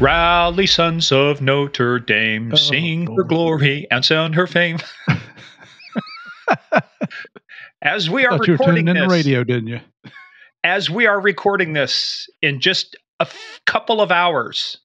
Rally, 0.00 0.66
sons 0.66 1.12
of 1.12 1.42
Notre 1.42 1.98
Dame, 1.98 2.50
Oh, 2.52 2.56
sing 2.56 3.08
oh, 3.10 3.16
her 3.16 3.24
oh. 3.24 3.26
glory 3.28 3.86
and 3.90 4.04
sound 4.04 4.34
her 4.34 4.46
fame. 4.46 4.78
as 7.82 8.08
we 8.08 8.24
are 8.26 8.38
recording 8.38 8.86
this, 8.86 8.96
the 8.98 9.08
radio, 9.08 9.44
didn't 9.44 9.68
you? 9.68 9.80
as 10.64 10.88
we 10.90 11.06
are 11.06 11.20
recording 11.20 11.74
this 11.74 12.28
in 12.42 12.60
just 12.60 12.96
a 13.20 13.24
f- 13.24 13.60
couple 13.66 14.00
of 14.00 14.10
hours, 14.10 14.78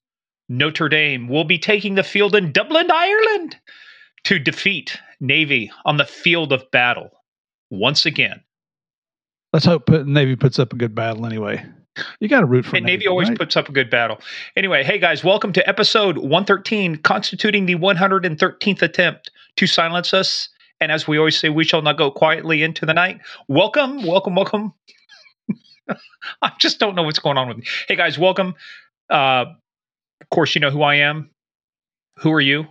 Notre 0.48 0.88
Dame 0.88 1.28
will 1.28 1.44
be 1.44 1.58
taking 1.58 1.94
the 1.94 2.02
field 2.02 2.34
in 2.34 2.52
Dublin, 2.52 2.90
Ireland, 2.90 3.56
to 4.24 4.38
defeat 4.38 4.98
Navy 5.20 5.70
on 5.86 5.96
the 5.96 6.04
field 6.04 6.52
of 6.52 6.70
battle 6.70 7.10
once 7.70 8.04
again. 8.06 8.42
Let's 9.52 9.64
hope 9.64 9.88
Navy 9.88 10.36
puts 10.36 10.58
up 10.58 10.72
a 10.74 10.76
good 10.76 10.94
battle 10.94 11.24
anyway. 11.24 11.64
You 12.20 12.28
got 12.28 12.40
to 12.40 12.46
root 12.46 12.66
for 12.66 12.76
And 12.76 12.86
Navy 12.86 13.06
always 13.06 13.28
right? 13.28 13.38
puts 13.38 13.56
up 13.56 13.68
a 13.68 13.72
good 13.72 13.90
battle. 13.90 14.20
Anyway, 14.56 14.82
hey 14.84 14.98
guys, 14.98 15.24
welcome 15.24 15.52
to 15.54 15.68
episode 15.68 16.18
113, 16.18 16.96
constituting 16.96 17.66
the 17.66 17.76
113th 17.76 18.82
attempt 18.82 19.30
to 19.56 19.66
silence 19.66 20.12
us. 20.12 20.48
And 20.80 20.92
as 20.92 21.08
we 21.08 21.18
always 21.18 21.38
say, 21.38 21.48
we 21.48 21.64
shall 21.64 21.82
not 21.82 21.96
go 21.96 22.10
quietly 22.10 22.62
into 22.62 22.84
the 22.84 22.92
night. 22.92 23.20
Welcome, 23.48 24.04
welcome, 24.04 24.34
welcome. 24.34 24.74
I 26.42 26.52
just 26.58 26.78
don't 26.78 26.94
know 26.94 27.02
what's 27.02 27.18
going 27.18 27.38
on 27.38 27.48
with 27.48 27.58
me. 27.58 27.64
Hey 27.88 27.96
guys, 27.96 28.18
welcome. 28.18 28.54
Uh, 29.08 29.46
of 30.20 30.30
course, 30.30 30.54
you 30.54 30.60
know 30.60 30.70
who 30.70 30.82
I 30.82 30.96
am. 30.96 31.30
Who 32.18 32.32
are 32.32 32.40
you? 32.40 32.66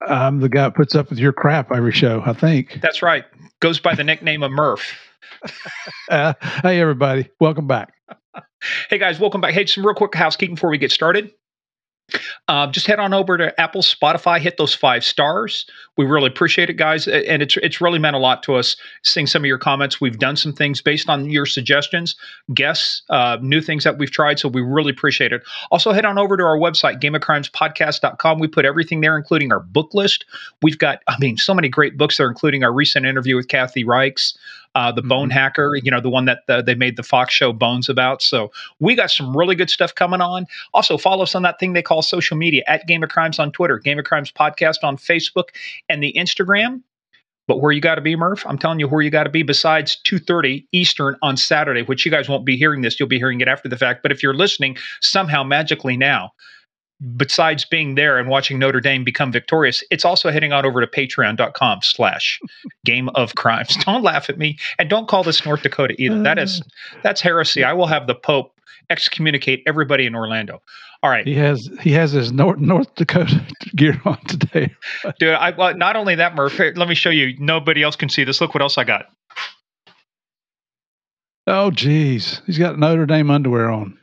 I'm 0.00 0.40
the 0.40 0.48
guy 0.48 0.62
that 0.62 0.74
puts 0.74 0.94
up 0.94 1.10
with 1.10 1.18
your 1.18 1.32
crap 1.32 1.72
every 1.72 1.92
show. 1.92 2.22
I 2.24 2.32
think. 2.32 2.78
That's 2.80 3.02
right. 3.02 3.24
Goes 3.60 3.80
by 3.80 3.94
the 3.94 4.04
nickname 4.04 4.42
of 4.42 4.52
Murph. 4.52 5.07
Uh, 6.10 6.32
hey, 6.62 6.80
everybody, 6.80 7.28
welcome 7.40 7.66
back. 7.66 7.92
Hey 8.90 8.98
guys, 8.98 9.20
welcome 9.20 9.40
back. 9.40 9.52
Hey, 9.52 9.66
some 9.66 9.84
real 9.84 9.94
quick 9.94 10.14
housekeeping 10.14 10.54
before 10.54 10.70
we 10.70 10.78
get 10.78 10.90
started. 10.90 11.32
Uh, 12.46 12.66
just 12.66 12.86
head 12.86 12.98
on 12.98 13.12
over 13.12 13.36
to 13.36 13.60
Apple, 13.60 13.82
Spotify, 13.82 14.38
hit 14.38 14.56
those 14.56 14.74
five 14.74 15.04
stars. 15.04 15.66
We 15.98 16.06
really 16.06 16.28
appreciate 16.28 16.70
it, 16.70 16.74
guys, 16.74 17.06
and 17.06 17.42
it's 17.42 17.58
it's 17.58 17.82
really 17.82 17.98
meant 17.98 18.16
a 18.16 18.18
lot 18.18 18.42
to 18.44 18.54
us 18.54 18.76
seeing 19.02 19.26
some 19.26 19.42
of 19.42 19.46
your 19.46 19.58
comments. 19.58 20.00
We've 20.00 20.18
done 20.18 20.36
some 20.36 20.54
things 20.54 20.80
based 20.80 21.10
on 21.10 21.28
your 21.28 21.44
suggestions, 21.44 22.16
guests, 22.54 23.02
uh, 23.10 23.36
new 23.42 23.60
things 23.60 23.84
that 23.84 23.98
we've 23.98 24.10
tried, 24.10 24.38
so 24.38 24.48
we 24.48 24.62
really 24.62 24.90
appreciate 24.90 25.32
it. 25.32 25.42
Also, 25.70 25.92
head 25.92 26.06
on 26.06 26.16
over 26.16 26.38
to 26.38 26.42
our 26.42 26.56
website, 26.56 27.00
gameofcrimespodcast.com. 27.00 28.38
We 28.38 28.48
put 28.48 28.64
everything 28.64 29.02
there, 29.02 29.18
including 29.18 29.52
our 29.52 29.60
book 29.60 29.92
list. 29.92 30.24
We've 30.62 30.78
got, 30.78 31.02
I 31.08 31.16
mean, 31.18 31.36
so 31.36 31.52
many 31.52 31.68
great 31.68 31.98
books 31.98 32.16
there, 32.16 32.28
including 32.28 32.64
our 32.64 32.72
recent 32.72 33.04
interview 33.04 33.36
with 33.36 33.48
Kathy 33.48 33.84
Reichs, 33.84 34.34
uh, 34.74 34.92
the 34.92 35.02
Bone 35.02 35.28
Mhm. 35.30 35.32
Hacker, 35.32 35.72
you 35.82 35.90
know, 35.90 36.00
the 36.00 36.08
one 36.10 36.24
that 36.26 36.40
uh, 36.48 36.62
they 36.62 36.74
made 36.74 36.96
the 36.96 37.02
Fox 37.02 37.34
show 37.34 37.52
Bones 37.52 37.88
about. 37.88 38.22
So 38.22 38.50
we 38.80 38.94
got 38.94 39.10
some 39.10 39.36
really 39.36 39.54
good 39.54 39.70
stuff 39.70 39.94
coming 39.94 40.20
on. 40.20 40.46
Also, 40.74 40.96
follow 40.98 41.22
us 41.22 41.34
on 41.34 41.42
that 41.42 41.58
thing 41.58 41.72
they 41.72 41.82
call 41.82 42.02
social 42.02 42.36
media 42.36 42.62
at 42.66 42.86
Game 42.86 43.02
of 43.02 43.08
Crimes 43.10 43.38
on 43.38 43.52
Twitter, 43.52 43.78
Game 43.78 43.98
of 43.98 44.04
Crimes 44.04 44.30
Podcast 44.32 44.78
on 44.82 44.96
Facebook, 44.96 45.48
and 45.88 46.02
the 46.02 46.12
Instagram. 46.16 46.82
But 47.46 47.62
where 47.62 47.72
you 47.72 47.80
got 47.80 47.94
to 47.94 48.02
be, 48.02 48.14
Murph, 48.14 48.44
I'm 48.46 48.58
telling 48.58 48.78
you 48.78 48.86
where 48.88 49.00
you 49.00 49.10
got 49.10 49.24
to 49.24 49.30
be. 49.30 49.42
Besides 49.42 49.96
2:30 50.04 50.66
Eastern 50.72 51.16
on 51.22 51.36
Saturday, 51.38 51.80
which 51.82 52.04
you 52.04 52.12
guys 52.12 52.28
won't 52.28 52.44
be 52.44 52.56
hearing 52.58 52.82
this, 52.82 53.00
you'll 53.00 53.08
be 53.08 53.16
hearing 53.18 53.40
it 53.40 53.48
after 53.48 53.68
the 53.70 53.76
fact. 53.78 54.02
But 54.02 54.12
if 54.12 54.22
you're 54.22 54.34
listening 54.34 54.76
somehow 55.00 55.42
magically 55.44 55.96
now, 55.96 56.32
besides 57.16 57.64
being 57.64 57.94
there 57.94 58.18
and 58.18 58.28
watching 58.28 58.58
Notre 58.58 58.80
Dame 58.80 59.04
become 59.04 59.30
victorious, 59.30 59.84
it's 59.90 60.04
also 60.04 60.30
heading 60.30 60.52
on 60.52 60.66
over 60.66 60.80
to 60.80 60.86
patreon.com 60.86 61.80
slash 61.82 62.40
game 62.84 63.08
of 63.10 63.34
crimes. 63.34 63.76
Don't 63.84 64.02
laugh 64.02 64.28
at 64.28 64.38
me 64.38 64.58
and 64.78 64.90
don't 64.90 65.08
call 65.08 65.22
this 65.22 65.44
North 65.44 65.62
Dakota 65.62 65.94
either. 65.98 66.22
That 66.22 66.38
is 66.38 66.60
uh. 66.60 66.98
that's 67.02 67.20
heresy. 67.20 67.64
I 67.64 67.72
will 67.72 67.86
have 67.86 68.06
the 68.06 68.14
Pope 68.14 68.52
excommunicate 68.90 69.62
everybody 69.66 70.06
in 70.06 70.14
Orlando. 70.14 70.62
All 71.02 71.10
right. 71.10 71.26
He 71.26 71.34
has 71.34 71.70
he 71.80 71.92
has 71.92 72.12
his 72.12 72.32
North 72.32 72.58
North 72.58 72.92
Dakota 72.96 73.40
gear 73.76 74.00
on 74.04 74.18
today. 74.26 74.74
Dude, 75.18 75.34
I 75.34 75.50
well, 75.50 75.76
not 75.76 75.96
only 75.96 76.16
that, 76.16 76.34
Murph, 76.34 76.54
here, 76.54 76.72
let 76.76 76.88
me 76.88 76.94
show 76.94 77.10
you. 77.10 77.36
Nobody 77.38 77.82
else 77.82 77.96
can 77.96 78.08
see 78.08 78.24
this. 78.24 78.40
Look 78.40 78.54
what 78.54 78.62
else 78.62 78.78
I 78.78 78.84
got. 78.84 79.06
Oh, 81.46 81.70
geez, 81.70 82.42
he's 82.44 82.58
got 82.58 82.78
Notre 82.78 83.06
Dame 83.06 83.30
underwear 83.30 83.70
on. 83.70 83.97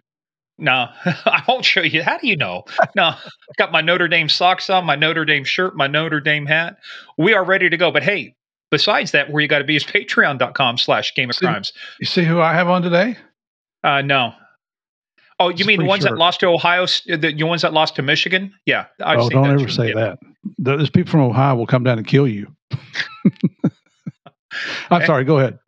No, 0.57 0.87
I 1.05 1.43
won't 1.47 1.65
show 1.65 1.81
you. 1.81 2.01
How 2.03 2.17
do 2.17 2.27
you 2.27 2.37
know? 2.37 2.63
No, 2.95 3.13
got 3.57 3.71
my 3.71 3.81
Notre 3.81 4.07
Dame 4.07 4.29
socks 4.29 4.69
on, 4.69 4.85
my 4.85 4.95
Notre 4.95 5.25
Dame 5.25 5.43
shirt, 5.43 5.75
my 5.75 5.87
Notre 5.87 6.21
Dame 6.21 6.45
hat. 6.45 6.77
We 7.17 7.33
are 7.33 7.43
ready 7.43 7.69
to 7.69 7.77
go. 7.77 7.91
But 7.91 8.03
hey, 8.03 8.35
besides 8.71 9.11
that, 9.11 9.29
where 9.31 9.41
you 9.41 9.47
got 9.49 9.59
to 9.59 9.65
be 9.65 9.75
is 9.75 9.83
patreon.com 9.85 10.77
slash 10.77 11.13
game 11.13 11.29
of 11.29 11.35
See- 11.35 11.45
crimes. 11.45 11.73
You 11.99 12.05
see 12.05 12.23
who 12.23 12.39
I 12.39 12.53
have 12.53 12.69
on 12.69 12.81
today? 12.81 13.17
Uh, 13.83 14.01
no. 14.01 14.33
Oh, 15.37 15.49
you 15.49 15.55
It's 15.55 15.65
mean 15.67 15.79
the 15.79 15.85
ones 15.85 16.05
that 16.05 16.15
lost 16.17 16.39
to 16.39 16.47
Ohio, 16.47 16.85
the, 17.07 17.17
the 17.35 17.43
ones 17.43 17.61
that 17.63 17.73
lost 17.73 17.97
to 17.97 18.01
Michigan? 18.01 18.53
Yeah. 18.65 18.85
I've 19.03 19.19
oh, 19.19 19.29
don't 19.29 19.43
that 19.43 19.59
ever 19.61 19.69
say 19.69 19.89
Yeah. 19.89 19.93
that. 19.95 20.19
Those 20.57 20.89
people 20.89 21.11
from 21.11 21.19
Ohio 21.21 21.55
will 21.55 21.67
come 21.67 21.83
down 21.83 21.97
and 21.97 22.07
kill 22.07 22.25
you. 22.27 22.47
I'm 24.89 24.97
Okay. 25.01 25.05
sorry. 25.05 25.25
Go 25.25 25.39
ahead. 25.39 25.59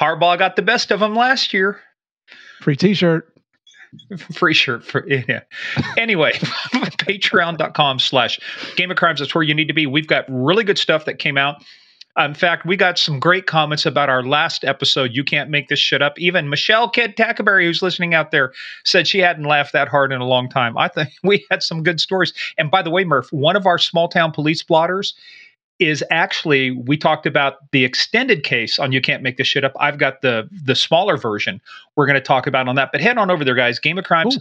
Harbaugh 0.00 0.38
got 0.38 0.54
the 0.54 0.62
best 0.62 0.92
of 0.92 1.00
them 1.00 1.16
last 1.16 1.52
year. 1.52 1.80
Free 2.60 2.76
T-shirt. 2.76 3.34
free 4.32 4.54
shirt 4.54 4.84
for 4.84 5.06
yeah. 5.08 5.40
Anyway, 5.96 6.32
patreon.com 6.36 7.98
slash 7.98 8.40
game 8.76 8.90
of 8.90 8.96
crimes. 8.96 9.20
That's 9.20 9.34
where 9.34 9.44
you 9.44 9.54
need 9.54 9.68
to 9.68 9.74
be. 9.74 9.86
We've 9.86 10.06
got 10.06 10.24
really 10.28 10.64
good 10.64 10.78
stuff 10.78 11.04
that 11.06 11.18
came 11.18 11.36
out. 11.36 11.62
In 12.18 12.34
fact, 12.34 12.66
we 12.66 12.76
got 12.76 12.98
some 12.98 13.20
great 13.20 13.46
comments 13.46 13.86
about 13.86 14.08
our 14.08 14.24
last 14.24 14.64
episode. 14.64 15.14
You 15.14 15.22
can't 15.22 15.50
make 15.50 15.68
this 15.68 15.78
shit 15.78 16.02
up. 16.02 16.18
Even 16.18 16.48
Michelle 16.48 16.90
Kidd 16.90 17.16
Tackerberry, 17.16 17.64
who's 17.64 17.80
listening 17.80 18.12
out 18.12 18.32
there, 18.32 18.52
said 18.84 19.06
she 19.06 19.20
hadn't 19.20 19.44
laughed 19.44 19.72
that 19.72 19.86
hard 19.86 20.12
in 20.12 20.20
a 20.20 20.26
long 20.26 20.48
time. 20.48 20.76
I 20.76 20.88
think 20.88 21.10
we 21.22 21.46
had 21.48 21.62
some 21.62 21.84
good 21.84 22.00
stories. 22.00 22.32
And 22.56 22.70
by 22.72 22.82
the 22.82 22.90
way, 22.90 23.04
Murph, 23.04 23.32
one 23.32 23.54
of 23.54 23.66
our 23.66 23.78
small 23.78 24.08
town 24.08 24.32
police 24.32 24.64
blotters 24.64 25.14
is 25.78 26.04
actually 26.10 26.72
we 26.72 26.96
talked 26.96 27.26
about 27.26 27.70
the 27.72 27.84
extended 27.84 28.42
case 28.42 28.78
on 28.78 28.92
you 28.92 29.00
can't 29.00 29.22
make 29.22 29.36
this 29.36 29.46
shit 29.46 29.64
up. 29.64 29.72
I've 29.78 29.98
got 29.98 30.22
the 30.22 30.48
the 30.64 30.74
smaller 30.74 31.16
version 31.16 31.60
we're 31.96 32.06
going 32.06 32.14
to 32.14 32.20
talk 32.20 32.46
about 32.46 32.68
on 32.68 32.74
that 32.76 32.90
but 32.92 33.00
head 33.00 33.18
on 33.18 33.30
over 33.30 33.44
there 33.44 33.54
guys. 33.54 33.78
Game 33.78 33.98
of 33.98 34.04
crimes. 34.04 34.38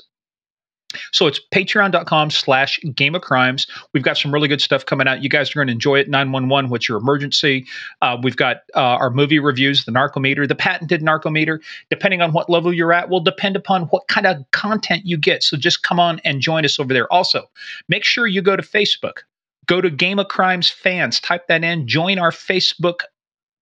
So 1.11 1.27
it's 1.27 1.39
patreon.com 1.53 2.31
slash 2.31 2.79
game 2.95 3.13
of 3.13 3.21
crimes. 3.21 3.67
We've 3.93 4.03
got 4.03 4.17
some 4.17 4.33
really 4.33 4.47
good 4.47 4.61
stuff 4.61 4.85
coming 4.85 5.05
out. 5.05 5.21
You 5.21 5.29
guys 5.29 5.51
are 5.51 5.55
going 5.55 5.67
to 5.67 5.73
enjoy 5.73 5.99
it. 5.99 6.09
911 6.09 6.69
what's 6.69 6.87
your 6.87 6.97
emergency? 6.97 7.67
Uh, 8.01 8.17
we've 8.23 8.37
got 8.37 8.57
uh, 8.73 8.79
our 8.79 9.09
movie 9.09 9.39
reviews 9.39 9.85
the 9.85 9.91
narcometer 9.91 10.47
the 10.47 10.55
patented 10.55 11.01
narcometer. 11.01 11.59
Depending 11.89 12.21
on 12.21 12.31
what 12.31 12.49
level 12.49 12.73
you're 12.73 12.93
at 12.93 13.09
will 13.09 13.19
depend 13.19 13.55
upon 13.55 13.83
what 13.83 14.07
kind 14.07 14.25
of 14.25 14.49
content 14.51 15.05
you 15.05 15.17
get. 15.17 15.43
So 15.43 15.57
just 15.57 15.83
come 15.83 15.99
on 15.99 16.19
and 16.23 16.41
join 16.41 16.65
us 16.65 16.79
over 16.79 16.93
there. 16.93 17.11
Also 17.11 17.49
make 17.89 18.03
sure 18.03 18.25
you 18.25 18.41
go 18.41 18.55
to 18.55 18.63
facebook 18.63 19.19
go 19.67 19.81
to 19.81 19.89
Game 19.89 20.19
of 20.19 20.27
Crimes 20.27 20.69
fans, 20.69 21.19
type 21.19 21.47
that 21.47 21.63
in, 21.63 21.87
join 21.87 22.19
our 22.19 22.31
Facebook 22.31 23.01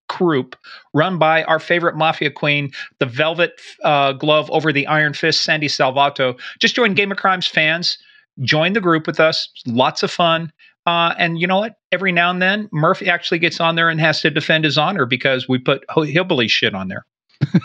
group 0.08 0.56
run 0.94 1.18
by 1.18 1.44
our 1.44 1.58
favorite 1.58 1.96
mafia 1.96 2.30
queen, 2.30 2.70
the 2.98 3.06
velvet 3.06 3.52
uh, 3.84 4.12
glove 4.12 4.50
over 4.50 4.72
the 4.72 4.86
iron 4.86 5.12
fist, 5.12 5.42
Sandy 5.42 5.68
Salvato. 5.68 6.38
Just 6.58 6.74
join 6.74 6.94
Game 6.94 7.12
of 7.12 7.18
Crimes 7.18 7.46
fans, 7.46 7.98
join 8.40 8.72
the 8.72 8.80
group 8.80 9.06
with 9.06 9.20
us. 9.20 9.48
Lots 9.66 10.02
of 10.02 10.10
fun. 10.10 10.52
Uh, 10.86 11.14
and 11.18 11.38
you 11.38 11.46
know 11.46 11.58
what? 11.58 11.74
Every 11.92 12.12
now 12.12 12.30
and 12.30 12.40
then, 12.40 12.68
Murphy 12.72 13.10
actually 13.10 13.38
gets 13.38 13.60
on 13.60 13.74
there 13.74 13.90
and 13.90 14.00
has 14.00 14.22
to 14.22 14.30
defend 14.30 14.64
his 14.64 14.78
honor 14.78 15.04
because 15.04 15.46
we 15.46 15.58
put 15.58 15.84
hillbilly 15.94 16.48
shit 16.48 16.74
on 16.74 16.88
there. 16.88 17.04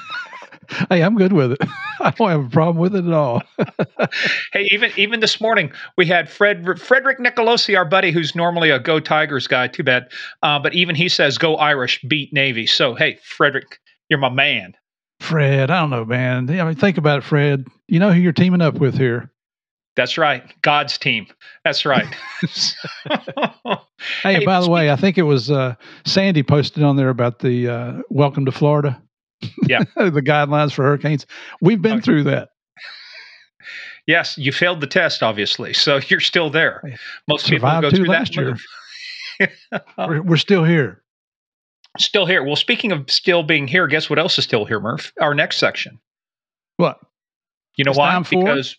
Hey, 0.89 1.03
I'm 1.03 1.15
good 1.15 1.33
with 1.33 1.53
it. 1.53 1.61
I 2.05 2.11
don't 2.11 2.29
have 2.29 2.45
a 2.45 2.49
problem 2.49 2.77
with 2.77 2.95
it 2.95 3.05
at 3.05 3.13
all. 3.13 3.41
Hey, 4.51 4.67
even 4.71 4.91
even 4.97 5.19
this 5.19 5.41
morning 5.41 5.71
we 5.97 6.05
had 6.05 6.29
Fred 6.29 6.79
Frederick 6.79 7.17
Nicolosi, 7.17 7.75
our 7.75 7.85
buddy, 7.85 8.11
who's 8.11 8.35
normally 8.35 8.69
a 8.69 8.77
Go 8.77 8.99
Tigers 8.99 9.47
guy. 9.47 9.67
Too 9.67 9.83
bad, 9.83 10.11
uh, 10.43 10.59
but 10.59 10.73
even 10.75 10.95
he 10.95 11.09
says 11.09 11.39
Go 11.39 11.55
Irish, 11.55 11.99
beat 12.07 12.31
Navy. 12.31 12.67
So 12.67 12.93
hey, 12.93 13.17
Frederick, 13.23 13.79
you're 14.09 14.19
my 14.19 14.29
man. 14.29 14.75
Fred, 15.21 15.71
I 15.71 15.79
don't 15.79 15.89
know, 15.89 16.05
man. 16.05 16.49
I 16.49 16.63
mean, 16.63 16.75
think 16.75 16.97
about 16.99 17.19
it, 17.19 17.23
Fred. 17.23 17.65
You 17.87 17.99
know 17.99 18.11
who 18.11 18.19
you're 18.19 18.33
teaming 18.33 18.61
up 18.61 18.75
with 18.75 18.95
here. 18.95 19.31
That's 19.95 20.17
right, 20.17 20.43
God's 20.61 20.97
team. 20.97 21.27
That's 21.63 21.85
right. 21.85 22.07
Hey, 24.21 24.39
Hey, 24.39 24.45
by 24.45 24.59
the 24.59 24.69
way, 24.69 24.91
I 24.91 24.97
think 24.97 25.17
it 25.17 25.23
was 25.23 25.49
uh, 25.49 25.75
Sandy 26.05 26.43
posted 26.43 26.83
on 26.83 26.97
there 26.97 27.07
about 27.07 27.39
the 27.39 27.69
uh, 27.69 28.01
welcome 28.09 28.43
to 28.45 28.51
Florida. 28.51 29.01
Yeah. 29.67 29.83
the 29.95 30.21
guidelines 30.21 30.73
for 30.73 30.83
hurricanes. 30.83 31.25
We've 31.61 31.81
been 31.81 31.93
Okay. 31.93 32.01
through 32.01 32.23
that. 32.25 32.49
yes, 34.07 34.37
you 34.37 34.51
failed 34.51 34.81
the 34.81 34.87
test, 34.87 35.23
obviously, 35.23 35.73
so 35.73 35.99
you're 36.07 36.19
still 36.19 36.49
there. 36.49 36.81
Most 37.27 37.47
people 37.47 37.69
go 37.81 37.89
through 37.89 38.07
that 38.07 38.35
year. 38.35 38.57
We're, 39.97 40.21
we're 40.21 40.37
still 40.37 40.63
here. 40.63 41.01
Still 41.97 42.25
here. 42.27 42.43
Well, 42.43 42.55
speaking 42.55 42.91
of 42.91 43.09
still 43.09 43.43
being 43.43 43.67
here, 43.67 43.87
guess 43.87 44.09
what 44.09 44.19
else 44.19 44.37
is 44.37 44.43
still 44.45 44.63
here, 44.65 44.79
Murph? 44.79 45.11
Our 45.19 45.33
next 45.33 45.57
section. 45.57 45.99
What? 46.77 46.99
You 47.77 47.83
know 47.83 47.91
It's 47.91 47.97
why? 47.97 48.19
Because 48.19 48.77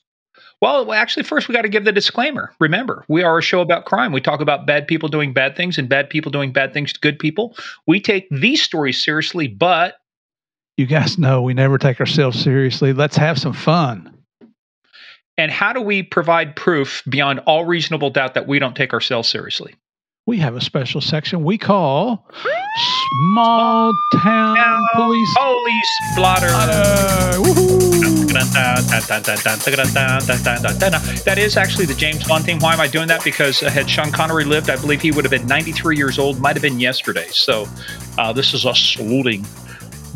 well, 0.61 0.93
actually, 0.93 1.25
first 1.25 1.49
we 1.49 1.55
got 1.55 1.63
to 1.63 1.69
give 1.69 1.85
the 1.85 1.93
disclaimer. 1.93 2.53
Remember, 2.61 3.05
we 3.09 3.23
are 3.23 3.39
a 3.39 3.43
show 3.43 3.61
about 3.61 3.85
crime. 3.85 4.13
We 4.13 4.21
talk 4.21 4.41
about 4.41 4.67
bad 4.67 4.87
people 4.87 5.09
doing 5.09 5.33
bad 5.33 5.57
things 5.57 5.77
and 5.79 5.89
bad 5.89 6.09
people 6.09 6.31
doing 6.33 6.53
bad 6.53 6.73
things 6.73 6.93
to 6.93 7.01
good 7.01 7.19
people. 7.19 7.57
We 7.87 8.01
take 8.01 8.27
these 8.31 8.63
stories 8.63 9.03
seriously, 9.05 9.49
but 9.49 9.97
You 10.77 10.87
guys 10.87 11.19
know 11.19 11.41
we 11.43 11.55
never 11.55 11.79
take 11.79 12.01
ourselves 12.01 12.43
seriously. 12.43 12.93
Let's 12.93 13.17
have 13.17 13.39
some 13.39 13.53
fun. 13.53 14.13
And 15.39 15.51
how 15.51 15.73
do 15.73 15.81
we 15.81 16.03
provide 16.03 16.57
proof 16.57 17.03
beyond 17.09 17.41
all 17.41 17.65
reasonable 17.65 18.11
doubt 18.11 18.35
that 18.35 18.49
we 18.49 18.59
don't 18.59 18.75
take 18.75 18.93
ourselves 18.93 19.29
seriously? 19.29 19.75
We 20.27 20.39
have 20.39 20.57
a 20.57 20.61
special 20.61 21.01
section 21.01 21.45
we 21.45 21.59
call 21.59 22.27
Small 23.21 23.93
Town 24.15 24.55
Now, 24.55 24.81
Police. 24.95 25.35
Police 25.37 26.01
blotter. 26.17 26.49
That 31.25 31.37
is 31.39 31.57
actually 31.57 31.87
the 31.87 31.95
James 31.95 32.27
Bond 32.27 32.45
theme. 32.45 32.59
Why 32.59 32.73
am 32.73 32.81
I 32.81 32.89
doing 32.89 33.07
that? 33.09 33.23
Because 33.23 33.63
uh, 33.63 33.71
had 33.71 33.89
Sean 33.89 34.11
Connery 34.11 34.45
lived, 34.45 34.71
I 34.71 34.77
believe 34.77 35.03
he 35.03 35.13
would 35.13 35.25
have 35.25 35.31
been 35.31 35.47
93 35.47 35.97
years 35.97 36.19
old. 36.19 36.41
Might 36.41 36.57
have 36.57 36.63
been 36.63 36.81
yesterday. 36.81 37.29
So 37.31 37.69
uh, 38.19 38.33
this 38.33 38.55
is 38.55 38.67
us 38.67 38.81
saluting 38.81 39.45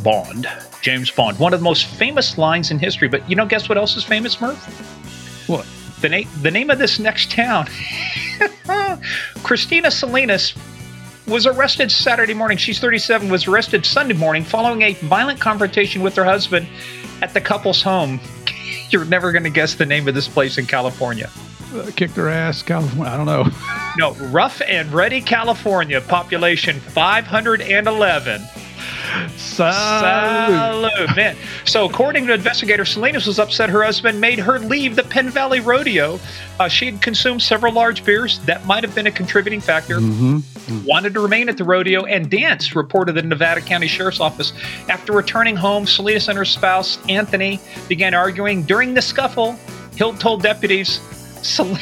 Bond, 0.03 0.49
James 0.83 1.11
Bond. 1.11 1.39
One 1.39 1.53
of 1.53 1.61
the 1.61 1.65
most 1.65 1.87
famous 1.87 2.39
lines 2.39 2.71
in 2.71 2.79
history. 2.79 3.09
But 3.09 3.29
you 3.29 3.37
know, 3.37 3.47
guess 3.47 3.69
what 3.69 3.79
else 3.79 3.97
is 3.97 4.05
famous, 4.05 4.41
Murph? 4.41 5.49
What? 5.49 5.67
The 6.01 6.09
name 6.09 6.29
the 6.43 6.51
name 6.51 6.71
of 6.71 6.79
this 6.79 6.99
next 6.99 7.31
town. 7.31 7.69
Christina 9.43 9.91
Salinas 9.91 10.55
was 11.27 11.47
arrested 11.47 11.91
Saturday 11.91 12.35
morning. 12.35 12.57
She's 12.57 12.79
37. 12.79 13.29
Was 13.29 13.47
arrested 13.47 13.85
Sunday 13.85 14.15
morning 14.15 14.45
following 14.45 14.83
a 14.83 14.95
violent 14.95 15.41
confrontation 15.41 16.03
with 16.03 16.15
her 16.17 16.25
husband 16.25 16.67
at 17.23 17.35
the 17.35 17.41
couple's 17.41 17.83
home. 17.83 18.21
You're 18.91 19.05
never 19.05 19.33
going 19.33 19.45
to 19.45 19.51
guess 19.51 19.75
the 19.75 19.87
name 19.87 20.09
of 20.09 20.15
this 20.15 20.29
place 20.29 20.57
in 20.57 20.67
California. 20.67 21.31
Uh, 21.75 21.91
kicked 21.95 22.17
her 22.17 22.29
ass, 22.31 22.63
California. 22.63 23.13
I 23.13 23.17
don't 23.17 23.27
know. 23.27 23.47
No, 23.97 24.13
Rough 24.31 24.63
and 24.69 24.93
Ready, 24.93 25.21
California. 25.21 26.01
Population 26.01 26.79
511. 26.79 28.43
Salute. 29.37 30.91
Salute, 30.95 31.17
man. 31.17 31.37
So, 31.65 31.85
according 31.85 32.27
to 32.27 32.35
investigators, 32.35 32.91
Salinas 32.91 33.27
was 33.27 33.39
upset 33.39 33.71
her 33.71 33.83
husband 33.83 34.21
made 34.21 34.39
her 34.39 34.59
leave 34.59 34.97
the 34.97 35.03
Penn 35.03 35.31
Valley 35.31 35.61
Rodeo. 35.61 36.19
Uh, 36.59 36.69
she 36.69 36.87
had 36.87 37.01
consumed 37.01 37.43
several 37.43 37.73
large 37.73 38.05
beers. 38.05 38.39
That 38.41 38.65
might 38.67 38.85
have 38.85 38.95
been 38.95 39.07
a 39.07 39.11
contributing 39.11 39.61
factor. 39.61 39.99
Mm-hmm. 39.99 40.85
Wanted 40.85 41.15
to 41.15 41.21
remain 41.21 41.49
at 41.49 41.57
the 41.57 41.65
rodeo 41.65 42.05
and 42.05 42.31
dance, 42.31 42.77
reported 42.77 43.15
the 43.15 43.23
Nevada 43.23 43.61
County 43.61 43.87
Sheriff's 43.87 44.21
Office. 44.21 44.53
After 44.89 45.13
returning 45.13 45.57
home, 45.57 45.87
Salinas 45.87 46.29
and 46.29 46.37
her 46.37 46.45
spouse, 46.45 46.99
Anthony, 47.09 47.61
began 47.89 48.15
arguing. 48.15 48.63
During 48.63 48.95
the 48.95 49.03
scuffle, 49.03 49.53
Hill 49.97 50.15
told 50.15 50.43
deputies, 50.43 51.01
Sal- 51.43 51.77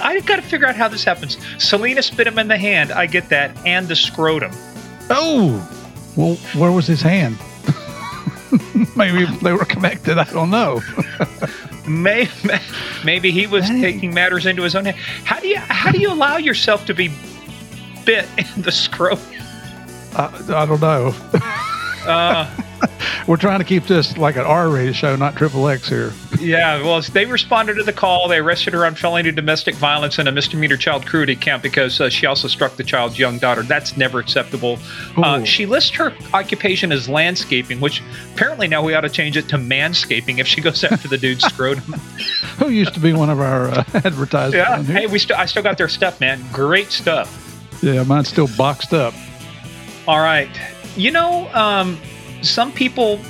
I 0.00 0.20
got 0.20 0.36
to 0.36 0.42
figure 0.42 0.66
out 0.66 0.76
how 0.76 0.88
this 0.88 1.04
happens. 1.04 1.36
Salinas 1.58 2.10
bit 2.10 2.26
him 2.26 2.38
in 2.38 2.48
the 2.48 2.56
hand. 2.56 2.92
I 2.92 3.06
get 3.06 3.28
that. 3.30 3.56
And 3.66 3.88
the 3.88 3.96
scrotum. 3.96 4.52
Oh, 5.10 5.66
well, 6.18 6.34
where 6.60 6.72
was 6.72 6.86
his 6.86 7.00
hand? 7.00 7.38
Maybe 8.96 9.24
they 9.42 9.52
were 9.52 9.64
connected. 9.64 10.18
I 10.18 10.24
don't 10.24 10.50
know. 10.50 10.80
May, 11.88 12.28
maybe 13.02 13.30
he 13.30 13.46
was 13.46 13.66
Hey. 13.66 13.80
taking 13.80 14.12
matters 14.12 14.44
into 14.44 14.62
his 14.62 14.74
own 14.74 14.84
hand. 14.84 14.96
How 15.24 15.40
do 15.40 15.48
you 15.48 15.56
how 15.56 15.90
do 15.90 15.98
you 15.98 16.12
allow 16.12 16.36
yourself 16.36 16.84
to 16.84 16.92
be 16.94 17.10
bit 18.04 18.26
in 18.36 18.60
the 18.62 18.70
scrotum? 18.70 19.24
I, 20.14 20.26
I 20.50 20.66
don't 20.66 20.82
know. 20.82 21.14
Uh, 22.04 22.46
We're 23.26 23.38
trying 23.38 23.60
to 23.60 23.64
keep 23.64 23.84
this 23.86 24.18
like 24.18 24.36
an 24.36 24.44
R-rated 24.44 24.96
show, 24.96 25.16
not 25.16 25.34
triple 25.36 25.66
X 25.66 25.88
here. 25.88 26.12
Yeah, 26.40 26.82
well, 26.82 27.00
they 27.00 27.26
responded 27.26 27.74
to 27.74 27.82
the 27.82 27.92
call. 27.92 28.28
They 28.28 28.38
arrested 28.38 28.72
her 28.74 28.86
on 28.86 28.94
felony 28.94 29.30
domestic 29.32 29.74
violence 29.74 30.18
and 30.18 30.28
a 30.28 30.32
misdemeanor 30.32 30.76
child 30.76 31.06
cruelty 31.06 31.36
count 31.36 31.62
because 31.62 32.00
uh, 32.00 32.08
she 32.08 32.26
also 32.26 32.48
struck 32.48 32.76
the 32.76 32.84
child's 32.84 33.18
young 33.18 33.38
daughter. 33.38 33.62
That's 33.62 33.96
never 33.96 34.18
acceptable. 34.18 34.78
Uh, 35.16 35.44
she 35.44 35.66
lists 35.66 35.90
her 35.96 36.14
occupation 36.32 36.92
as 36.92 37.08
landscaping, 37.08 37.80
which 37.80 38.02
apparently 38.34 38.68
now 38.68 38.82
we 38.82 38.94
ought 38.94 39.02
to 39.02 39.08
change 39.08 39.36
it 39.36 39.48
to 39.48 39.56
manscaping 39.56 40.38
if 40.38 40.46
she 40.46 40.60
goes 40.60 40.82
after 40.84 41.08
the 41.08 41.18
dude's 41.18 41.44
scrotum. 41.44 41.92
Who 42.58 42.70
used 42.70 42.94
to 42.94 43.00
be 43.00 43.12
one 43.12 43.30
of 43.30 43.40
our 43.40 43.68
uh, 43.68 43.84
advertisers? 43.94 44.54
Yeah, 44.54 44.82
hey, 44.82 45.06
we 45.06 45.18
still 45.18 45.36
I 45.36 45.46
still 45.46 45.62
got 45.62 45.78
their 45.78 45.88
stuff, 45.88 46.20
man. 46.20 46.40
Great 46.52 46.90
stuff. 46.90 47.68
yeah, 47.82 48.02
mine's 48.02 48.28
still 48.28 48.48
boxed 48.56 48.92
up. 48.92 49.14
All 50.06 50.20
right. 50.20 50.50
You 50.96 51.10
know, 51.10 51.48
um, 51.54 51.98
some 52.42 52.72
people 52.72 53.20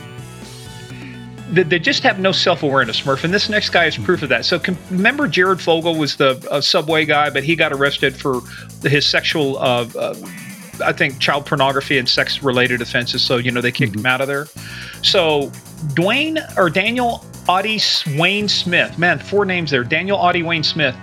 they, 1.50 1.62
they 1.62 1.78
just 1.78 2.02
have 2.02 2.18
no 2.18 2.32
self-awareness, 2.32 3.04
Murph, 3.04 3.24
and 3.24 3.32
this 3.32 3.48
next 3.48 3.70
guy 3.70 3.86
is 3.86 3.96
proof 3.96 4.22
of 4.22 4.28
that. 4.28 4.44
So, 4.44 4.58
com- 4.58 4.78
remember, 4.90 5.28
Jared 5.28 5.60
Fogle 5.60 5.96
was 5.96 6.16
the 6.16 6.46
uh, 6.50 6.60
subway 6.60 7.04
guy, 7.04 7.30
but 7.30 7.44
he 7.44 7.56
got 7.56 7.72
arrested 7.72 8.16
for 8.16 8.40
his 8.82 9.06
sexual, 9.06 9.58
uh, 9.58 9.88
uh, 9.96 10.14
I 10.84 10.92
think, 10.92 11.18
child 11.18 11.46
pornography 11.46 11.98
and 11.98 12.08
sex-related 12.08 12.82
offenses. 12.82 13.22
So, 13.22 13.36
you 13.36 13.50
know, 13.50 13.60
they 13.60 13.72
kicked 13.72 13.96
him 13.96 14.06
out 14.06 14.20
of 14.20 14.28
there. 14.28 14.46
So, 15.02 15.50
Dwayne 15.94 16.38
or 16.56 16.70
Daniel 16.70 17.24
Audie 17.48 17.80
Wayne 18.18 18.48
Smith, 18.48 18.98
man, 18.98 19.18
four 19.18 19.44
names 19.44 19.70
there. 19.70 19.84
Daniel 19.84 20.18
Audie 20.18 20.42
Wayne 20.42 20.62
Smith 20.64 20.94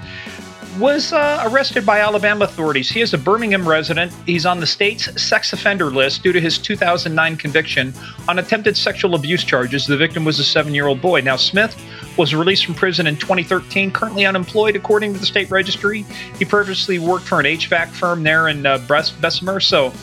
was 0.79 1.13
uh, 1.13 1.41
arrested 1.45 1.85
by 1.85 1.99
Alabama 1.99 2.45
authorities. 2.45 2.89
He 2.89 3.01
is 3.01 3.13
a 3.13 3.17
Birmingham 3.17 3.67
resident. 3.67 4.11
He's 4.25 4.45
on 4.45 4.59
the 4.59 4.67
state's 4.67 5.21
sex 5.21 5.53
offender 5.53 5.89
list 5.89 6.23
due 6.23 6.33
to 6.33 6.41
his 6.41 6.57
2009 6.57 7.37
conviction 7.37 7.93
on 8.27 8.39
attempted 8.39 8.75
sexual 8.75 9.15
abuse 9.15 9.43
charges. 9.43 9.87
The 9.87 9.95
victim 9.95 10.25
was 10.25 10.39
a 10.39 10.43
seven 10.43 10.73
year 10.73 10.87
old 10.87 11.01
boy. 11.01 11.21
Now, 11.21 11.37
Smith 11.37 11.81
was 12.17 12.35
released 12.35 12.65
from 12.65 12.75
prison 12.75 13.07
in 13.07 13.15
2013, 13.15 13.91
currently 13.91 14.25
unemployed, 14.25 14.75
according 14.75 15.13
to 15.13 15.19
the 15.19 15.25
state 15.25 15.49
registry. 15.49 16.05
He 16.37 16.45
previously 16.45 16.99
worked 16.99 17.25
for 17.25 17.39
an 17.39 17.45
HVAC 17.45 17.87
firm 17.89 18.23
there 18.23 18.49
in 18.49 18.65
uh, 18.65 18.77
Bessemer. 18.87 19.59
So 19.61 19.93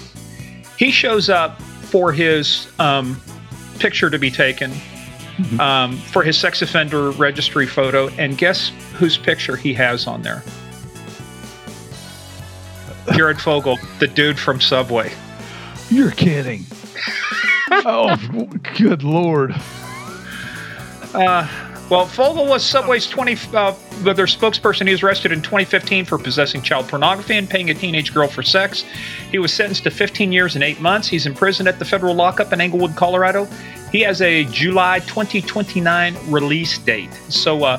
he 0.78 0.90
shows 0.90 1.28
up 1.28 1.60
for 1.60 2.12
his 2.12 2.68
um, 2.78 3.20
picture 3.78 4.08
to 4.08 4.18
be 4.18 4.30
taken. 4.30 4.72
Um, 5.58 5.96
for 5.96 6.22
his 6.22 6.36
sex 6.36 6.60
offender 6.60 7.10
registry 7.12 7.66
photo, 7.66 8.08
and 8.10 8.36
guess 8.36 8.70
whose 8.94 9.16
picture 9.16 9.56
he 9.56 9.72
has 9.72 10.06
on 10.06 10.22
there? 10.22 10.44
Jared 13.12 13.40
Fogle, 13.40 13.78
the 13.98 14.06
dude 14.06 14.38
from 14.38 14.60
Subway. 14.60 15.12
You're 15.90 16.10
kidding. 16.12 16.64
oh, 17.70 18.16
good 18.76 19.02
lord. 19.02 19.54
Well, 21.92 22.06
Fogle 22.06 22.46
was 22.46 22.64
Subway's 22.64 23.06
20, 23.06 23.36
uh, 23.54 23.74
their 24.00 24.24
spokesperson. 24.24 24.86
He 24.86 24.92
was 24.92 25.02
arrested 25.02 25.30
in 25.30 25.42
2015 25.42 26.06
for 26.06 26.16
possessing 26.16 26.62
child 26.62 26.88
pornography 26.88 27.36
and 27.36 27.50
paying 27.50 27.68
a 27.68 27.74
teenage 27.74 28.14
girl 28.14 28.28
for 28.28 28.42
sex. 28.42 28.82
He 29.30 29.38
was 29.38 29.52
sentenced 29.52 29.82
to 29.84 29.90
15 29.90 30.32
years 30.32 30.54
and 30.54 30.64
eight 30.64 30.80
months. 30.80 31.06
He's 31.06 31.26
in 31.26 31.34
prison 31.34 31.66
at 31.66 31.78
the 31.78 31.84
federal 31.84 32.14
lockup 32.14 32.50
in 32.50 32.62
Englewood, 32.62 32.96
Colorado. 32.96 33.46
He 33.90 34.00
has 34.00 34.22
a 34.22 34.44
July 34.44 35.00
2029 35.00 36.16
release 36.28 36.78
date. 36.78 37.12
So, 37.28 37.62
uh, 37.62 37.78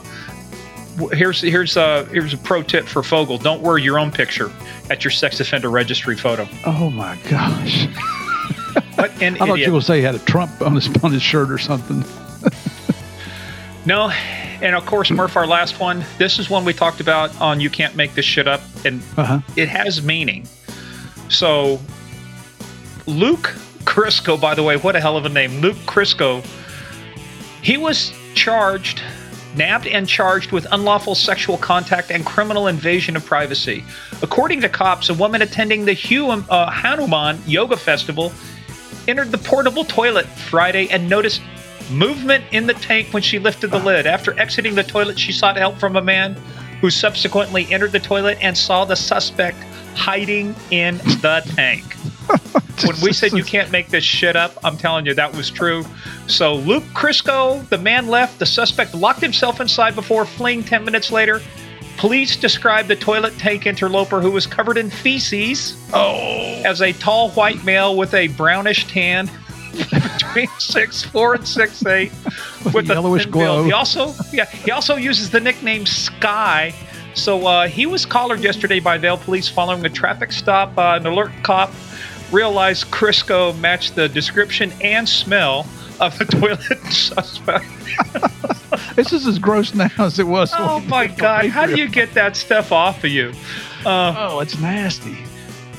here's 1.11 1.41
here's 1.41 1.75
uh, 1.77 2.05
here's 2.11 2.33
a 2.33 2.37
pro 2.37 2.61
tip 2.63 2.85
for 2.85 3.03
Fogle: 3.03 3.37
Don't 3.37 3.61
wear 3.61 3.77
your 3.77 3.99
own 3.99 4.11
picture 4.11 4.51
at 4.89 5.03
your 5.03 5.11
sex 5.11 5.39
offender 5.39 5.69
registry 5.69 6.15
photo. 6.17 6.47
Oh 6.65 6.89
my 6.89 7.17
gosh. 7.29 7.87
What 8.95 9.11
an 9.21 9.35
I 9.35 9.37
thought 9.39 9.49
idiot! 9.49 9.67
you 9.67 9.73
were 9.73 9.81
say 9.81 9.97
he 9.97 10.03
had 10.03 10.15
a 10.15 10.19
Trump 10.19 10.61
on 10.61 10.75
his 10.75 10.87
on 11.03 11.11
his 11.11 11.21
shirt 11.21 11.49
or 11.51 11.57
something. 11.57 12.03
No, 13.85 14.09
and 14.61 14.75
of 14.77 14.85
course, 14.85 15.11
Murph, 15.11 15.35
our 15.35 15.45
last 15.45 15.77
one. 15.81 16.05
This 16.17 16.39
is 16.39 16.49
one 16.49 16.63
we 16.63 16.71
talked 16.73 17.01
about 17.01 17.39
on 17.41 17.59
"You 17.59 17.69
Can't 17.69 17.95
Make 17.97 18.13
This 18.15 18.23
Shit 18.23 18.47
Up," 18.47 18.61
and 18.85 19.01
Uh 19.17 19.23
huh. 19.25 19.39
it 19.57 19.67
has 19.67 20.01
meaning. 20.01 20.47
So, 21.27 21.81
Luke 23.05 23.53
Crisco, 23.83 24.39
by 24.39 24.55
the 24.55 24.63
way, 24.63 24.77
what 24.77 24.95
a 24.95 25.01
hell 25.01 25.17
of 25.17 25.25
a 25.25 25.29
name, 25.29 25.59
Luke 25.59 25.75
Crisco. 25.85 26.45
He 27.61 27.75
was 27.75 28.13
charged, 28.35 29.01
nabbed, 29.55 29.87
and 29.87 30.07
charged 30.07 30.51
with 30.51 30.67
unlawful 30.71 31.15
sexual 31.15 31.57
contact 31.57 32.11
and 32.11 32.25
criminal 32.25 32.67
invasion 32.67 33.15
of 33.15 33.25
privacy. 33.25 33.83
According 34.21 34.61
to 34.61 34.69
cops, 34.69 35.09
a 35.09 35.13
woman 35.13 35.41
attending 35.41 35.85
the 35.85 35.93
Hu- 35.93 36.29
uh, 36.29 36.71
Hanuman 36.71 37.41
Yoga 37.45 37.77
Festival 37.77 38.31
entered 39.07 39.31
the 39.31 39.37
portable 39.37 39.83
toilet 39.83 40.25
Friday 40.25 40.89
and 40.89 41.09
noticed 41.09 41.41
movement 41.91 42.43
in 42.51 42.67
the 42.67 42.73
tank 42.73 43.13
when 43.13 43.21
she 43.21 43.39
lifted 43.39 43.71
the 43.71 43.79
lid. 43.79 44.07
After 44.07 44.37
exiting 44.39 44.75
the 44.75 44.83
toilet, 44.83 45.19
she 45.19 45.31
sought 45.31 45.57
help 45.57 45.77
from 45.77 45.95
a 45.95 46.01
man 46.01 46.35
who 46.81 46.89
subsequently 46.89 47.67
entered 47.71 47.91
the 47.91 47.99
toilet 47.99 48.37
and 48.41 48.57
saw 48.57 48.85
the 48.85 48.95
suspect 48.95 49.57
hiding 49.95 50.55
in 50.71 50.97
the 50.97 51.41
tank. 51.55 51.83
when 52.85 52.95
we 53.01 53.11
said 53.13 53.33
you 53.33 53.43
can't 53.43 53.69
make 53.71 53.89
this 53.89 54.03
shit 54.03 54.35
up, 54.35 54.57
I'm 54.63 54.77
telling 54.77 55.05
you 55.05 55.13
that 55.13 55.35
was 55.35 55.49
true. 55.49 55.83
So 56.27 56.55
Luke 56.55 56.83
Crisco, 56.93 57.67
the 57.69 57.77
man 57.77 58.07
left. 58.07 58.39
The 58.39 58.45
suspect 58.45 58.93
locked 58.95 59.21
himself 59.21 59.59
inside 59.61 59.95
before 59.95 60.25
fleeing 60.25 60.63
10 60.63 60.85
minutes 60.85 61.11
later. 61.11 61.41
Police 61.97 62.35
described 62.37 62.87
the 62.87 62.95
toilet 62.95 63.37
tank 63.37 63.65
interloper 63.67 64.19
who 64.19 64.31
was 64.31 64.47
covered 64.47 64.77
in 64.77 64.89
feces 64.89 65.77
Oh. 65.93 66.61
as 66.65 66.81
a 66.81 66.91
tall 66.93 67.29
white 67.31 67.63
male 67.63 67.95
with 67.95 68.13
a 68.13 68.29
brownish 68.29 68.87
tan 68.87 69.29
between 69.73 70.47
six 70.59 71.03
four 71.03 71.35
and 71.35 71.47
six 71.47 71.85
eight 71.85 72.11
with 72.73 72.89
a 72.89 72.93
yellowish 72.93 73.23
build. 73.25 73.33
glow. 73.33 73.63
He 73.63 73.71
also 73.73 74.13
yeah 74.31 74.45
he 74.49 74.71
also 74.71 74.95
uses 74.95 75.29
the 75.29 75.39
nickname 75.39 75.85
Sky. 75.85 76.73
So 77.13 77.45
uh, 77.45 77.67
he 77.67 77.85
was 77.85 78.05
collared 78.05 78.39
yesterday 78.39 78.79
by 78.79 78.97
Vail 78.97 79.17
Police 79.17 79.47
following 79.47 79.85
a 79.85 79.89
traffic 79.89 80.31
stop. 80.31 80.77
Uh, 80.77 80.99
an 80.99 81.05
alert 81.05 81.31
cop 81.43 81.71
realized 82.31 82.85
Crisco 82.85 83.57
matched 83.59 83.95
the 83.95 84.09
description 84.09 84.73
and 84.81 85.07
smell 85.07 85.67
of 85.99 86.17
the 86.17 86.25
toilet 86.29 86.91
suspect. 86.91 87.65
this 88.95 89.13
is 89.13 89.27
as 89.27 89.37
gross 89.37 89.73
now 89.73 89.89
as 89.99 90.19
it 90.19 90.27
was. 90.27 90.51
Oh 90.57 90.79
my 90.81 91.07
God! 91.07 91.47
How 91.47 91.65
do 91.65 91.75
you 91.75 91.87
get 91.87 92.13
that 92.13 92.35
stuff 92.35 92.71
off 92.71 93.03
of 93.03 93.11
you? 93.11 93.31
Uh, 93.85 94.15
oh, 94.17 94.39
it's 94.39 94.59
nasty. 94.59 95.17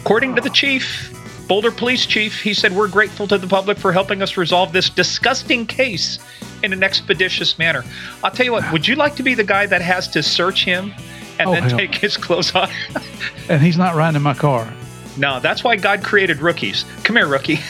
According 0.00 0.36
to 0.36 0.40
the 0.40 0.50
chief, 0.50 1.10
Boulder 1.48 1.70
Police 1.70 2.06
Chief, 2.06 2.40
he 2.40 2.54
said, 2.54 2.72
We're 2.72 2.88
grateful 2.88 3.26
to 3.28 3.38
the 3.38 3.46
public 3.46 3.78
for 3.78 3.92
helping 3.92 4.22
us 4.22 4.36
resolve 4.36 4.72
this 4.72 4.88
disgusting 4.88 5.66
case 5.66 6.18
in 6.62 6.72
an 6.72 6.82
expeditious 6.82 7.58
manner. 7.58 7.84
I'll 8.22 8.30
tell 8.30 8.46
you 8.46 8.52
what, 8.52 8.70
would 8.72 8.88
you 8.88 8.96
like 8.96 9.16
to 9.16 9.22
be 9.22 9.34
the 9.34 9.44
guy 9.44 9.66
that 9.66 9.82
has 9.82 10.08
to 10.08 10.22
search 10.22 10.64
him 10.64 10.92
and 11.38 11.48
oh, 11.48 11.54
then 11.54 11.68
take 11.76 11.94
his 11.94 12.16
clothes 12.16 12.54
off? 12.54 12.72
and 13.48 13.62
he's 13.62 13.76
not 13.76 13.94
riding 13.94 14.16
in 14.16 14.22
my 14.22 14.34
car. 14.34 14.72
No, 15.16 15.40
that's 15.40 15.62
why 15.62 15.76
God 15.76 16.02
created 16.02 16.38
rookies. 16.38 16.84
Come 17.04 17.16
here, 17.16 17.28
rookie. 17.28 17.60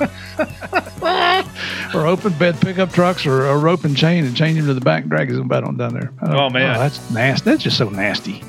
or 1.94 2.06
open 2.06 2.32
bed 2.32 2.60
pickup 2.60 2.90
trucks 2.90 3.24
or 3.26 3.46
a 3.46 3.56
rope 3.56 3.84
and 3.84 3.96
chain 3.96 4.24
and 4.24 4.36
chain 4.36 4.56
him 4.56 4.66
to 4.66 4.74
the 4.74 4.80
back 4.80 5.02
and 5.02 5.10
drag 5.10 5.28
his 5.28 5.38
on 5.38 5.48
down 5.48 5.94
there. 5.94 6.12
Oh, 6.22 6.46
oh 6.46 6.50
man. 6.50 6.76
Oh, 6.76 6.80
that's 6.80 7.10
nasty. 7.10 7.50
That's 7.50 7.62
just 7.62 7.78
so 7.78 7.88
nasty. 7.88 8.42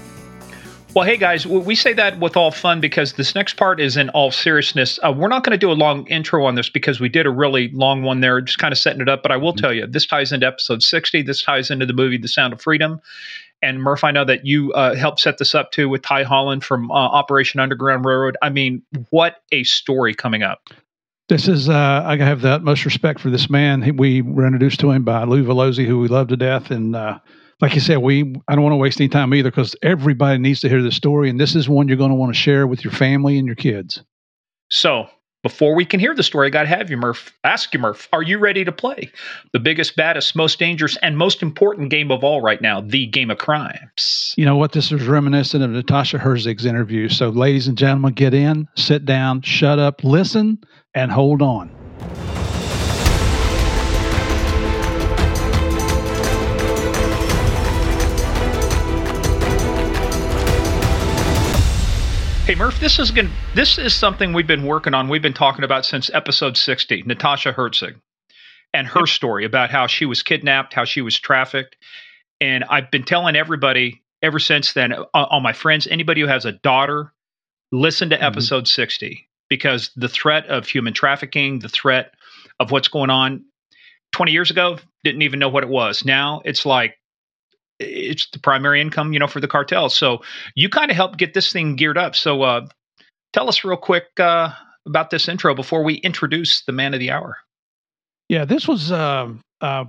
Well, 0.96 1.06
hey 1.06 1.18
guys, 1.18 1.46
we 1.46 1.75
say 1.75 1.92
that 1.92 2.20
with 2.22 2.38
all 2.38 2.52
fun 2.52 2.80
because 2.80 3.14
this 3.14 3.36
next 3.36 3.56
part 3.56 3.82
is 3.82 3.98
in 3.98 4.08
all 4.12 4.32
seriousness. 4.32 4.98
Uh, 5.04 5.12
we're 5.12 5.28
not 5.28 5.44
going 5.44 5.52
to 5.52 5.58
do 5.58 5.70
a 5.70 5.74
long 5.74 6.08
intro 6.08 6.46
on 6.46 6.56
this 6.56 6.70
because 6.70 7.02
we 7.02 7.10
did 7.10 7.25
a 7.25 7.30
really 7.30 7.68
long 7.74 8.04
one 8.04 8.22
there, 8.22 8.40
just 8.40 8.60
kind 8.60 8.72
of 8.72 8.78
setting 8.78 9.02
it 9.02 9.10
up. 9.10 9.22
But 9.22 9.34
I 9.34 9.36
will 9.36 9.52
mm-hmm. 9.52 9.60
tell 9.60 9.74
you, 9.74 9.88
this 9.88 10.06
ties 10.06 10.32
into 10.32 10.48
episode 10.48 10.82
60. 10.82 11.22
This 11.24 11.42
ties 11.42 11.70
into 11.70 11.86
the 11.86 11.92
movie 11.92 12.18
The 12.18 12.30
Sound 12.30 12.54
of 12.54 12.62
Freedom. 12.62 13.02
And 13.65 13.81
Murph, 13.81 14.03
I 14.03 14.12
know 14.12 14.24
that 14.25 14.45
you 14.45 14.72
uh, 14.74 14.95
helped 14.95 15.19
set 15.19 15.39
this 15.39 15.55
up 15.55 15.72
too 15.72 15.89
with 15.89 16.03
Tye 16.03 16.24
Holand 16.24 16.63
from 16.63 16.91
uh, 16.91 16.93
Operation 16.93 17.60
Underground 17.60 18.05
Railroad. 18.05 18.38
I 18.41 18.50
mean, 18.50 18.84
what 19.10 19.38
a 19.51 19.63
story 19.63 20.13
coming 20.13 20.43
up. 20.43 20.69
This 21.27 21.48
is, 21.48 21.67
uh, 21.67 22.03
I 22.05 22.15
have 22.17 22.41
the 22.41 22.51
utmost 22.51 22.86
respect 22.86 23.19
for 23.19 23.31
this 23.31 23.50
man. 23.50 23.81
He, 23.81 23.91
we 23.91 24.22
were 24.22 24.45
introduced 24.45 24.79
to 24.81 24.91
him 24.91 25.03
by 25.03 25.24
Lou 25.24 25.43
Velosi, 25.43 25.88
who 25.88 26.00
we 26.00 26.07
love 26.07 26.27
to 26.27 26.38
death. 26.38 26.69
And, 26.69 26.95
uh, 26.95 27.17
like 27.62 27.74
you 27.74 27.81
said, 27.81 27.98
we 27.98 28.36
I 28.48 28.53
don't 28.53 28.63
want 28.63 28.74
to 28.74 28.77
waste 28.77 29.00
any 29.00 29.07
time 29.07 29.34
either 29.34 29.50
because 29.50 29.75
everybody 29.81 30.38
needs 30.38 30.60
to 30.60 30.69
hear 30.69 30.84
this 30.84 30.95
story, 30.95 31.29
and 31.29 31.39
this 31.39 31.55
is 31.55 31.69
one 31.69 31.88
you're 31.88 31.98
going 31.98 32.12
to 32.12 32.15
want 32.15 32.34
to 32.34 32.39
share 32.39 32.67
with 32.67 32.84
your 32.84 32.93
family 32.93 33.38
and 33.38 33.48
your 33.48 33.55
kids. 33.55 34.03
So 34.69 35.07
before 35.46 35.75
we 35.75 35.86
can 35.86 36.00
hear 36.00 36.16
the 36.16 36.24
story, 36.24 36.50
to 36.50 36.66
have 36.66 36.90
you, 36.90 36.98
Murph. 36.98 37.32
Ask 37.44 37.72
you, 37.72 37.80
Murph, 37.80 38.08
are 38.12 38.24
you 38.24 38.40
ready 38.40 38.66
to 38.66 38.72
play 38.72 39.12
the 39.54 39.60
biggest, 39.60 39.96
baddest, 39.96 40.36
most 40.36 40.58
dangerous, 40.58 40.98
and 41.04 41.20
most 41.20 41.44
important 41.44 41.92
game 41.92 42.10
of 42.10 42.24
all 42.24 42.42
right 42.42 42.60
now, 42.60 42.82
the 42.82 43.06
game 43.06 43.30
of 43.30 43.38
crimes? 43.38 44.34
You 44.38 44.46
know 44.46 44.56
what? 44.56 44.72
This 44.72 44.92
is 44.92 45.06
reminiscent 45.06 45.64
of 45.64 45.70
Natasha 45.70 46.18
Herzig's 46.18 46.66
interview. 46.66 47.10
So, 47.10 47.30
ladies 47.30 47.68
and 47.68 47.78
gentlemen, 47.78 48.14
get 48.16 48.34
in, 48.34 48.68
sit 48.75 49.06
down, 49.06 49.44
shut 49.44 49.78
up, 49.78 50.04
listen, 50.04 50.58
and 50.96 51.12
hold 51.12 51.44
on. 51.44 51.70
Hey 62.46 62.54
Murph, 62.54 62.80
this 62.80 63.00
is 63.00 63.10
going 63.10 63.32
this 63.56 63.80
is 63.80 63.96
something 63.96 64.32
we've 64.32 64.46
been 64.46 64.68
working 64.68 64.94
on. 64.94 65.10
We've 65.10 65.20
been 65.20 65.34
talking 65.34 65.64
about 65.64 65.84
since 65.84 66.12
episode 66.14 66.58
60, 66.58 67.02
Natasha 67.08 67.52
Herzig 67.52 67.96
and 68.72 68.86
her 68.86 69.08
story 69.08 69.46
about 69.46 69.72
how 69.72 69.88
she 69.88 70.06
was 70.06 70.22
kidnapped, 70.22 70.72
how 70.72 70.86
she 70.86 71.02
was 71.02 71.18
trafficked. 71.18 71.75
And 72.40 72.64
I've 72.66 72.92
been 72.92 73.02
telling 73.02 73.36
everybody 73.36 74.04
ever 74.22 74.38
since 74.38 74.74
then, 74.74 74.94
uh, 74.94 75.06
all 75.14 75.40
my 75.40 75.54
friends, 75.54 75.88
anybody 75.88 76.22
who 76.22 76.28
has 76.28 76.46
a 76.46 76.52
daughter, 76.52 77.12
listen 77.72 78.12
to 78.12 78.16
mm-hmm. 78.16 78.25
episode 78.25 78.68
60 78.68 79.28
because 79.50 79.90
the 79.96 80.08
threat 80.08 80.46
of 80.46 80.68
human 80.68 80.94
trafficking, 80.94 81.58
the 81.58 81.70
threat 81.70 82.14
of 82.60 82.70
what's 82.70 82.90
going 82.90 83.10
on 83.10 83.44
20 84.12 84.32
years 84.32 84.52
ago, 84.52 84.78
didn't 85.04 85.24
even 85.24 85.40
know 85.40 85.50
what 85.50 85.64
it 85.64 85.70
was. 85.70 86.06
Now 86.06 86.44
it's 86.46 86.64
like 86.64 86.96
it's 87.79 88.29
the 88.32 88.39
primary 88.39 88.82
income, 88.82 89.13
you 89.13 89.20
know, 89.20 89.27
for 89.27 89.39
the 89.39 89.48
cartel. 89.48 89.89
So 89.89 90.22
you 90.55 90.70
kind 90.70 90.91
of 90.91 90.98
helped 90.98 91.17
get 91.17 91.34
this 91.34 91.51
thing 91.51 91.75
geared 91.75 91.98
up. 91.98 92.15
So 92.15 92.41
uh, 92.41 92.67
tell 93.34 93.50
us 93.50 93.63
real 93.63 93.77
quick 93.77 94.05
uh, 94.20 94.51
about 94.86 95.10
this 95.10 95.27
intro 95.27 95.55
before 95.55 95.84
we 95.84 95.96
introduce 95.96 96.63
the 96.63 96.72
man 96.72 96.94
of 96.94 97.00
the 97.00 97.12
hour. 97.12 97.38
Yeah, 98.29 98.46
this 98.46 98.67
was. 98.67 98.91
Uh, 98.91 99.34
uh, 99.62 99.86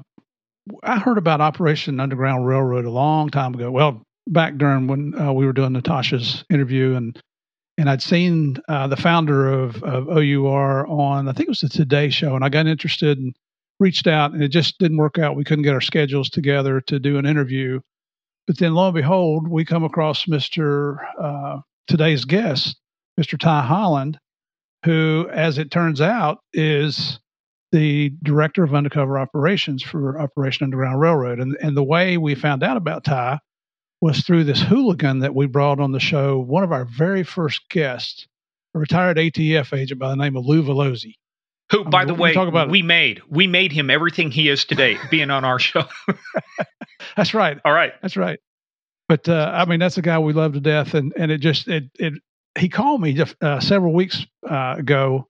I 0.82 0.98
heard 0.98 1.18
about 1.18 1.40
Operation 1.40 2.00
Underground 2.00 2.46
Railroad 2.46 2.84
a 2.84 2.90
long 2.90 3.30
time 3.30 3.54
ago. 3.54 3.70
Well, 3.70 4.02
back 4.26 4.56
during 4.56 4.88
when 4.88 5.18
uh, 5.18 5.32
we 5.32 5.46
were 5.46 5.52
doing 5.52 5.72
Natasha's 5.72 6.44
interview, 6.50 6.94
and 6.94 7.18
and 7.78 7.88
I'd 7.88 8.02
seen 8.02 8.56
uh, 8.68 8.88
the 8.88 8.96
founder 8.96 9.48
of, 9.48 9.82
of 9.82 10.08
OUR 10.08 10.86
on 10.86 11.28
I 11.28 11.32
think 11.32 11.48
it 11.48 11.50
was 11.50 11.60
the 11.60 11.68
Today 11.68 12.10
Show, 12.10 12.34
and 12.34 12.44
I 12.44 12.48
got 12.48 12.66
interested 12.66 13.18
and 13.18 13.34
reached 13.78 14.06
out 14.06 14.32
and 14.32 14.42
it 14.42 14.48
just 14.48 14.78
didn't 14.78 14.96
work 14.96 15.18
out. 15.18 15.36
We 15.36 15.44
couldn't 15.44 15.64
get 15.64 15.74
our 15.74 15.80
schedules 15.80 16.30
together 16.30 16.80
to 16.82 16.98
do 16.98 17.18
an 17.18 17.26
interview. 17.26 17.80
But 18.46 18.58
then 18.58 18.74
lo 18.74 18.86
and 18.86 18.94
behold, 18.94 19.48
we 19.48 19.64
come 19.64 19.84
across 19.84 20.26
Mr. 20.26 20.98
Uh, 21.20 21.60
today's 21.86 22.24
guest, 22.24 22.78
Mr. 23.20 23.38
Tye 23.38 23.66
Holand, 23.66 24.18
who, 24.84 25.28
as 25.32 25.58
it 25.58 25.70
turns 25.70 26.00
out, 26.00 26.38
is 26.52 27.18
the 27.72 28.12
director 28.22 28.62
of 28.62 28.74
undercover 28.74 29.18
operations 29.18 29.82
for 29.82 30.20
Operation 30.20 30.64
Underground 30.64 31.00
Railroad. 31.00 31.40
And, 31.40 31.56
and 31.60 31.76
the 31.76 31.82
way 31.82 32.16
we 32.16 32.34
found 32.34 32.62
out 32.62 32.76
about 32.76 33.04
Tye 33.04 33.38
was 34.00 34.20
through 34.20 34.44
this 34.44 34.62
hooligan 34.62 35.20
that 35.20 35.34
we 35.34 35.46
brought 35.46 35.80
on 35.80 35.92
the 35.92 36.00
show, 36.00 36.38
one 36.38 36.62
of 36.62 36.72
our 36.72 36.84
very 36.84 37.24
first 37.24 37.68
guests, 37.68 38.26
a 38.74 38.78
retired 38.78 39.16
ATF 39.16 39.76
agent 39.76 39.98
by 39.98 40.10
the 40.10 40.16
name 40.16 40.36
of 40.36 40.46
Lou 40.46 40.62
Velosi. 40.62 41.14
Who, 41.70 41.84
by 41.84 42.04
the 42.04 42.14
way, 42.14 42.32
talk 42.32 42.48
about 42.48 42.70
we 42.70 42.82
made 42.82 43.22
we 43.28 43.46
made 43.46 43.72
him 43.72 43.90
everything 43.90 44.30
he 44.30 44.48
is 44.48 44.64
today, 44.64 44.98
being 45.10 45.30
on 45.30 45.44
our 45.44 45.58
show. 45.58 45.84
that's 47.16 47.34
right. 47.34 47.58
All 47.64 47.72
right. 47.72 47.92
That's 48.02 48.16
right. 48.16 48.38
But 49.08 49.28
uh, 49.28 49.50
I 49.54 49.64
mean, 49.64 49.80
that's 49.80 49.98
a 49.98 50.02
guy 50.02 50.18
we 50.18 50.32
love 50.32 50.52
to 50.54 50.60
death, 50.60 50.94
and 50.94 51.12
and 51.16 51.30
it 51.30 51.38
just 51.38 51.68
it 51.68 51.84
it 51.98 52.14
he 52.58 52.68
called 52.68 53.00
me 53.00 53.12
just, 53.12 53.36
uh, 53.42 53.60
several 53.60 53.92
weeks 53.92 54.26
uh, 54.48 54.76
ago, 54.78 55.28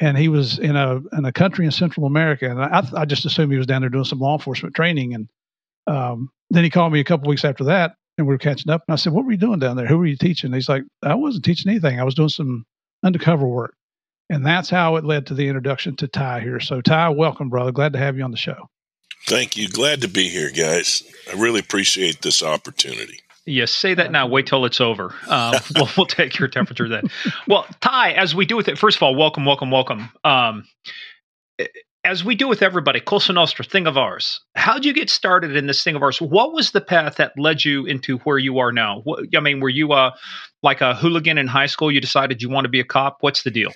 and 0.00 0.16
he 0.18 0.28
was 0.28 0.58
in 0.58 0.76
a 0.76 1.00
in 1.16 1.24
a 1.24 1.32
country 1.32 1.64
in 1.64 1.70
Central 1.70 2.06
America, 2.06 2.50
and 2.50 2.60
I, 2.60 2.82
I 2.94 3.04
just 3.04 3.24
assumed 3.24 3.52
he 3.52 3.58
was 3.58 3.66
down 3.66 3.82
there 3.82 3.90
doing 3.90 4.04
some 4.04 4.20
law 4.20 4.34
enforcement 4.34 4.74
training, 4.74 5.14
and 5.14 5.28
um, 5.86 6.30
then 6.50 6.64
he 6.64 6.70
called 6.70 6.92
me 6.92 7.00
a 7.00 7.04
couple 7.04 7.28
weeks 7.28 7.44
after 7.44 7.64
that, 7.64 7.94
and 8.18 8.26
we 8.26 8.34
were 8.34 8.38
catching 8.38 8.72
up, 8.72 8.82
and 8.86 8.92
I 8.92 8.96
said, 8.96 9.12
"What 9.12 9.24
were 9.24 9.32
you 9.32 9.38
doing 9.38 9.58
down 9.58 9.76
there? 9.76 9.86
Who 9.86 9.98
were 9.98 10.06
you 10.06 10.16
teaching?" 10.16 10.48
And 10.48 10.54
he's 10.54 10.68
like, 10.68 10.82
"I 11.02 11.14
wasn't 11.14 11.44
teaching 11.44 11.70
anything. 11.70 12.00
I 12.00 12.04
was 12.04 12.14
doing 12.14 12.28
some 12.28 12.64
undercover 13.02 13.46
work." 13.46 13.74
And 14.30 14.44
that's 14.44 14.70
how 14.70 14.96
it 14.96 15.04
led 15.04 15.26
to 15.26 15.34
the 15.34 15.48
introduction 15.48 15.96
to 15.96 16.08
Tye 16.08 16.40
here. 16.40 16.60
So, 16.60 16.80
Tye, 16.80 17.10
welcome, 17.10 17.50
brother. 17.50 17.72
Glad 17.72 17.92
to 17.92 17.98
have 17.98 18.16
you 18.16 18.24
on 18.24 18.30
the 18.30 18.36
show. 18.36 18.68
Thank 19.26 19.56
you. 19.56 19.68
Glad 19.68 20.00
to 20.02 20.08
be 20.08 20.28
here, 20.28 20.50
guys. 20.50 21.02
I 21.30 21.38
really 21.40 21.60
appreciate 21.60 22.22
this 22.22 22.42
opportunity. 22.42 23.20
Yes, 23.46 23.70
say 23.70 23.92
that 23.94 24.10
now. 24.10 24.26
Wait 24.26 24.46
till 24.46 24.64
it's 24.64 24.80
over. 24.80 25.14
Uh, 25.28 25.58
we'll, 25.76 25.88
we'll, 25.96 26.06
take 26.06 26.38
your 26.38 26.48
temperature 26.48 26.88
then. 26.88 27.04
Well, 27.46 27.66
Tye, 27.80 28.12
as 28.12 28.34
we 28.34 28.46
do 28.46 28.56
with 28.56 28.68
it, 28.68 28.78
first 28.78 28.96
of 28.96 29.02
all, 29.02 29.14
welcome, 29.14 29.44
welcome, 29.44 29.70
welcome. 29.70 30.10
Um, 30.24 30.66
as 32.04 32.22
we 32.22 32.34
do 32.34 32.48
with 32.48 32.62
everybody, 32.62 33.00
Cosa 33.00 33.32
Nostra, 33.32 33.64
thing 33.64 33.86
of 33.86 33.96
ours. 33.96 34.40
How 34.54 34.74
did 34.74 34.84
you 34.84 34.92
get 34.92 35.08
started 35.08 35.56
in 35.56 35.66
this 35.66 35.82
thing 35.82 35.96
of 35.96 36.02
ours? 36.02 36.20
What 36.20 36.52
was 36.52 36.70
the 36.70 36.80
path 36.80 37.16
that 37.16 37.32
led 37.38 37.64
you 37.64 37.86
into 37.86 38.18
where 38.18 38.38
you 38.38 38.58
are 38.58 38.72
now? 38.72 39.00
What, 39.04 39.24
I 39.34 39.40
mean, 39.40 39.60
were 39.60 39.70
you 39.70 39.92
uh, 39.92 40.12
like 40.62 40.82
a 40.82 40.94
hooligan 40.94 41.38
in 41.38 41.46
high 41.46 41.66
school? 41.66 41.90
You 41.90 42.00
decided 42.00 42.42
you 42.42 42.50
want 42.50 42.66
to 42.66 42.70
be 42.70 42.80
a 42.80 42.84
cop. 42.84 43.18
What's 43.20 43.42
the 43.42 43.50
deal? 43.50 43.72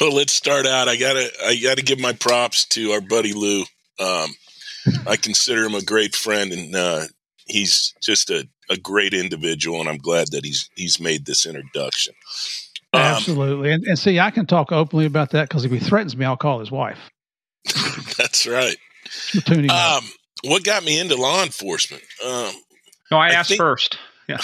Well, 0.00 0.14
let's 0.14 0.32
start 0.32 0.66
out. 0.66 0.88
I 0.88 0.96
gotta 0.96 1.30
I 1.44 1.56
gotta 1.56 1.82
give 1.82 2.00
my 2.00 2.12
props 2.12 2.64
to 2.66 2.90
our 2.92 3.00
buddy 3.00 3.32
Lou. 3.32 3.64
Um, 3.98 4.30
I 5.06 5.16
consider 5.16 5.64
him 5.64 5.74
a 5.74 5.82
great 5.82 6.14
friend, 6.14 6.52
and 6.52 6.74
uh, 6.74 7.04
he's 7.46 7.94
just 8.02 8.30
a, 8.30 8.48
a 8.68 8.76
great 8.76 9.14
individual. 9.14 9.80
And 9.80 9.88
I'm 9.88 9.98
glad 9.98 10.28
that 10.32 10.44
he's 10.44 10.68
he's 10.76 11.00
made 11.00 11.26
this 11.26 11.46
introduction. 11.46 12.14
Um, 12.94 13.00
Absolutely, 13.00 13.72
and, 13.72 13.84
and 13.84 13.98
see, 13.98 14.20
I 14.20 14.30
can 14.30 14.46
talk 14.46 14.72
openly 14.72 15.06
about 15.06 15.30
that 15.30 15.48
because 15.48 15.64
if 15.64 15.72
he 15.72 15.78
threatens 15.78 16.16
me, 16.16 16.26
I'll 16.26 16.36
call 16.36 16.60
his 16.60 16.70
wife. 16.70 16.98
that's 18.18 18.46
right. 18.46 18.76
Um, 19.70 20.04
what 20.44 20.64
got 20.64 20.84
me 20.84 21.00
into 21.00 21.16
law 21.16 21.42
enforcement? 21.42 22.02
Um, 22.24 22.52
no, 23.10 23.18
I, 23.18 23.28
I 23.28 23.30
asked 23.30 23.50
think, 23.50 23.60
first. 23.60 23.98
Yeah, 24.28 24.38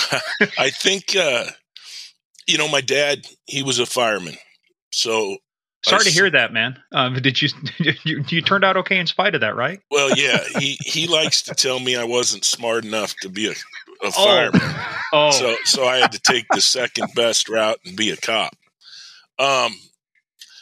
I 0.59 0.71
think 0.71 1.15
uh, 1.17 1.45
you 2.49 2.59
know 2.59 2.69
my 2.69 2.81
dad. 2.81 3.27
He 3.47 3.63
was 3.63 3.79
a 3.79 3.87
fireman, 3.87 4.35
so 4.93 5.37
Sorry 5.85 6.05
to 6.05 6.11
hear 6.11 6.31
that, 6.31 6.53
man. 6.53 6.79
Um, 6.93 7.15
did 7.15 7.41
you, 7.41 7.49
you 8.05 8.25
you 8.29 8.43
turned 8.43 8.65
out 8.65 8.77
okay 8.79 8.99
in 8.99 9.07
spite 9.07 9.35
of 9.35 9.43
that, 9.43 9.55
right? 9.55 9.81
Well, 9.91 10.11
yeah. 10.17 10.43
He 10.59 10.77
he 10.81 11.07
likes 11.07 11.43
to 11.43 11.55
tell 11.55 11.79
me 11.79 11.97
I 11.97 12.05
wasn't 12.05 12.45
smart 12.45 12.85
enough 12.85 13.15
to 13.23 13.29
be 13.29 13.47
a, 13.47 13.53
a 13.53 13.55
oh. 14.05 14.11
fireman. 14.11 14.61
Oh. 15.11 15.31
So 15.31 15.57
so 15.65 15.87
I 15.87 15.97
had 15.97 16.13
to 16.13 16.21
take 16.21 16.45
the 16.51 16.61
second 16.61 17.09
best 17.15 17.49
route 17.49 17.79
and 17.87 17.97
be 17.97 18.11
a 18.11 18.17
cop. 18.19 18.55
Um. 19.39 19.73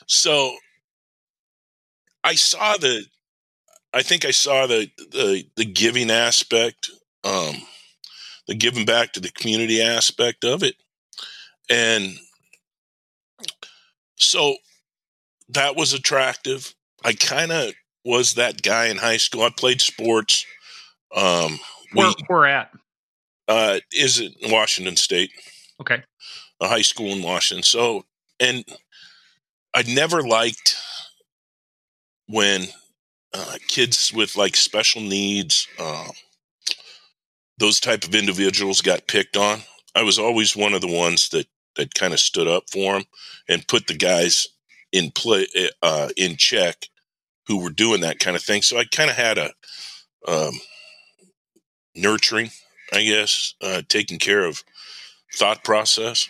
So 0.07 0.55
I 2.23 2.37
saw 2.37 2.77
the. 2.77 3.05
I 3.93 4.03
think 4.03 4.25
I 4.25 4.31
saw 4.31 4.69
the 4.69 4.89
the 5.11 5.45
the 5.57 5.65
giving 5.65 6.13
aspect, 6.13 6.93
um, 7.25 7.57
the 8.47 8.55
giving 8.55 8.85
back 8.85 9.15
to 9.15 9.21
the 9.21 9.33
community 9.33 9.83
aspect 9.83 10.45
of 10.45 10.63
it, 10.63 10.77
and 11.71 12.17
so 14.17 14.57
that 15.51 15.77
was 15.77 15.93
attractive. 15.93 16.75
I 17.05 17.13
kind 17.13 17.53
of 17.53 17.73
was 18.05 18.35
that 18.35 18.63
guy 18.63 18.87
in 18.87 18.97
high 18.97 19.17
school. 19.17 19.43
I 19.43 19.51
played 19.51 19.81
sports. 19.81 20.45
Um, 21.15 21.59
where, 21.93 22.09
we, 22.09 22.15
where 22.27 22.47
at? 22.47 22.71
Uh, 23.49 23.81
is 23.93 24.19
it 24.19 24.33
Washington 24.45 24.97
State? 24.97 25.31
Okay. 25.81 26.03
A 26.61 26.69
high 26.69 26.83
school 26.83 27.13
in 27.13 27.23
Washington. 27.23 27.63
So, 27.63 28.05
and 28.41 28.65
I 29.75 29.83
never 29.83 30.23
liked 30.23 30.77
when 32.29 32.67
uh, 33.33 33.57
kids 33.69 34.13
with 34.13 34.37
like 34.37 34.57
special 34.57 35.03
needs, 35.03 35.69
um, 35.79 36.11
those 37.59 37.81
type 37.81 38.05
of 38.05 38.15
individuals 38.15 38.81
got 38.81 39.07
picked 39.07 39.37
on. 39.37 39.61
I 39.95 40.03
was 40.03 40.19
always 40.19 40.57
one 40.57 40.75
of 40.75 40.81
the 40.81 40.93
ones 40.93 41.29
that 41.31 41.47
that 41.77 41.95
kind 41.95 42.13
of 42.13 42.21
stood 42.21 42.49
up 42.49 42.65
for 42.71 42.97
him 42.97 43.05
and 43.49 43.69
put 43.69 43.87
the 43.87 43.97
guys 43.97 44.47
in 44.93 45.11
play 45.11 45.47
uh, 45.83 46.09
in 46.17 46.37
check 46.37 46.87
who 47.47 47.63
were 47.63 47.71
doing 47.71 48.01
that 48.01 48.19
kind 48.19 48.37
of 48.37 48.43
thing. 48.43 48.63
So 48.63 48.79
I 48.79 48.85
kind 48.85 49.11
of 49.11 49.17
had 49.17 49.39
a 49.39 49.53
um, 50.27 50.53
nurturing, 51.95 52.51
I 52.93 53.05
guess, 53.05 53.55
uh, 53.63 53.83
taking 53.89 54.19
care 54.19 54.45
of 54.45 54.63
thought 55.35 55.65
process. 55.65 56.29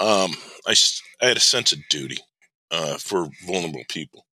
Um, 0.00 0.32
I, 0.66 0.74
I 1.20 1.26
had 1.26 1.36
a 1.36 1.40
sense 1.40 1.72
of 1.72 1.80
duty 1.90 2.18
uh, 2.70 2.96
for 2.98 3.28
vulnerable 3.46 3.84
people. 3.88 4.24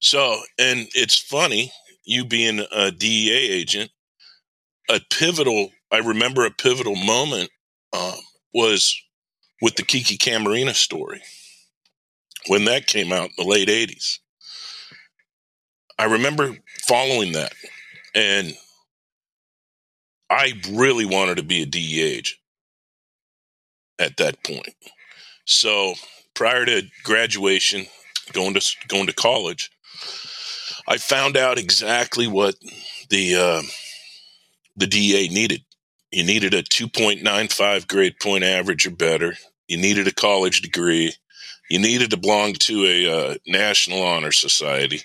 So, 0.00 0.40
and 0.58 0.88
it's 0.94 1.18
funny, 1.18 1.72
you 2.04 2.24
being 2.24 2.64
a 2.72 2.90
DEA 2.90 3.32
agent, 3.32 3.90
a 4.90 5.00
pivotal, 5.10 5.70
I 5.90 5.98
remember 5.98 6.44
a 6.44 6.50
pivotal 6.50 6.96
moment 6.96 7.50
um, 7.92 8.18
was 8.54 9.00
with 9.60 9.76
the 9.76 9.82
Kiki 9.82 10.16
Camarena 10.16 10.74
story 10.74 11.22
when 12.46 12.64
that 12.64 12.86
came 12.86 13.12
out 13.12 13.30
in 13.30 13.34
the 13.36 13.44
late 13.44 13.68
80s. 13.68 14.18
I 15.98 16.04
remember 16.04 16.56
following 16.86 17.32
that 17.32 17.52
and 18.14 18.54
I 20.30 20.52
really 20.70 21.04
wanted 21.04 21.36
to 21.36 21.42
be 21.42 21.62
a 21.62 22.02
agent 22.02 22.38
at 23.98 24.16
that 24.16 24.42
point. 24.44 24.74
So 25.44 25.94
prior 26.34 26.64
to 26.64 26.82
graduation, 27.02 27.86
going 28.32 28.54
to 28.54 28.76
going 28.88 29.06
to 29.08 29.12
college, 29.12 29.70
I 30.88 30.96
found 30.96 31.36
out 31.36 31.58
exactly 31.58 32.26
what 32.26 32.54
the 33.10 33.34
uh, 33.36 33.62
the 34.76 34.86
DEA 34.86 35.28
needed. 35.28 35.64
You 36.10 36.24
needed 36.24 36.54
a 36.54 36.62
2.95 36.62 37.86
grade 37.86 38.18
point 38.20 38.42
average 38.42 38.86
or 38.86 38.90
better. 38.90 39.34
You 39.70 39.76
needed 39.76 40.08
a 40.08 40.12
college 40.12 40.62
degree. 40.62 41.12
You 41.70 41.78
needed 41.78 42.10
to 42.10 42.16
belong 42.16 42.54
to 42.54 42.84
a 42.84 43.06
uh, 43.06 43.34
national 43.46 44.02
honor 44.02 44.32
society, 44.32 45.02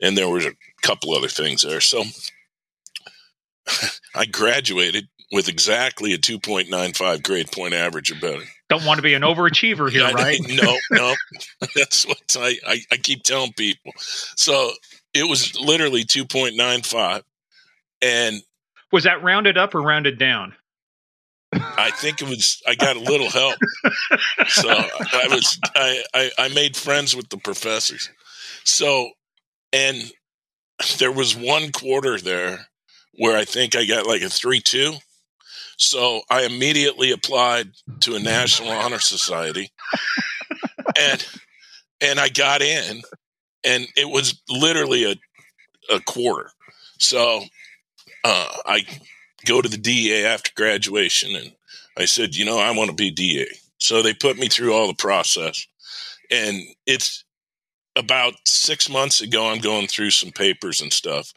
and 0.00 0.16
there 0.16 0.28
was 0.28 0.46
a 0.46 0.52
couple 0.80 1.12
other 1.12 1.26
things 1.26 1.62
there. 1.62 1.80
So 1.80 2.04
I 4.14 4.26
graduated 4.26 5.08
with 5.32 5.48
exactly 5.48 6.12
a 6.12 6.18
2.95 6.18 7.24
grade 7.24 7.50
point 7.50 7.74
average 7.74 8.12
or 8.12 8.14
better. 8.20 8.44
Don't 8.68 8.84
want 8.84 8.98
to 8.98 9.02
be 9.02 9.14
an 9.14 9.22
overachiever 9.22 9.90
here, 9.90 10.08
right? 10.14 10.38
no, 10.40 10.76
no. 10.92 11.14
That's 11.74 12.06
what 12.06 12.36
I, 12.36 12.58
I, 12.64 12.80
I 12.92 12.96
keep 12.96 13.24
telling 13.24 13.52
people. 13.54 13.90
So 14.36 14.70
it 15.12 15.28
was 15.28 15.58
literally 15.58 16.04
2.95. 16.04 17.24
And 18.02 18.40
was 18.92 19.02
that 19.02 19.24
rounded 19.24 19.58
up 19.58 19.74
or 19.74 19.82
rounded 19.82 20.16
down? 20.16 20.54
I 21.52 21.90
think 21.90 22.22
it 22.22 22.28
was. 22.28 22.62
I 22.66 22.74
got 22.74 22.96
a 22.96 23.00
little 23.00 23.30
help, 23.30 23.56
so 24.48 24.68
I 24.68 25.26
was. 25.28 25.58
I, 25.74 26.02
I, 26.14 26.30
I 26.38 26.48
made 26.48 26.76
friends 26.76 27.16
with 27.16 27.28
the 27.28 27.38
professors. 27.38 28.08
So, 28.64 29.10
and 29.72 30.12
there 30.98 31.12
was 31.12 31.36
one 31.36 31.72
quarter 31.72 32.18
there 32.18 32.68
where 33.14 33.36
I 33.36 33.44
think 33.44 33.74
I 33.74 33.84
got 33.84 34.06
like 34.06 34.22
a 34.22 34.28
three 34.28 34.60
two. 34.60 34.94
So 35.76 36.20
I 36.30 36.44
immediately 36.44 37.10
applied 37.10 37.70
to 38.00 38.14
a 38.14 38.20
National 38.20 38.70
Honor 38.70 39.00
Society, 39.00 39.72
and 40.98 41.26
and 42.00 42.20
I 42.20 42.28
got 42.28 42.62
in, 42.62 43.02
and 43.64 43.88
it 43.96 44.08
was 44.08 44.40
literally 44.48 45.10
a 45.10 45.16
a 45.92 46.00
quarter. 46.00 46.50
So 46.98 47.42
uh, 48.24 48.48
I 48.66 48.84
go 49.46 49.62
to 49.62 49.68
the 49.68 49.76
DEA 49.76 50.24
after 50.24 50.50
graduation, 50.54 51.34
and 51.36 51.52
I 51.96 52.04
said, 52.04 52.34
you 52.34 52.44
know, 52.44 52.58
I 52.58 52.70
want 52.72 52.90
to 52.90 52.96
be 52.96 53.10
DA. 53.10 53.46
So 53.78 54.02
they 54.02 54.14
put 54.14 54.38
me 54.38 54.48
through 54.48 54.74
all 54.74 54.86
the 54.86 54.94
process, 54.94 55.66
and 56.30 56.62
it's 56.86 57.24
about 57.96 58.34
six 58.46 58.88
months 58.88 59.20
ago. 59.20 59.48
I'm 59.48 59.60
going 59.60 59.86
through 59.86 60.10
some 60.10 60.30
papers 60.30 60.80
and 60.80 60.92
stuff, 60.92 61.32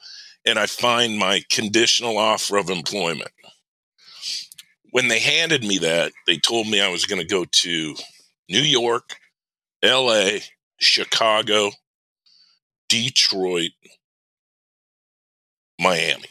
and 0.45 0.59
I 0.59 0.65
find 0.65 1.17
my 1.17 1.43
conditional 1.49 2.17
offer 2.17 2.57
of 2.57 2.69
employment. 2.69 3.31
When 4.91 5.07
they 5.07 5.19
handed 5.19 5.63
me 5.63 5.79
that, 5.79 6.11
they 6.27 6.37
told 6.37 6.67
me 6.67 6.79
I 6.79 6.89
was 6.89 7.05
going 7.05 7.21
to 7.21 7.27
go 7.27 7.45
to 7.45 7.95
New 8.49 8.61
York, 8.61 9.15
L.A., 9.81 10.43
Chicago, 10.79 11.71
Detroit, 12.89 13.71
Miami. 15.79 16.25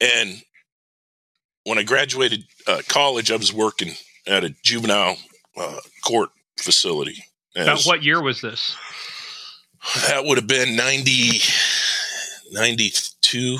And 0.00 0.42
when 1.64 1.78
I 1.78 1.82
graduated 1.82 2.44
uh, 2.66 2.82
college, 2.88 3.30
I 3.30 3.36
was 3.36 3.52
working 3.52 3.92
at 4.26 4.44
a 4.44 4.54
juvenile 4.62 5.16
uh, 5.56 5.78
court 6.04 6.30
facility. 6.58 7.24
Now, 7.54 7.76
what 7.84 8.02
year 8.02 8.22
was 8.22 8.40
this? 8.40 8.76
That 10.08 10.24
would 10.24 10.36
have 10.36 10.46
been 10.46 10.76
90, 10.76 11.40
92, 12.52 13.58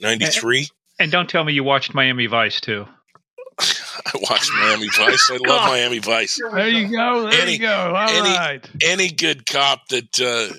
93. 0.00 0.58
And, 0.58 0.70
and 0.98 1.12
don't 1.12 1.28
tell 1.28 1.44
me 1.44 1.52
you 1.52 1.62
watched 1.62 1.94
Miami 1.94 2.26
Vice 2.26 2.60
too. 2.60 2.86
I 3.60 4.18
watched 4.28 4.50
Miami 4.58 4.88
Vice. 4.88 5.30
I 5.30 5.36
love 5.36 5.40
Miami 5.68 5.98
Vice. 5.98 6.40
There 6.52 6.68
you 6.68 6.88
go. 6.88 7.30
There 7.30 7.42
any, 7.42 7.52
you 7.52 7.58
go. 7.58 7.94
All 7.94 8.08
any, 8.08 8.36
right. 8.36 8.70
any, 8.82 9.10
good 9.10 9.46
cop 9.46 9.88
that 9.88 10.20
uh, 10.20 10.54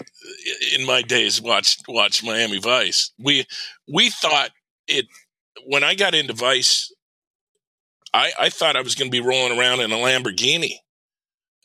in 0.78 0.86
my 0.86 1.02
days 1.02 1.42
watched 1.42 1.84
watched 1.88 2.24
Miami 2.24 2.60
Vice. 2.60 3.12
We 3.20 3.46
we 3.92 4.10
thought 4.10 4.52
it 4.88 5.06
when 5.66 5.84
I 5.84 5.96
got 5.96 6.16
into 6.16 6.34
Vice. 6.34 6.94
I, 8.14 8.32
I 8.40 8.50
thought 8.50 8.76
I 8.76 8.82
was 8.82 8.94
going 8.94 9.10
to 9.10 9.12
be 9.12 9.26
rolling 9.26 9.58
around 9.58 9.80
in 9.80 9.92
a 9.92 9.96
Lamborghini. 9.96 10.76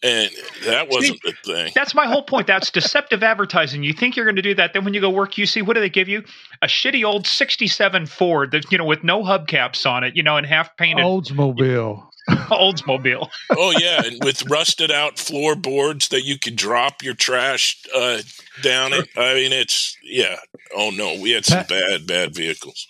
And 0.03 0.31
that 0.65 0.89
wasn't 0.89 1.21
see, 1.23 1.33
the 1.45 1.53
thing. 1.53 1.73
That's 1.75 1.93
my 1.93 2.07
whole 2.07 2.23
point. 2.23 2.47
That's 2.47 2.71
deceptive 2.71 3.25
advertising. 3.25 3.83
You 3.83 3.93
think 3.93 4.15
you're 4.15 4.27
going 4.27 4.37
to 4.37 4.43
do 4.43 4.55
that, 4.55 4.73
then 4.73 4.85
when 4.85 4.95
you 4.95 5.01
go 5.01 5.11
work 5.11 5.37
you 5.37 5.45
see 5.45 5.61
what 5.61 5.75
do 5.75 5.81
they 5.81 5.91
give 5.91 6.09
you? 6.09 6.23
A 6.63 6.69
shitty 6.69 7.05
old 7.05 7.27
'67 7.27 8.07
Ford 8.07 8.53
that 8.53 8.71
you 8.71 8.79
know 8.79 8.85
with 8.85 9.03
no 9.03 9.25
hubcaps 9.25 9.91
on 9.91 10.05
it, 10.05 10.17
you 10.17 10.23
know, 10.23 10.37
and 10.37 10.47
half 10.47 10.77
painted 10.77 11.05
Oldsmobile. 11.05 12.08
Oldsmobile. 12.51 13.29
oh 13.57 13.73
yeah, 13.79 14.03
and 14.05 14.23
with 14.23 14.49
rusted 14.51 14.91
out 14.91 15.19
floorboards 15.19 16.09
that 16.09 16.23
you 16.23 16.39
could 16.39 16.57
drop 16.57 17.03
your 17.03 17.15
trash 17.15 17.83
uh, 17.95 18.19
down 18.63 18.93
it. 18.93 19.09
I 19.17 19.35
mean, 19.35 19.53
it's 19.53 19.97
yeah. 20.03 20.37
Oh 20.77 20.91
no, 20.91 21.19
we 21.21 21.31
had 21.31 21.45
some 21.45 21.65
bad 21.69 22.07
bad 22.07 22.35
vehicles. 22.35 22.87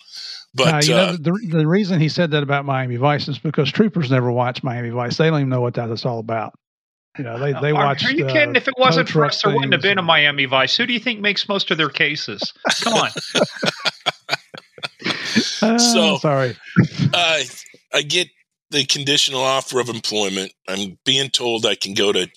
But 0.53 0.87
you 0.87 0.95
uh, 0.95 1.11
know, 1.11 1.17
the, 1.17 1.47
the 1.49 1.67
reason 1.67 1.99
he 1.99 2.09
said 2.09 2.31
that 2.31 2.43
about 2.43 2.65
Miami 2.65 2.97
Vice 2.97 3.27
is 3.27 3.39
because 3.39 3.71
troopers 3.71 4.11
never 4.11 4.31
watch 4.31 4.63
Miami 4.63 4.89
Vice. 4.89 5.17
They 5.17 5.29
don't 5.29 5.39
even 5.39 5.49
know 5.49 5.61
what 5.61 5.75
that 5.75 5.89
is 5.89 6.05
all 6.05 6.19
about. 6.19 6.53
You 7.17 7.23
know, 7.23 7.39
they 7.39 7.53
they 7.59 7.73
watch. 7.73 8.05
Are 8.05 8.11
you 8.11 8.25
uh, 8.25 8.31
kidding? 8.31 8.55
If 8.55 8.67
it 8.67 8.75
wasn't 8.77 9.09
for 9.09 9.25
us, 9.25 9.41
there 9.41 9.53
wouldn't 9.53 9.73
have 9.73 9.81
been 9.81 9.97
a 9.97 10.01
Miami 10.01 10.45
Vice. 10.45 10.77
Who 10.77 10.85
do 10.85 10.93
you 10.93 10.99
think 10.99 11.19
makes 11.19 11.47
most 11.47 11.69
of 11.71 11.77
their 11.77 11.89
cases? 11.89 12.53
Come 12.81 12.93
on. 12.93 13.09
uh, 15.61 15.77
so 15.77 16.17
sorry. 16.21 16.55
Uh, 17.13 17.39
I 17.93 18.01
get 18.03 18.29
the 18.71 18.85
conditional 18.85 19.41
offer 19.41 19.79
of 19.79 19.89
employment. 19.89 20.53
I'm 20.67 20.97
being 21.05 21.29
told 21.29 21.65
I 21.65 21.75
can 21.75 21.93
go 21.93 22.11
to 22.11 22.29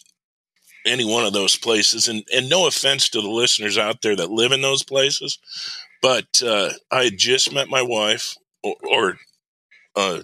any 0.87 1.05
one 1.05 1.25
of 1.25 1.33
those 1.33 1.57
places, 1.57 2.09
and 2.09 2.25
and 2.35 2.49
no 2.49 2.67
offense 2.67 3.09
to 3.11 3.21
the 3.21 3.29
listeners 3.29 3.79
out 3.79 4.03
there 4.03 4.17
that 4.17 4.31
live 4.31 4.53
in 4.53 4.63
those 4.63 4.83
places, 4.83 5.39
but 6.01 6.43
uh, 6.45 6.71
I 6.91 7.05
had 7.05 7.19
just 7.19 7.53
met 7.53 7.69
my 7.69 7.83
wife, 7.83 8.35
or, 8.63 8.77
or 8.91 9.19
uh, 9.95 10.23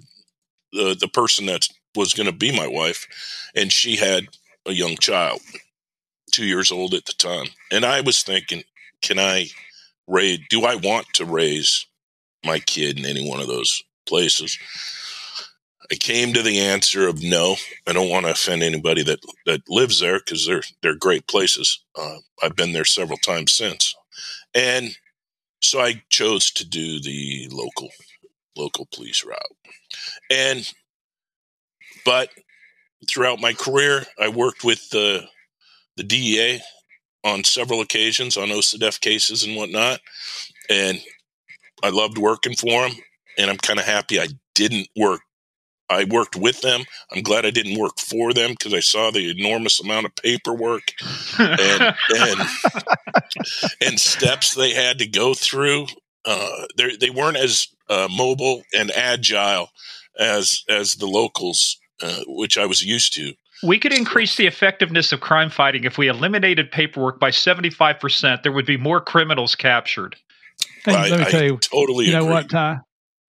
the 0.72 0.96
the 0.98 1.08
person 1.08 1.46
that 1.46 1.68
was 1.94 2.14
going 2.14 2.26
to 2.26 2.32
be 2.36 2.56
my 2.56 2.66
wife, 2.66 3.06
and 3.54 3.72
she 3.72 3.96
had 3.96 4.24
a 4.66 4.72
young 4.72 4.96
child, 4.96 5.40
two 6.32 6.44
years 6.44 6.72
old 6.72 6.94
at 6.94 7.06
the 7.06 7.14
time, 7.14 7.46
and 7.70 7.84
I 7.84 8.00
was 8.00 8.22
thinking, 8.22 8.64
can 9.00 9.18
I 9.18 9.48
raise? 10.06 10.40
Do 10.50 10.64
I 10.64 10.74
want 10.74 11.06
to 11.14 11.24
raise 11.24 11.86
my 12.44 12.58
kid 12.58 12.98
in 12.98 13.06
any 13.06 13.28
one 13.28 13.40
of 13.40 13.46
those 13.46 13.82
places? 14.06 14.58
I 15.90 15.94
came 15.94 16.34
to 16.34 16.42
the 16.42 16.58
answer 16.58 17.08
of 17.08 17.22
no. 17.22 17.56
I 17.86 17.92
don't 17.92 18.10
want 18.10 18.26
to 18.26 18.32
offend 18.32 18.62
anybody 18.62 19.02
that 19.04 19.20
that 19.46 19.62
lives 19.68 20.00
there 20.00 20.18
because 20.18 20.46
they're 20.46 20.62
they're 20.82 20.94
great 20.94 21.26
places. 21.26 21.82
Uh, 21.96 22.18
I've 22.42 22.56
been 22.56 22.72
there 22.72 22.84
several 22.84 23.18
times 23.18 23.52
since, 23.52 23.94
and 24.54 24.96
so 25.60 25.80
I 25.80 26.02
chose 26.10 26.50
to 26.52 26.68
do 26.68 27.00
the 27.00 27.48
local 27.50 27.88
local 28.56 28.86
police 28.94 29.24
route. 29.24 29.38
And 30.30 30.70
but 32.04 32.30
throughout 33.08 33.40
my 33.40 33.54
career, 33.54 34.04
I 34.20 34.28
worked 34.28 34.64
with 34.64 34.90
the 34.90 35.26
the 35.96 36.04
DEA 36.04 36.60
on 37.24 37.44
several 37.44 37.80
occasions 37.80 38.36
on 38.36 38.48
OCDF 38.48 39.00
cases 39.00 39.42
and 39.42 39.56
whatnot, 39.56 40.00
and 40.68 41.00
I 41.82 41.90
loved 41.90 42.18
working 42.18 42.54
for 42.54 42.88
them. 42.88 42.96
And 43.38 43.50
I'm 43.50 43.56
kind 43.56 43.78
of 43.78 43.84
happy 43.86 44.20
I 44.20 44.28
didn't 44.54 44.88
work. 44.96 45.20
I 45.90 46.04
worked 46.04 46.36
with 46.36 46.60
them. 46.60 46.82
I'm 47.12 47.22
glad 47.22 47.46
I 47.46 47.50
didn't 47.50 47.78
work 47.78 47.98
for 47.98 48.32
them 48.32 48.50
because 48.50 48.74
I 48.74 48.80
saw 48.80 49.10
the 49.10 49.30
enormous 49.30 49.80
amount 49.80 50.06
of 50.06 50.14
paperwork 50.16 50.92
and 51.38 51.94
and, 52.16 52.40
and 53.80 54.00
steps 54.00 54.54
they 54.54 54.72
had 54.72 54.98
to 54.98 55.06
go 55.06 55.34
through. 55.34 55.86
Uh, 56.24 56.66
they 56.76 57.10
weren't 57.10 57.38
as 57.38 57.68
uh, 57.88 58.08
mobile 58.10 58.62
and 58.76 58.90
agile 58.90 59.70
as 60.18 60.64
as 60.68 60.96
the 60.96 61.06
locals, 61.06 61.78
uh, 62.02 62.20
which 62.26 62.58
I 62.58 62.66
was 62.66 62.84
used 62.84 63.14
to. 63.14 63.32
We 63.62 63.78
could 63.78 63.92
increase 63.92 64.36
the 64.36 64.46
effectiveness 64.46 65.10
of 65.10 65.20
crime 65.20 65.50
fighting 65.50 65.84
if 65.84 65.98
we 65.98 66.06
eliminated 66.06 66.70
paperwork 66.70 67.18
by 67.18 67.30
75%. 67.30 68.42
There 68.42 68.52
would 68.52 68.66
be 68.66 68.76
more 68.76 69.00
criminals 69.00 69.56
captured. 69.56 70.14
I, 70.86 71.08
let 71.08 71.20
me 71.20 71.26
tell 71.26 71.42
you, 71.42 71.58
totally. 71.58 72.06
You 72.06 72.12
know 72.12 72.20
agree. 72.20 72.32
what, 72.34 72.50
Tye? 72.50 72.78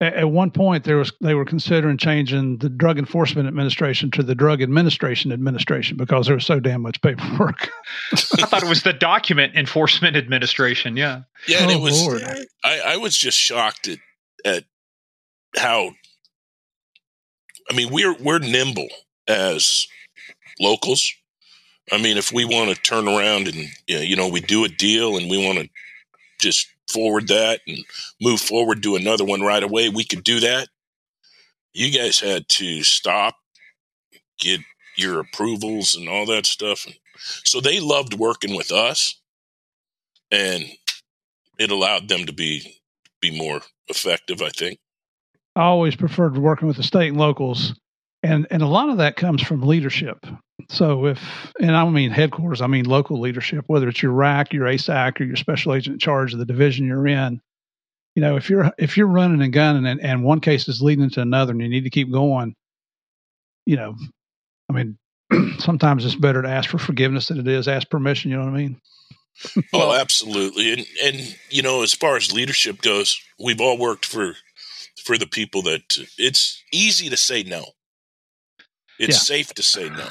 At, 0.00 0.14
at 0.14 0.30
one 0.30 0.50
point, 0.50 0.84
there 0.84 0.96
was 0.96 1.12
they 1.20 1.34
were 1.34 1.44
considering 1.44 1.96
changing 1.96 2.58
the 2.58 2.68
Drug 2.68 2.98
Enforcement 2.98 3.46
Administration 3.48 4.10
to 4.12 4.22
the 4.22 4.34
Drug 4.34 4.62
Administration 4.62 5.32
Administration 5.32 5.96
because 5.96 6.26
there 6.26 6.34
was 6.34 6.46
so 6.46 6.60
damn 6.60 6.82
much 6.82 7.00
paperwork. 7.02 7.70
I 8.12 8.16
thought 8.46 8.62
it 8.62 8.68
was 8.68 8.82
the 8.82 8.92
Document 8.92 9.54
Enforcement 9.54 10.16
Administration. 10.16 10.96
Yeah, 10.96 11.22
yeah. 11.46 11.66
Oh, 11.68 11.70
it 11.70 11.80
was. 11.80 12.02
Lord. 12.02 12.22
I, 12.64 12.80
I 12.86 12.96
was 12.96 13.16
just 13.16 13.38
shocked 13.38 13.88
at 13.88 13.98
at 14.44 14.64
how. 15.56 15.90
I 17.70 17.76
mean, 17.76 17.90
we're 17.92 18.14
we're 18.14 18.40
nimble 18.40 18.88
as 19.28 19.86
locals. 20.58 21.12
I 21.92 22.00
mean, 22.00 22.16
if 22.16 22.32
we 22.32 22.44
want 22.44 22.74
to 22.74 22.80
turn 22.80 23.08
around 23.08 23.48
and 23.48 23.68
you 23.86 24.16
know 24.16 24.28
we 24.28 24.40
do 24.40 24.64
a 24.64 24.68
deal 24.68 25.16
and 25.16 25.30
we 25.30 25.44
want 25.44 25.58
to 25.58 25.68
just 26.40 26.68
forward 26.90 27.28
that 27.28 27.60
and 27.66 27.78
move 28.20 28.40
forward 28.40 28.80
do 28.80 28.96
another 28.96 29.24
one 29.24 29.40
right 29.40 29.62
away, 29.62 29.88
we 29.88 30.04
could 30.04 30.24
do 30.24 30.40
that. 30.40 30.68
You 31.72 31.90
guys 31.96 32.18
had 32.18 32.48
to 32.48 32.82
stop, 32.82 33.36
get 34.38 34.60
your 34.96 35.20
approvals 35.20 35.94
and 35.94 36.08
all 36.08 36.26
that 36.26 36.46
stuff. 36.46 36.86
So 37.44 37.60
they 37.60 37.80
loved 37.80 38.14
working 38.14 38.56
with 38.56 38.72
us, 38.72 39.20
and 40.30 40.64
it 41.58 41.70
allowed 41.70 42.08
them 42.08 42.26
to 42.26 42.32
be 42.32 42.76
be 43.20 43.36
more 43.36 43.60
effective. 43.88 44.42
I 44.42 44.50
think. 44.50 44.78
I 45.56 45.62
always 45.62 45.96
preferred 45.96 46.38
working 46.38 46.68
with 46.68 46.76
the 46.76 46.82
state 46.82 47.08
and 47.08 47.18
locals 47.18 47.74
and 48.22 48.46
and 48.50 48.62
a 48.62 48.66
lot 48.66 48.90
of 48.90 48.98
that 48.98 49.16
comes 49.16 49.42
from 49.42 49.62
leadership. 49.62 50.26
So 50.68 51.06
if 51.06 51.52
and 51.58 51.74
I 51.74 51.82
don't 51.84 51.94
mean 51.94 52.10
headquarters, 52.10 52.60
I 52.60 52.66
mean 52.66 52.84
local 52.84 53.20
leadership, 53.20 53.64
whether 53.66 53.88
it's 53.88 54.02
your 54.02 54.12
RAC, 54.12 54.52
your 54.52 54.66
ASAC, 54.66 55.20
or 55.20 55.24
your 55.24 55.36
special 55.36 55.74
agent 55.74 55.94
in 55.94 56.00
charge 56.00 56.32
of 56.32 56.38
the 56.38 56.44
division 56.44 56.86
you're 56.86 57.06
in. 57.06 57.40
You 58.14 58.22
know, 58.22 58.36
if 58.36 58.50
you're 58.50 58.70
if 58.78 58.96
you're 58.96 59.06
running 59.06 59.40
and 59.40 59.52
gunning 59.52 59.86
and, 59.86 60.00
and 60.00 60.24
one 60.24 60.40
case 60.40 60.68
is 60.68 60.82
leading 60.82 61.10
to 61.10 61.20
another 61.20 61.52
and 61.52 61.62
you 61.62 61.68
need 61.68 61.84
to 61.84 61.90
keep 61.90 62.10
going, 62.12 62.54
you 63.64 63.76
know, 63.76 63.96
I 64.68 64.72
mean, 64.72 64.98
sometimes 65.58 66.04
it's 66.04 66.14
better 66.14 66.42
to 66.42 66.48
ask 66.48 66.68
for 66.68 66.78
forgiveness 66.78 67.28
than 67.28 67.38
it 67.38 67.48
is 67.48 67.68
ask 67.68 67.88
permission. 67.88 68.30
You 68.30 68.38
know 68.38 68.44
what 68.44 68.54
I 68.54 68.58
mean? 68.58 68.80
Oh, 69.72 69.78
well, 69.78 69.94
absolutely, 69.94 70.70
and 70.70 70.86
and 71.02 71.36
you 71.48 71.62
know, 71.62 71.82
as 71.82 71.94
far 71.94 72.16
as 72.16 72.30
leadership 72.30 72.82
goes, 72.82 73.18
we've 73.42 73.60
all 73.60 73.78
worked 73.78 74.04
for 74.04 74.34
for 75.02 75.16
the 75.16 75.26
people 75.26 75.62
that 75.62 75.96
it's 76.18 76.62
easy 76.72 77.08
to 77.08 77.16
say 77.16 77.42
no 77.42 77.64
it's 79.00 79.16
yeah. 79.16 79.36
safe 79.36 79.54
to 79.54 79.62
say 79.62 79.88
no. 79.88 80.06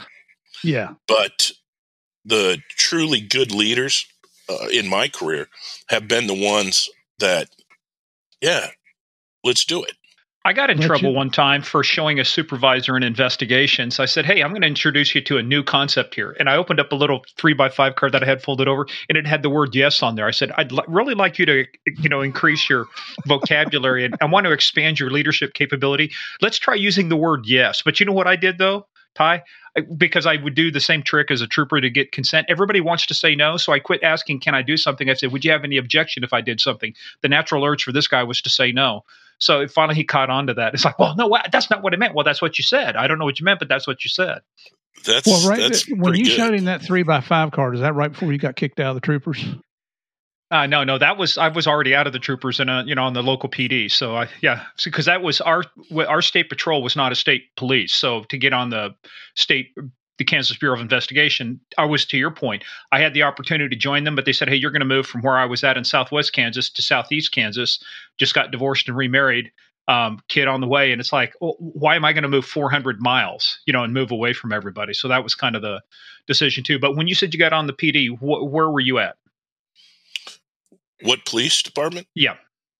Yeah. 0.63 0.93
But 1.07 1.51
the 2.25 2.57
truly 2.69 3.21
good 3.21 3.51
leaders 3.51 4.05
uh, 4.49 4.67
in 4.73 4.89
my 4.89 5.07
career 5.07 5.47
have 5.89 6.07
been 6.07 6.27
the 6.27 6.33
ones 6.33 6.89
that, 7.19 7.49
yeah, 8.41 8.67
let's 9.43 9.63
do 9.63 9.83
it. 9.83 9.93
I 10.45 10.53
got 10.53 10.69
in 10.69 10.77
Let 10.77 10.87
trouble 10.87 11.09
you. 11.09 11.15
one 11.15 11.29
time 11.29 11.61
for 11.61 11.83
showing 11.83 12.19
a 12.19 12.23
supervisor 12.25 12.95
an 12.95 13.03
investigation. 13.03 13.91
So 13.91 14.01
I 14.01 14.05
said, 14.05 14.25
Hey, 14.25 14.41
I'm 14.41 14.51
going 14.51 14.61
to 14.61 14.67
introduce 14.67 15.13
you 15.13 15.21
to 15.21 15.37
a 15.37 15.43
new 15.43 15.63
concept 15.63 16.15
here. 16.15 16.35
And 16.39 16.49
I 16.49 16.55
opened 16.55 16.79
up 16.79 16.91
a 16.93 16.95
little 16.95 17.25
three 17.37 17.53
by 17.53 17.67
five 17.67 17.95
card 17.95 18.13
that 18.13 18.23
I 18.23 18.25
had 18.25 18.41
folded 18.41 18.67
over 18.67 18.87
and 19.09 19.17
it 19.17 19.27
had 19.27 19.43
the 19.43 19.49
word 19.49 19.75
yes 19.75 20.01
on 20.01 20.15
there. 20.15 20.27
I 20.27 20.31
said, 20.31 20.51
I'd 20.55 20.71
li- 20.71 20.85
really 20.87 21.13
like 21.13 21.39
you 21.39 21.45
to, 21.45 21.65
you 21.97 22.07
know, 22.09 22.21
increase 22.21 22.69
your 22.69 22.85
vocabulary 23.27 24.05
and 24.05 24.15
I 24.21 24.25
want 24.25 24.45
to 24.45 24.51
expand 24.53 24.97
your 24.99 25.09
leadership 25.09 25.53
capability. 25.53 26.11
Let's 26.41 26.57
try 26.57 26.75
using 26.75 27.09
the 27.09 27.17
word 27.17 27.45
yes. 27.45 27.81
But 27.83 27.99
you 27.99 28.05
know 28.05 28.13
what 28.13 28.27
I 28.27 28.37
did 28.37 28.57
though? 28.57 28.87
Tye, 29.15 29.43
because 29.97 30.25
I 30.25 30.37
would 30.37 30.55
do 30.55 30.71
the 30.71 30.79
same 30.79 31.03
trick 31.03 31.31
as 31.31 31.41
a 31.41 31.47
trooper 31.47 31.81
to 31.81 31.89
get 31.89 32.11
consent. 32.11 32.45
Everybody 32.49 32.79
wants 32.79 33.07
to 33.07 33.13
say 33.13 33.35
no, 33.35 33.57
so 33.57 33.73
I 33.73 33.79
quit 33.79 34.03
asking, 34.03 34.39
"Can 34.39 34.53
I 34.53 34.61
do 34.61 34.77
something?" 34.77 35.09
I 35.09 35.15
said, 35.15 35.31
"Would 35.31 35.43
you 35.43 35.51
have 35.51 35.63
any 35.63 35.77
objection 35.77 36.23
if 36.23 36.31
I 36.31 36.41
did 36.41 36.61
something?" 36.61 36.93
The 37.21 37.27
natural 37.27 37.65
urge 37.65 37.83
for 37.83 37.91
this 37.91 38.07
guy 38.07 38.21
was 38.23 38.39
to 38.43 38.49
say 38.51 38.71
no. 38.71 39.03
So 39.39 39.67
finally, 39.67 39.95
he 39.95 40.03
caught 40.03 40.29
on 40.29 40.47
to 40.47 40.53
that. 40.55 40.73
It's 40.73 40.85
like, 40.85 40.99
well, 40.99 41.15
no, 41.15 41.35
that's 41.51 41.69
not 41.69 41.81
what 41.81 41.93
I 41.93 41.97
meant. 41.97 42.13
Well, 42.13 42.25
that's 42.25 42.41
what 42.41 42.57
you 42.57 42.63
said. 42.63 42.95
I 42.95 43.07
don't 43.07 43.19
know 43.19 43.25
what 43.25 43.39
you 43.39 43.45
meant, 43.45 43.59
but 43.59 43.69
that's 43.69 43.87
what 43.87 44.03
you 44.03 44.09
said. 44.09 44.39
That's 45.05 45.25
well, 45.25 45.49
right. 45.49 45.59
That's 45.59 45.87
when 45.89 46.15
you 46.15 46.25
good. 46.25 46.33
showed 46.33 46.53
him 46.53 46.65
that 46.65 46.81
three 46.81 47.03
by 47.03 47.21
five 47.21 47.51
card, 47.51 47.75
is 47.75 47.81
that 47.81 47.95
right 47.95 48.11
before 48.11 48.31
you 48.31 48.37
got 48.37 48.55
kicked 48.55 48.79
out 48.79 48.89
of 48.89 48.95
the 48.95 49.01
troopers? 49.01 49.45
Uh, 50.51 50.65
no, 50.65 50.83
no, 50.83 50.97
that 50.97 51.17
was 51.17 51.37
I 51.37 51.49
was 51.49 51.67
already 51.67 51.93
out 51.93 52.07
of 52.07 52.13
the 52.13 52.19
troopers 52.19 52.59
and 52.59 52.69
uh, 52.69 52.83
you 52.85 52.95
know 52.95 53.03
on 53.03 53.13
the 53.13 53.21
local 53.21 53.49
PD. 53.49 53.89
So 53.91 54.15
I 54.15 54.29
yeah, 54.41 54.63
because 54.83 55.05
that 55.05 55.21
was 55.21 55.41
our 55.41 55.63
our 56.07 56.23
state 56.23 56.49
patrol 56.49 56.81
was 56.81 56.95
not 56.95 57.11
a 57.11 57.15
state 57.15 57.55
police. 57.55 57.93
So 57.93 58.23
to 58.29 58.37
get 58.37 58.51
on 58.51 58.71
the 58.71 58.95
state 59.35 59.75
the 60.19 60.25
Kansas 60.25 60.55
Bureau 60.57 60.75
of 60.75 60.81
Investigation, 60.81 61.59
I 61.77 61.85
was 61.85 62.05
to 62.07 62.17
your 62.17 62.29
point. 62.29 62.63
I 62.91 62.99
had 62.99 63.15
the 63.15 63.23
opportunity 63.23 63.73
to 63.73 63.79
join 63.79 64.03
them, 64.03 64.15
but 64.15 64.25
they 64.25 64.33
said, 64.33 64.49
"Hey, 64.49 64.57
you're 64.57 64.69
going 64.69 64.81
to 64.81 64.85
move 64.85 65.07
from 65.07 65.21
where 65.21 65.37
I 65.37 65.45
was 65.45 65.63
at 65.63 65.77
in 65.77 65.83
Southwest 65.83 66.33
Kansas 66.33 66.69
to 66.69 66.81
Southeast 66.83 67.31
Kansas. 67.31 67.79
Just 68.17 68.35
got 68.35 68.51
divorced 68.51 68.87
and 68.87 68.97
remarried, 68.97 69.51
um, 69.87 70.19
kid 70.27 70.47
on 70.47 70.61
the 70.61 70.67
way." 70.67 70.91
And 70.91 70.99
it's 70.99 71.13
like, 71.13 71.33
well, 71.41 71.55
why 71.57 71.95
am 71.95 72.05
I 72.05 72.13
going 72.13 72.23
to 72.23 72.29
move 72.29 72.45
400 72.45 73.01
miles, 73.01 73.59
you 73.65 73.73
know, 73.73 73.83
and 73.83 73.93
move 73.93 74.11
away 74.11 74.33
from 74.33 74.51
everybody? 74.51 74.93
So 74.93 75.07
that 75.07 75.23
was 75.23 75.33
kind 75.33 75.55
of 75.55 75.61
the 75.61 75.81
decision 76.27 76.63
too. 76.63 76.77
But 76.77 76.95
when 76.95 77.07
you 77.07 77.15
said 77.15 77.33
you 77.33 77.39
got 77.39 77.53
on 77.53 77.65
the 77.65 77.73
PD, 77.73 78.09
wh- 78.09 78.51
where 78.51 78.69
were 78.69 78.81
you 78.81 78.99
at? 78.99 79.15
What 81.01 81.25
police 81.25 81.63
department? 81.63 82.07
Yeah. 82.13 82.35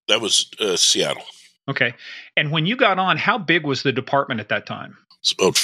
That 0.09 0.21
was 0.21 0.51
uh, 0.59 0.75
Seattle. 0.75 1.23
Okay. 1.69 1.93
And 2.35 2.51
when 2.51 2.65
you 2.65 2.75
got 2.75 2.99
on, 2.99 3.17
how 3.17 3.37
big 3.37 3.65
was 3.65 3.83
the 3.83 3.91
department 3.91 4.41
at 4.41 4.49
that 4.49 4.65
time? 4.65 4.97
It's 5.21 5.31
about 5.31 5.55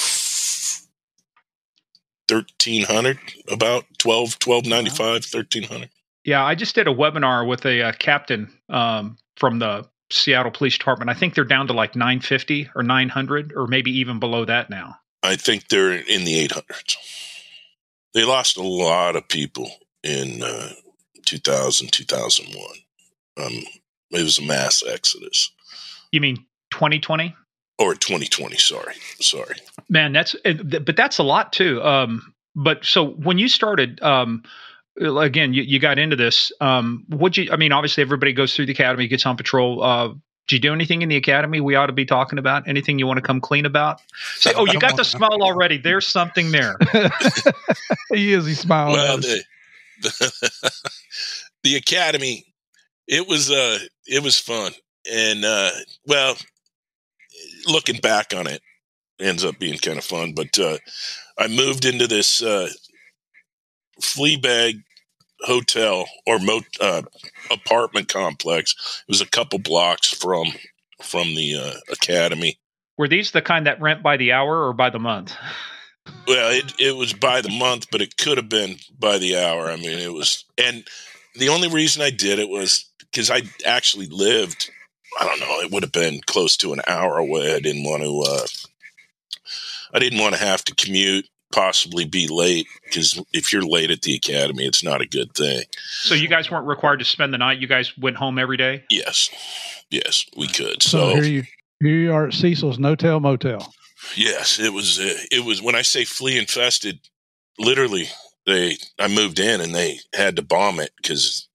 1300 2.28 3.18
about 3.50 3.84
12 3.98 4.36
1295 4.44 4.98
wow. 4.98 5.12
1300 5.14 5.90
yeah 6.24 6.44
i 6.44 6.54
just 6.54 6.74
did 6.74 6.88
a 6.88 6.94
webinar 6.94 7.46
with 7.46 7.64
a, 7.66 7.82
uh, 7.82 7.92
captain 7.98 8.52
um, 8.68 9.16
from 9.36 9.58
the 9.58 9.86
seattle 10.10 10.52
police 10.52 10.78
department 10.78 11.10
i 11.10 11.14
think 11.14 11.34
they're 11.34 11.44
down 11.44 11.66
to 11.66 11.72
like 11.72 11.96
950 11.96 12.70
or 12.74 12.82
900 12.82 13.52
or 13.54 13.66
maybe 13.66 13.90
even 13.90 14.18
below 14.20 14.44
that 14.44 14.70
now 14.70 14.96
i 15.22 15.36
think 15.36 15.68
they're 15.68 15.92
in 15.92 16.24
the 16.24 16.46
800s 16.48 16.96
they 18.14 18.24
lost 18.24 18.56
a 18.56 18.62
lot 18.62 19.14
of 19.14 19.28
people 19.28 19.70
in 20.02 20.42
uh, 20.42 20.70
2000, 21.26 21.92
2001. 21.92 22.64
Um, 23.36 23.52
it 24.10 24.22
was 24.22 24.38
a 24.38 24.42
mass 24.42 24.82
exodus. 24.88 25.52
You 26.12 26.22
mean 26.22 26.36
2020? 26.70 27.36
Or 27.78 27.94
2020, 27.94 28.56
sorry. 28.56 28.94
Sorry. 29.20 29.56
Man, 29.88 30.12
that's, 30.12 30.34
but 30.44 30.96
that's 30.96 31.18
a 31.18 31.22
lot 31.22 31.52
too. 31.52 31.82
Um, 31.82 32.32
but 32.54 32.84
so 32.84 33.06
when 33.06 33.38
you 33.38 33.48
started, 33.48 34.02
um, 34.02 34.42
again, 34.98 35.52
you, 35.52 35.62
you 35.62 35.78
got 35.78 35.98
into 35.98 36.16
this. 36.16 36.52
Um, 36.60 37.04
would 37.10 37.36
you, 37.36 37.50
I 37.52 37.56
mean, 37.56 37.72
obviously 37.72 38.02
everybody 38.02 38.32
goes 38.32 38.54
through 38.56 38.66
the 38.66 38.72
academy, 38.72 39.08
gets 39.08 39.26
on 39.26 39.36
patrol. 39.36 39.82
Uh, 39.82 40.14
did 40.48 40.56
you 40.56 40.60
do 40.60 40.72
anything 40.72 41.02
in 41.02 41.08
the 41.08 41.16
academy 41.16 41.60
we 41.60 41.74
ought 41.74 41.86
to 41.86 41.92
be 41.92 42.04
talking 42.04 42.38
about? 42.38 42.68
Anything 42.68 42.98
you 42.98 43.06
want 43.06 43.18
to 43.18 43.22
come 43.22 43.40
clean 43.40 43.66
about? 43.66 44.00
Say, 44.36 44.52
oh, 44.54 44.64
you 44.64 44.78
got 44.80 44.96
the 44.96 45.04
smile 45.04 45.42
already. 45.42 45.78
There's 45.78 46.06
something 46.06 46.52
there. 46.52 46.76
he 48.12 48.32
is. 48.32 48.46
He 48.46 48.54
smiling. 48.54 48.94
Well, 48.94 49.18
the, 49.18 49.42
the, 51.64 51.76
academy, 51.76 52.46
it 53.08 53.26
was 53.26 53.50
uh, 53.50 53.80
it 54.06 54.22
was 54.22 54.38
fun, 54.38 54.72
and 55.10 55.44
uh, 55.44 55.70
well, 56.06 56.36
looking 57.66 58.00
back 58.00 58.32
on 58.34 58.46
it, 58.46 58.62
ends 59.20 59.44
up 59.44 59.58
being 59.58 59.78
kind 59.78 59.98
of 59.98 60.04
fun. 60.04 60.32
But 60.34 60.58
uh, 60.58 60.78
I 61.38 61.48
moved 61.48 61.84
into 61.84 62.06
this 62.06 62.42
uh, 62.42 62.68
flea 64.00 64.36
bag 64.36 64.76
hotel 65.40 66.06
or 66.26 66.38
mo- 66.38 66.60
uh, 66.80 67.02
apartment 67.50 68.08
complex. 68.08 69.02
It 69.06 69.10
was 69.10 69.20
a 69.20 69.26
couple 69.26 69.58
blocks 69.58 70.12
from 70.12 70.48
from 71.02 71.34
the 71.34 71.56
uh, 71.56 71.92
academy. 71.92 72.58
Were 72.96 73.08
these 73.08 73.30
the 73.30 73.42
kind 73.42 73.66
that 73.66 73.80
rent 73.80 74.02
by 74.02 74.16
the 74.16 74.32
hour 74.32 74.66
or 74.66 74.72
by 74.72 74.90
the 74.90 74.98
month? 74.98 75.34
Well, 76.26 76.50
it 76.52 76.72
it 76.78 76.96
was 76.96 77.12
by 77.12 77.40
the 77.40 77.50
month, 77.50 77.86
but 77.90 78.00
it 78.00 78.16
could 78.16 78.38
have 78.38 78.48
been 78.48 78.76
by 78.98 79.18
the 79.18 79.38
hour. 79.38 79.70
I 79.70 79.76
mean, 79.76 79.98
it 79.98 80.12
was, 80.12 80.44
and 80.56 80.86
the 81.34 81.50
only 81.50 81.68
reason 81.68 82.02
I 82.02 82.10
did 82.10 82.38
it 82.38 82.48
was 82.48 82.88
because 83.00 83.30
I 83.30 83.42
actually 83.64 84.06
lived. 84.06 84.70
I 85.18 85.24
don't 85.24 85.40
know. 85.40 85.60
It 85.60 85.70
would 85.70 85.82
have 85.82 85.92
been 85.92 86.20
close 86.26 86.56
to 86.58 86.72
an 86.72 86.80
hour 86.86 87.18
away. 87.18 87.54
I 87.54 87.60
didn't 87.60 87.84
want 87.84 88.02
to. 88.02 88.20
Uh, 88.20 88.46
I 89.94 89.98
didn't 89.98 90.20
want 90.20 90.34
to 90.34 90.40
have 90.40 90.64
to 90.64 90.74
commute 90.74 91.26
possibly 91.52 92.04
be 92.04 92.28
late 92.28 92.66
because 92.84 93.22
if 93.32 93.52
you're 93.52 93.62
late 93.62 93.90
at 93.90 94.02
the 94.02 94.14
academy, 94.14 94.64
it's 94.64 94.82
not 94.82 95.00
a 95.00 95.06
good 95.06 95.32
thing. 95.34 95.62
So 96.00 96.14
you 96.14 96.28
guys 96.28 96.50
weren't 96.50 96.66
required 96.66 96.98
to 96.98 97.04
spend 97.04 97.32
the 97.32 97.38
night. 97.38 97.58
You 97.60 97.66
guys 97.66 97.96
went 97.96 98.16
home 98.16 98.38
every 98.38 98.56
day. 98.56 98.84
Yes, 98.90 99.30
yes, 99.90 100.26
we 100.36 100.48
could. 100.48 100.82
So, 100.82 100.98
so 100.98 101.14
here 101.14 101.24
you 101.24 101.42
here 101.80 101.96
you 101.96 102.12
are 102.12 102.26
at 102.26 102.34
Cecil's 102.34 102.78
No 102.78 102.94
Tell 102.94 103.20
Motel. 103.20 103.72
Yes, 104.14 104.58
it 104.58 104.72
was. 104.72 104.98
Uh, 104.98 105.14
it 105.30 105.44
was 105.44 105.62
when 105.62 105.74
I 105.74 105.82
say 105.82 106.04
flea 106.04 106.38
infested. 106.38 107.00
Literally, 107.58 108.08
they 108.44 108.76
I 108.98 109.08
moved 109.08 109.38
in 109.38 109.60
and 109.60 109.74
they 109.74 110.00
had 110.14 110.36
to 110.36 110.42
bomb 110.42 110.78
it 110.80 110.90
because, 110.96 111.48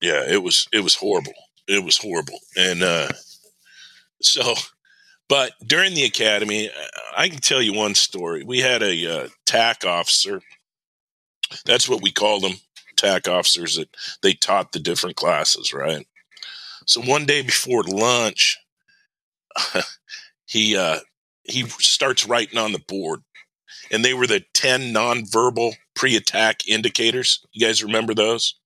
yeah, 0.00 0.22
it 0.28 0.42
was 0.42 0.68
it 0.72 0.80
was 0.80 0.94
horrible. 0.94 1.32
It 1.68 1.84
was 1.84 1.98
horrible, 1.98 2.38
and 2.56 2.82
uh, 2.82 3.08
so 4.20 4.54
but 5.30 5.52
during 5.64 5.94
the 5.94 6.02
academy, 6.02 6.70
I 7.16 7.28
can 7.28 7.38
tell 7.38 7.62
you 7.62 7.72
one 7.72 7.94
story. 7.94 8.42
We 8.42 8.58
had 8.58 8.82
a 8.82 9.06
uh, 9.06 9.28
TAC 9.46 9.84
officer. 9.84 10.42
That's 11.64 11.88
what 11.88 12.02
we 12.02 12.10
called 12.10 12.42
them, 12.42 12.54
TAC 12.96 13.28
officers. 13.28 13.76
That 13.76 13.96
they 14.22 14.34
taught 14.34 14.72
the 14.72 14.80
different 14.80 15.14
classes, 15.14 15.72
right? 15.72 16.04
So 16.84 17.00
one 17.00 17.26
day 17.26 17.42
before 17.42 17.84
lunch, 17.84 18.58
he 20.46 20.76
uh, 20.76 20.98
he 21.44 21.64
starts 21.68 22.26
writing 22.26 22.58
on 22.58 22.72
the 22.72 22.80
board, 22.80 23.20
and 23.92 24.04
they 24.04 24.14
were 24.14 24.26
the 24.26 24.44
ten 24.52 24.92
nonverbal 24.92 25.74
pre-attack 25.94 26.66
indicators. 26.66 27.46
You 27.52 27.64
guys 27.64 27.84
remember 27.84 28.14
those? 28.14 28.59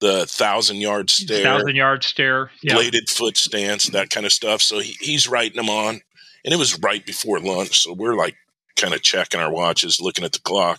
The 0.00 0.26
thousand 0.26 0.76
yard 0.76 1.10
stare, 1.10 1.42
thousand 1.42 1.76
yard 1.76 2.04
stare, 2.04 2.50
yeah. 2.62 2.74
bladed 2.74 3.08
foot 3.08 3.36
stance, 3.36 3.86
that 3.88 4.10
kind 4.10 4.26
of 4.26 4.32
stuff. 4.32 4.62
So 4.62 4.78
he, 4.78 4.96
he's 5.00 5.28
writing 5.28 5.56
them 5.56 5.68
on, 5.68 6.00
and 6.44 6.54
it 6.54 6.58
was 6.58 6.78
right 6.80 7.04
before 7.04 7.40
lunch. 7.40 7.80
So 7.80 7.92
we're 7.92 8.14
like 8.14 8.36
kind 8.76 8.94
of 8.94 9.02
checking 9.02 9.40
our 9.40 9.52
watches, 9.52 10.00
looking 10.00 10.24
at 10.24 10.32
the 10.32 10.40
clock, 10.40 10.78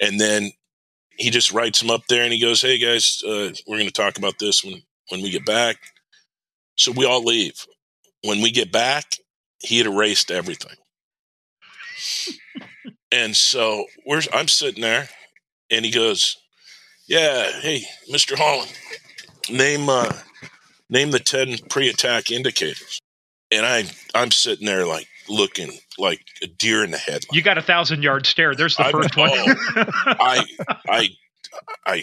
and 0.00 0.20
then 0.20 0.50
he 1.16 1.30
just 1.30 1.52
writes 1.52 1.80
them 1.80 1.90
up 1.90 2.06
there, 2.08 2.24
and 2.24 2.32
he 2.32 2.40
goes, 2.40 2.62
"Hey 2.62 2.78
guys, 2.78 3.22
uh, 3.24 3.52
we're 3.66 3.78
going 3.78 3.86
to 3.86 3.92
talk 3.92 4.18
about 4.18 4.38
this 4.38 4.64
when 4.64 4.82
when 5.10 5.22
we 5.22 5.30
get 5.30 5.46
back." 5.46 5.76
So 6.76 6.92
we 6.92 7.04
all 7.04 7.22
leave. 7.22 7.66
When 8.24 8.40
we 8.40 8.50
get 8.50 8.72
back, 8.72 9.04
he 9.58 9.78
had 9.78 9.86
erased 9.86 10.30
everything. 10.30 10.76
and 13.12 13.36
so 13.36 13.86
we're 14.06 14.22
I'm 14.32 14.48
sitting 14.48 14.82
there, 14.82 15.08
and 15.70 15.84
he 15.84 15.90
goes, 15.90 16.39
yeah, 17.10 17.50
hey, 17.60 17.82
Mr. 18.08 18.36
Holand, 18.36 18.72
name 19.50 19.88
uh, 19.88 20.12
name 20.88 21.10
the 21.10 21.18
ten 21.18 21.56
pre-attack 21.68 22.30
indicators. 22.30 23.00
And 23.50 23.66
I 23.66 23.84
I'm 24.14 24.30
sitting 24.30 24.64
there 24.64 24.86
like 24.86 25.08
looking 25.28 25.72
like 25.98 26.20
a 26.40 26.46
deer 26.46 26.84
in 26.84 26.92
the 26.92 26.98
headlights. 26.98 27.26
You 27.32 27.42
got 27.42 27.58
a 27.58 27.62
thousand 27.62 28.04
yard 28.04 28.26
stare. 28.26 28.54
There's 28.54 28.76
the 28.76 28.86
I, 28.86 28.92
first 28.92 29.16
one. 29.16 29.30
I 29.34 30.44
I 30.88 31.08
I 31.84 32.02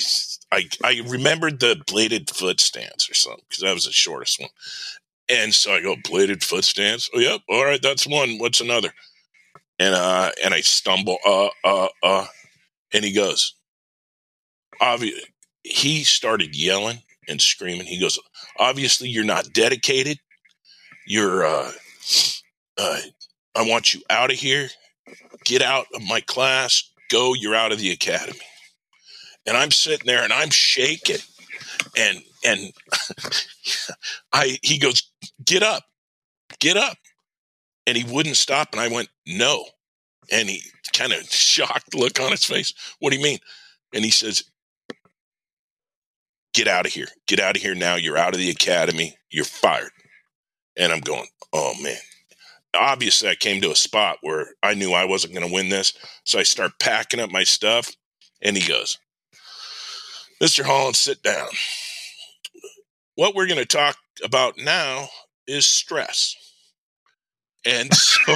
I 0.52 0.66
I 0.84 1.02
remembered 1.08 1.62
the 1.62 1.82
bladed 1.88 2.30
foot 2.30 2.60
stance 2.60 3.10
or 3.10 3.14
something 3.14 3.46
because 3.48 3.64
that 3.64 3.74
was 3.74 3.86
the 3.86 3.94
shortest 3.94 4.42
one. 4.42 4.50
And 5.30 5.54
so 5.54 5.72
I 5.72 5.82
go 5.82 5.96
bladed 6.04 6.44
foot 6.44 6.66
stance. 6.66 7.10
Oh, 7.14 7.20
yep. 7.20 7.42
All 7.48 7.64
right, 7.64 7.82
that's 7.82 8.06
one. 8.06 8.40
What's 8.40 8.60
another? 8.60 8.90
And 9.80 9.96
uh, 9.96 10.32
and 10.44 10.54
I 10.54 10.60
stumble. 10.60 11.18
Uh, 11.26 11.48
uh, 11.64 11.88
uh. 12.04 12.26
And 12.94 13.06
he 13.06 13.14
goes, 13.14 13.54
obvi- 14.82 15.12
he 15.64 16.04
started 16.04 16.56
yelling 16.56 17.02
and 17.28 17.42
screaming. 17.42 17.86
He 17.86 18.00
goes, 18.00 18.20
obviously 18.58 19.10
you're 19.10 19.24
not 19.24 19.54
dedicated. 19.54 20.20
You're, 21.06 21.46
uh, 21.46 21.72
uh, 22.78 23.00
I 23.56 23.64
want 23.64 23.94
you 23.94 24.02
out 24.10 24.32
of 24.32 24.38
here. 24.38 24.70
Get 25.46 25.62
out 25.62 25.88
of 25.94 26.04
my 26.04 26.22
class. 26.22 26.92
Go. 27.10 27.34
You're 27.34 27.56
out 27.56 27.72
of 27.72 27.80
the 27.80 27.92
academy. 27.92 28.40
And 29.46 29.56
I'm 29.56 29.72
sitting 29.72 30.06
there 30.06 30.24
and 30.24 30.34
I'm 30.34 30.50
shaking. 30.50 31.18
And, 31.98 32.22
and 32.46 32.74
I, 34.34 34.58
he 34.62 34.78
goes, 34.78 35.10
get 35.44 35.64
up, 35.64 35.84
get 36.60 36.78
up. 36.78 36.98
And 37.86 37.98
he 37.98 38.04
wouldn't 38.04 38.36
stop. 38.36 38.70
And 38.74 38.82
I 38.82 38.90
went, 38.90 39.08
no. 39.26 39.66
And 40.32 40.50
he 40.50 40.62
kind 40.94 41.14
of 41.14 41.24
shocked 41.32 41.96
look 41.96 42.20
on 42.20 42.32
his 42.32 42.44
face. 42.44 42.74
What 43.00 43.12
do 43.12 43.18
you 43.18 43.24
mean? 43.24 43.40
And 43.94 44.04
he 44.04 44.12
says, 44.12 44.44
get 46.54 46.68
out 46.68 46.86
of 46.86 46.94
here. 46.94 47.08
Get 47.28 47.40
out 47.40 47.56
of 47.56 47.62
here 47.62 47.76
now. 47.76 47.96
You're 47.96 48.18
out 48.18 48.34
of 48.34 48.40
the 48.40 48.50
academy. 48.50 49.18
You're 49.30 49.46
fired. 49.46 49.92
And 50.76 50.92
I'm 50.92 51.00
going, 51.02 51.28
oh 51.54 51.74
man. 51.82 51.98
Obviously, 52.76 53.30
I 53.30 53.36
came 53.36 53.62
to 53.62 53.72
a 53.72 53.76
spot 53.76 54.18
where 54.22 54.50
I 54.62 54.74
knew 54.74 54.92
I 54.92 55.06
wasn't 55.06 55.34
going 55.34 55.48
to 55.48 55.54
win 55.54 55.70
this. 55.70 55.94
So 56.26 56.38
I 56.38 56.44
start 56.44 56.80
packing 56.80 57.20
up 57.20 57.32
my 57.32 57.44
stuff. 57.44 57.92
And 58.42 58.56
he 58.56 58.68
goes, 58.68 59.00
Mr. 60.42 60.64
Holand, 60.64 60.96
sit 60.96 61.24
down. 61.24 61.48
What 63.16 63.34
we're 63.34 63.48
going 63.48 63.58
to 63.58 63.66
talk 63.66 63.98
about 64.24 64.58
now 64.60 65.08
is 65.48 65.66
stress. 65.66 66.36
And 67.66 67.92
so 67.94 68.36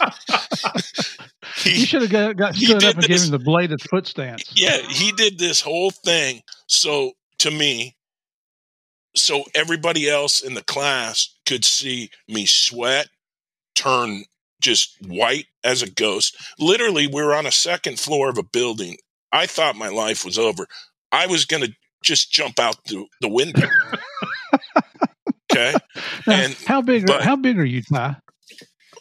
he, 1.62 1.80
you 1.80 1.86
should 1.86 2.02
have 2.02 2.10
got, 2.10 2.36
got 2.36 2.54
stood 2.54 2.84
up 2.84 2.94
and 2.94 3.04
this, 3.04 3.24
given 3.24 3.30
the 3.30 3.44
bladed 3.44 3.80
foot 3.82 4.06
stance. 4.06 4.44
Yeah, 4.54 4.78
he 4.78 5.12
did 5.12 5.38
this 5.38 5.60
whole 5.60 5.90
thing. 5.90 6.42
So 6.66 7.12
to 7.40 7.50
me, 7.50 7.96
so 9.16 9.44
everybody 9.54 10.08
else 10.08 10.40
in 10.40 10.54
the 10.54 10.62
class 10.62 11.34
could 11.46 11.64
see 11.64 12.10
me 12.28 12.46
sweat, 12.46 13.08
turn 13.74 14.24
just 14.60 14.96
white 15.06 15.46
as 15.64 15.82
a 15.82 15.90
ghost. 15.90 16.36
Literally, 16.58 17.06
we 17.06 17.22
were 17.22 17.34
on 17.34 17.46
a 17.46 17.52
second 17.52 17.98
floor 17.98 18.28
of 18.28 18.38
a 18.38 18.42
building. 18.42 18.96
I 19.32 19.46
thought 19.46 19.76
my 19.76 19.88
life 19.88 20.24
was 20.24 20.38
over. 20.38 20.66
I 21.12 21.26
was 21.26 21.44
going 21.44 21.62
to 21.62 21.72
just 22.02 22.32
jump 22.32 22.58
out 22.58 22.76
the, 22.84 23.06
the 23.20 23.28
window. 23.28 23.68
okay. 25.52 25.74
Now, 26.26 26.32
and 26.34 26.54
how 26.66 26.82
big? 26.82 27.06
But, 27.06 27.22
how 27.22 27.36
big 27.36 27.58
are 27.58 27.64
you, 27.64 27.82
Tye? 27.82 28.16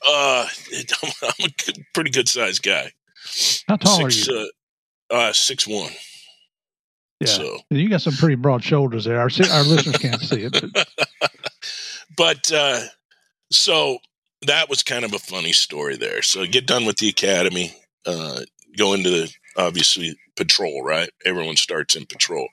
Uh, 0.07 0.47
I'm 1.23 1.45
a 1.45 1.73
pretty 1.93 2.11
good 2.11 2.29
sized 2.29 2.63
guy. 2.63 2.91
How 3.67 3.75
tall 3.75 4.09
six, 4.09 4.29
are 4.29 4.31
you? 4.31 4.51
Uh, 5.11 5.13
uh, 5.13 5.33
six 5.33 5.67
one. 5.67 5.91
Yeah, 7.19 7.27
so. 7.27 7.57
you 7.69 7.89
got 7.89 8.01
some 8.01 8.13
pretty 8.13 8.35
broad 8.35 8.63
shoulders 8.63 9.05
there. 9.05 9.17
Our 9.17 9.29
our 9.51 9.63
listeners 9.63 9.97
can't 9.97 10.21
see 10.21 10.43
it, 10.43 10.51
but, 10.71 10.87
but 12.17 12.51
uh, 12.51 12.81
so 13.51 13.97
that 14.45 14.69
was 14.69 14.83
kind 14.83 15.03
of 15.03 15.13
a 15.13 15.19
funny 15.19 15.51
story 15.51 15.97
there. 15.97 16.21
So 16.21 16.45
get 16.45 16.67
done 16.67 16.85
with 16.85 16.97
the 16.97 17.09
academy, 17.09 17.75
uh, 18.05 18.41
go 18.77 18.93
into 18.93 19.09
the 19.09 19.33
obviously 19.57 20.15
patrol. 20.35 20.83
Right, 20.83 21.09
everyone 21.25 21.55
starts 21.55 21.95
in 21.95 22.05
patrol, 22.05 22.47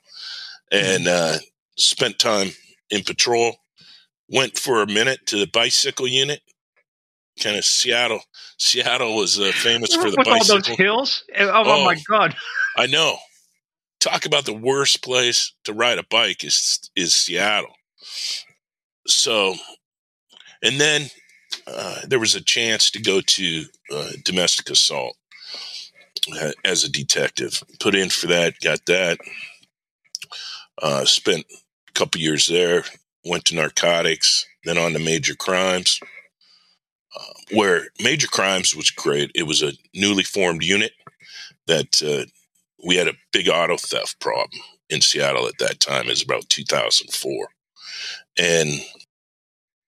and 0.71 1.05
mm-hmm. 1.05 1.35
uh, 1.35 1.37
spent 1.77 2.19
time 2.19 2.49
in 2.89 3.03
patrol. 3.03 3.55
Went 4.27 4.57
for 4.57 4.81
a 4.81 4.87
minute 4.87 5.27
to 5.27 5.37
the 5.37 5.45
bicycle 5.45 6.07
unit 6.07 6.41
kind 7.39 7.57
of 7.57 7.65
Seattle. 7.65 8.21
Seattle 8.57 9.15
was 9.15 9.39
uh, 9.39 9.51
famous 9.53 9.95
for 9.95 10.09
the 10.09 10.15
With 10.17 10.25
bicycle. 10.25 10.55
all 10.55 10.61
those 10.61 10.67
hills. 10.67 11.23
Oh, 11.37 11.47
oh, 11.47 11.63
oh, 11.65 11.85
my 11.85 11.97
god! 12.07 12.35
I 12.77 12.87
know. 12.87 13.17
Talk 13.99 14.25
about 14.25 14.45
the 14.45 14.53
worst 14.53 15.03
place 15.03 15.53
to 15.63 15.73
ride 15.73 15.97
a 15.97 16.03
bike 16.03 16.43
is 16.43 16.89
is 16.95 17.13
Seattle. 17.13 17.75
So, 19.07 19.55
and 20.63 20.79
then 20.79 21.09
uh, 21.67 22.01
there 22.07 22.19
was 22.19 22.35
a 22.35 22.41
chance 22.41 22.91
to 22.91 23.01
go 23.01 23.21
to 23.21 23.65
uh, 23.91 24.09
domestic 24.23 24.69
assault 24.69 25.15
uh, 26.39 26.51
as 26.63 26.83
a 26.83 26.91
detective. 26.91 27.63
Put 27.79 27.95
in 27.95 28.09
for 28.09 28.27
that, 28.27 28.59
got 28.61 28.85
that. 28.87 29.17
Uh, 30.81 31.05
spent 31.05 31.45
a 31.89 31.91
couple 31.93 32.21
years 32.21 32.47
there. 32.47 32.83
Went 33.27 33.45
to 33.45 33.55
narcotics, 33.55 34.45
then 34.65 34.77
on 34.77 34.93
to 34.93 34.99
major 34.99 35.33
crimes 35.33 35.99
where 37.51 37.87
major 38.01 38.27
crimes 38.27 38.75
was 38.75 38.91
great. 38.91 39.31
It 39.35 39.43
was 39.43 39.61
a 39.61 39.73
newly 39.93 40.23
formed 40.23 40.63
unit 40.63 40.91
that 41.67 42.01
uh, 42.03 42.25
we 42.85 42.95
had 42.95 43.07
a 43.07 43.13
big 43.31 43.49
auto 43.49 43.77
theft 43.77 44.19
problem 44.19 44.61
in 44.89 45.01
Seattle 45.01 45.47
at 45.47 45.57
that 45.59 45.79
time. 45.79 46.05
It 46.05 46.09
was 46.09 46.23
about 46.23 46.49
2004, 46.49 47.47
and 48.37 48.69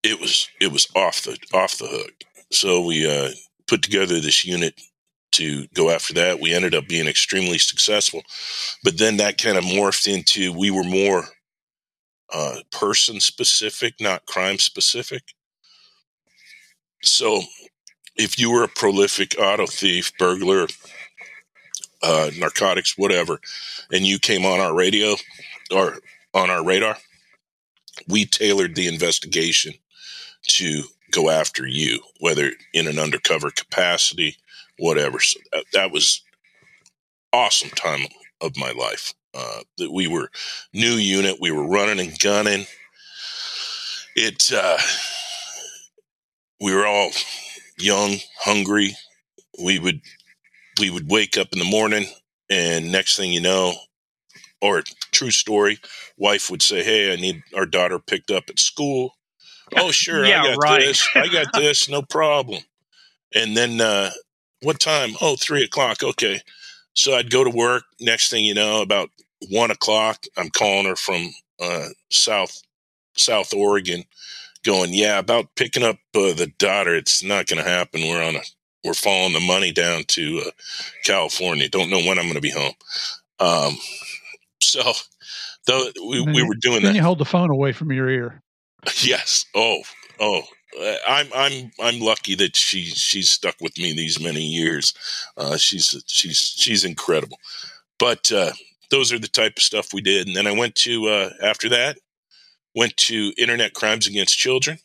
it 0.03 0.19
was 0.19 0.49
it 0.61 0.71
was 0.71 0.87
off 0.95 1.23
the 1.23 1.37
off 1.53 1.77
the 1.77 1.87
hook. 1.87 2.13
So 2.51 2.85
we 2.85 3.05
uh, 3.09 3.31
put 3.67 3.81
together 3.81 4.19
this 4.19 4.45
unit 4.45 4.79
to 5.33 5.67
go 5.73 5.89
after 5.89 6.13
that. 6.13 6.39
We 6.39 6.53
ended 6.53 6.73
up 6.73 6.87
being 6.87 7.07
extremely 7.07 7.57
successful, 7.57 8.23
but 8.83 8.97
then 8.97 9.17
that 9.17 9.37
kind 9.37 9.57
of 9.57 9.63
morphed 9.63 10.07
into 10.07 10.53
we 10.53 10.71
were 10.71 10.83
more 10.83 11.25
uh, 12.33 12.57
person 12.71 13.19
specific, 13.19 13.95
not 13.99 14.25
crime 14.25 14.57
specific. 14.57 15.23
So, 17.03 17.41
if 18.15 18.39
you 18.39 18.51
were 18.51 18.63
a 18.63 18.67
prolific 18.69 19.35
auto 19.39 19.67
thief, 19.67 20.11
burglar, 20.17 20.67
uh, 22.01 22.31
narcotics, 22.37 22.97
whatever, 22.97 23.39
and 23.91 24.05
you 24.05 24.19
came 24.19 24.45
on 24.45 24.59
our 24.59 24.73
radio 24.73 25.15
or 25.71 25.99
on 26.33 26.49
our 26.49 26.63
radar, 26.63 26.97
we 28.07 28.25
tailored 28.25 28.75
the 28.75 28.87
investigation 28.87 29.73
to 30.43 30.83
go 31.11 31.29
after 31.29 31.67
you, 31.67 31.99
whether 32.19 32.51
in 32.73 32.87
an 32.87 32.99
undercover 32.99 33.49
capacity, 33.51 34.37
whatever. 34.77 35.19
So 35.19 35.39
that, 35.51 35.65
that 35.73 35.91
was 35.91 36.21
awesome 37.33 37.69
time 37.69 38.01
of 38.41 38.57
my 38.57 38.71
life. 38.71 39.13
Uh, 39.33 39.61
that 39.77 39.91
we 39.91 40.07
were 40.07 40.31
new 40.73 40.93
unit, 40.93 41.37
we 41.39 41.51
were 41.51 41.67
running 41.67 41.99
and 41.99 42.17
gunning. 42.19 42.65
It, 44.15 44.51
uh, 44.51 44.77
we 46.61 46.73
were 46.73 46.85
all 46.85 47.11
young, 47.77 48.17
hungry. 48.39 48.95
We 49.63 49.79
would 49.79 50.01
we 50.79 50.89
would 50.89 51.09
wake 51.09 51.37
up 51.37 51.49
in 51.53 51.59
the 51.59 51.65
morning, 51.65 52.05
and 52.49 52.91
next 52.91 53.17
thing 53.17 53.31
you 53.31 53.41
know, 53.41 53.73
or 54.61 54.83
true 55.11 55.31
story, 55.31 55.79
wife 56.17 56.49
would 56.49 56.61
say, 56.61 56.83
"Hey, 56.83 57.13
I 57.13 57.15
need 57.15 57.43
our 57.55 57.65
daughter 57.65 57.99
picked 57.99 58.31
up 58.31 58.45
at 58.49 58.59
school." 58.59 59.13
oh, 59.75 59.91
sure, 59.91 60.25
yeah, 60.25 60.41
I 60.41 60.47
got 60.47 60.63
right. 60.63 60.79
this. 60.85 61.07
I 61.15 61.27
got 61.27 61.47
this, 61.53 61.89
no 61.89 62.01
problem. 62.01 62.63
And 63.35 63.57
then 63.57 63.81
uh, 63.81 64.11
what 64.61 64.79
time? 64.79 65.11
Oh, 65.21 65.35
three 65.35 65.63
o'clock. 65.63 66.03
Okay. 66.03 66.41
So 66.93 67.13
I'd 67.13 67.29
go 67.29 67.43
to 67.43 67.49
work. 67.49 67.83
Next 67.99 68.29
thing 68.29 68.43
you 68.43 68.55
know, 68.55 68.81
about 68.81 69.09
one 69.49 69.69
o'clock, 69.69 70.23
I'm 70.35 70.49
calling 70.49 70.87
her 70.87 70.95
from 70.95 71.29
uh, 71.59 71.89
South 72.09 72.61
South 73.15 73.53
Oregon, 73.53 74.03
going, 74.67 74.93
yeah, 74.93 75.17
about 75.17 75.55
picking 75.55 75.83
up 75.83 75.97
uh, 76.13 76.33
the 76.33 76.51
daughter. 76.59 76.93
It's 76.93 77.23
not 77.23 77.47
going 77.47 77.63
to 77.63 77.67
happen. 77.67 78.01
We're 78.01 78.21
on 78.21 78.35
a 78.35 78.41
we're 78.83 78.93
following 78.93 79.33
the 79.33 79.39
money 79.39 79.71
down 79.71 80.03
to 80.09 80.43
uh, 80.45 80.51
California. 81.03 81.67
Don't 81.69 81.89
know 81.89 81.99
when 81.99 82.19
I'm 82.19 82.25
going 82.25 82.35
to 82.35 82.41
be 82.41 82.51
home. 82.51 82.73
Um, 83.39 83.77
so 84.61 84.93
though 85.65 85.89
we, 86.05 86.21
we 86.21 86.43
were 86.43 86.55
doing 86.59 86.83
that. 86.83 86.93
you 86.93 87.01
hold 87.01 87.19
the 87.19 87.25
phone 87.25 87.49
away 87.49 87.71
from 87.71 87.91
your 87.91 88.09
ear. 88.09 88.43
Yes. 89.01 89.45
Oh, 89.55 89.81
oh. 90.19 90.43
I'm 91.07 91.27
I'm 91.33 91.71
I'm 91.81 91.99
lucky 91.99 92.35
that 92.35 92.55
she 92.55 92.85
she's 92.85 93.31
stuck 93.31 93.55
with 93.59 93.77
me 93.77 93.93
these 93.93 94.21
many 94.21 94.43
years. 94.43 94.93
Uh, 95.35 95.57
she's 95.57 96.03
she's 96.05 96.37
she's 96.37 96.85
incredible. 96.85 97.39
But 97.97 98.31
uh, 98.31 98.51
those 98.91 99.11
are 99.11 99.17
the 99.17 99.27
type 99.27 99.53
of 99.57 99.63
stuff 99.63 99.93
we 99.93 100.01
did. 100.01 100.27
And 100.27 100.35
then 100.35 100.45
I 100.45 100.51
went 100.51 100.75
to 100.75 101.07
uh, 101.07 101.29
after 101.41 101.67
that 101.69 101.97
went 102.77 102.95
to 102.95 103.33
Internet 103.39 103.73
Crimes 103.73 104.05
Against 104.05 104.37
Children. 104.37 104.77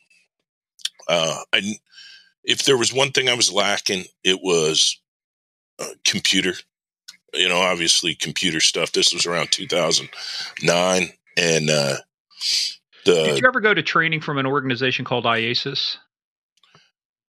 Uh, 1.07 1.41
I 1.53 1.75
if 2.43 2.65
there 2.65 2.79
was 2.79 2.93
one 2.93 3.13
thing 3.13 3.29
I 3.29 3.35
was 3.35 3.53
lacking, 3.53 4.07
it 4.25 4.41
was 4.43 4.99
uh, 5.79 5.91
computer. 6.05 6.55
You 7.35 7.49
know, 7.49 7.61
obviously 7.61 8.15
computer 8.15 8.61
stuff. 8.61 8.93
This 8.93 9.13
was 9.13 9.27
around 9.27 9.53
2009, 9.53 11.13
and 11.37 11.71
uh, 11.71 11.97
the, 13.05 13.15
Did 13.15 13.41
you 13.41 13.47
ever 13.47 13.61
go 13.61 13.75
to 13.75 13.83
training 13.83 14.21
from 14.21 14.39
an 14.39 14.47
organization 14.47 15.05
called 15.05 15.25
IACIS? 15.25 15.97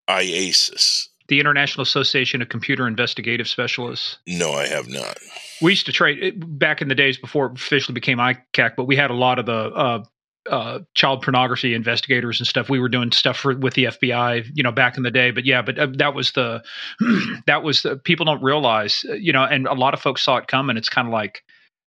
IACIS. 0.09 1.07
The 1.29 1.39
International 1.39 1.83
Association 1.83 2.41
of 2.41 2.49
Computer 2.49 2.85
Investigative 2.87 3.47
Specialists. 3.47 4.17
No, 4.27 4.51
I 4.53 4.67
have 4.67 4.89
not. 4.89 5.17
We 5.61 5.71
used 5.71 5.85
to 5.85 5.93
train 5.93 6.33
back 6.57 6.81
in 6.81 6.89
the 6.89 6.95
days 6.95 7.17
before 7.17 7.47
it 7.47 7.53
officially 7.53 7.93
became 7.93 8.17
ICAC, 8.17 8.75
but 8.75 8.85
we 8.85 8.97
had 8.97 9.09
a 9.09 9.15
lot 9.15 9.39
of 9.39 9.45
the 9.45 9.53
uh, 9.53 10.03
uh, 10.49 10.79
child 10.93 11.21
pornography 11.21 11.73
investigators 11.73 12.39
and 12.39 12.47
stuff. 12.47 12.69
We 12.69 12.79
were 12.79 12.89
doing 12.89 13.11
stuff 13.11 13.37
for, 13.37 13.55
with 13.55 13.73
the 13.75 13.85
FBI, 13.85 14.49
you 14.53 14.63
know, 14.63 14.71
back 14.71 14.97
in 14.97 15.03
the 15.03 15.11
day. 15.11 15.31
But 15.31 15.45
yeah, 15.45 15.61
but 15.61 15.79
uh, 15.79 15.87
that 15.95 16.13
was 16.13 16.31
the 16.31 16.63
that 17.47 17.63
was 17.63 17.83
the 17.83 17.97
people 17.97 18.25
don't 18.25 18.43
realize, 18.43 19.05
uh, 19.07 19.13
you 19.13 19.31
know, 19.33 19.43
and 19.43 19.67
a 19.67 19.73
lot 19.73 19.93
of 19.93 20.01
folks 20.01 20.23
saw 20.23 20.37
it 20.37 20.47
coming. 20.47 20.77
It's 20.77 20.89
kind 20.89 21.07
of 21.07 21.13
like, 21.13 21.43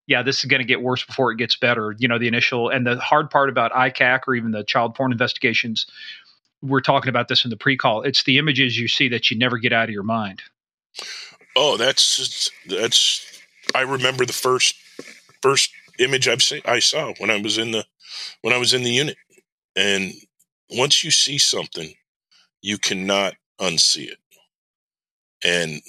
yeah, 0.06 0.22
this 0.22 0.38
is 0.38 0.44
going 0.46 0.60
to 0.60 0.66
get 0.66 0.82
worse 0.82 1.04
before 1.04 1.32
it 1.32 1.36
gets 1.36 1.56
better. 1.56 1.94
You 1.98 2.08
know, 2.08 2.18
the 2.18 2.28
initial 2.28 2.68
and 2.68 2.86
the 2.86 2.96
hard 2.96 3.30
part 3.30 3.50
about 3.50 3.72
ICAC 3.72 4.20
or 4.26 4.34
even 4.34 4.52
the 4.52 4.64
child 4.64 4.94
porn 4.94 5.12
investigations. 5.12 5.86
We're 6.62 6.80
talking 6.80 7.10
about 7.10 7.28
this 7.28 7.44
in 7.44 7.50
the 7.50 7.56
pre-call. 7.56 8.02
It's 8.02 8.24
the 8.24 8.38
images 8.38 8.78
you 8.78 8.88
see 8.88 9.08
that 9.08 9.30
you 9.30 9.38
never 9.38 9.58
get 9.58 9.72
out 9.72 9.84
of 9.84 9.90
your 9.90 10.02
mind. 10.02 10.42
Oh, 11.54 11.76
that's 11.76 12.50
that's. 12.66 13.42
I 13.74 13.82
remember 13.82 14.24
the 14.24 14.32
first 14.32 14.76
first 15.42 15.70
image 15.98 16.28
I've 16.28 16.42
seen 16.42 16.62
I 16.64 16.78
saw 16.78 17.12
when 17.18 17.30
I 17.30 17.40
was 17.40 17.58
in 17.58 17.72
the 17.72 17.84
when 18.42 18.54
I 18.54 18.58
was 18.58 18.74
in 18.74 18.82
the 18.82 18.90
unit. 18.90 19.16
And 19.76 20.14
once 20.70 21.04
you 21.04 21.10
see 21.10 21.38
something, 21.38 21.94
you 22.62 22.78
cannot 22.78 23.34
unsee 23.60 24.08
it. 24.08 24.18
And 25.44 25.80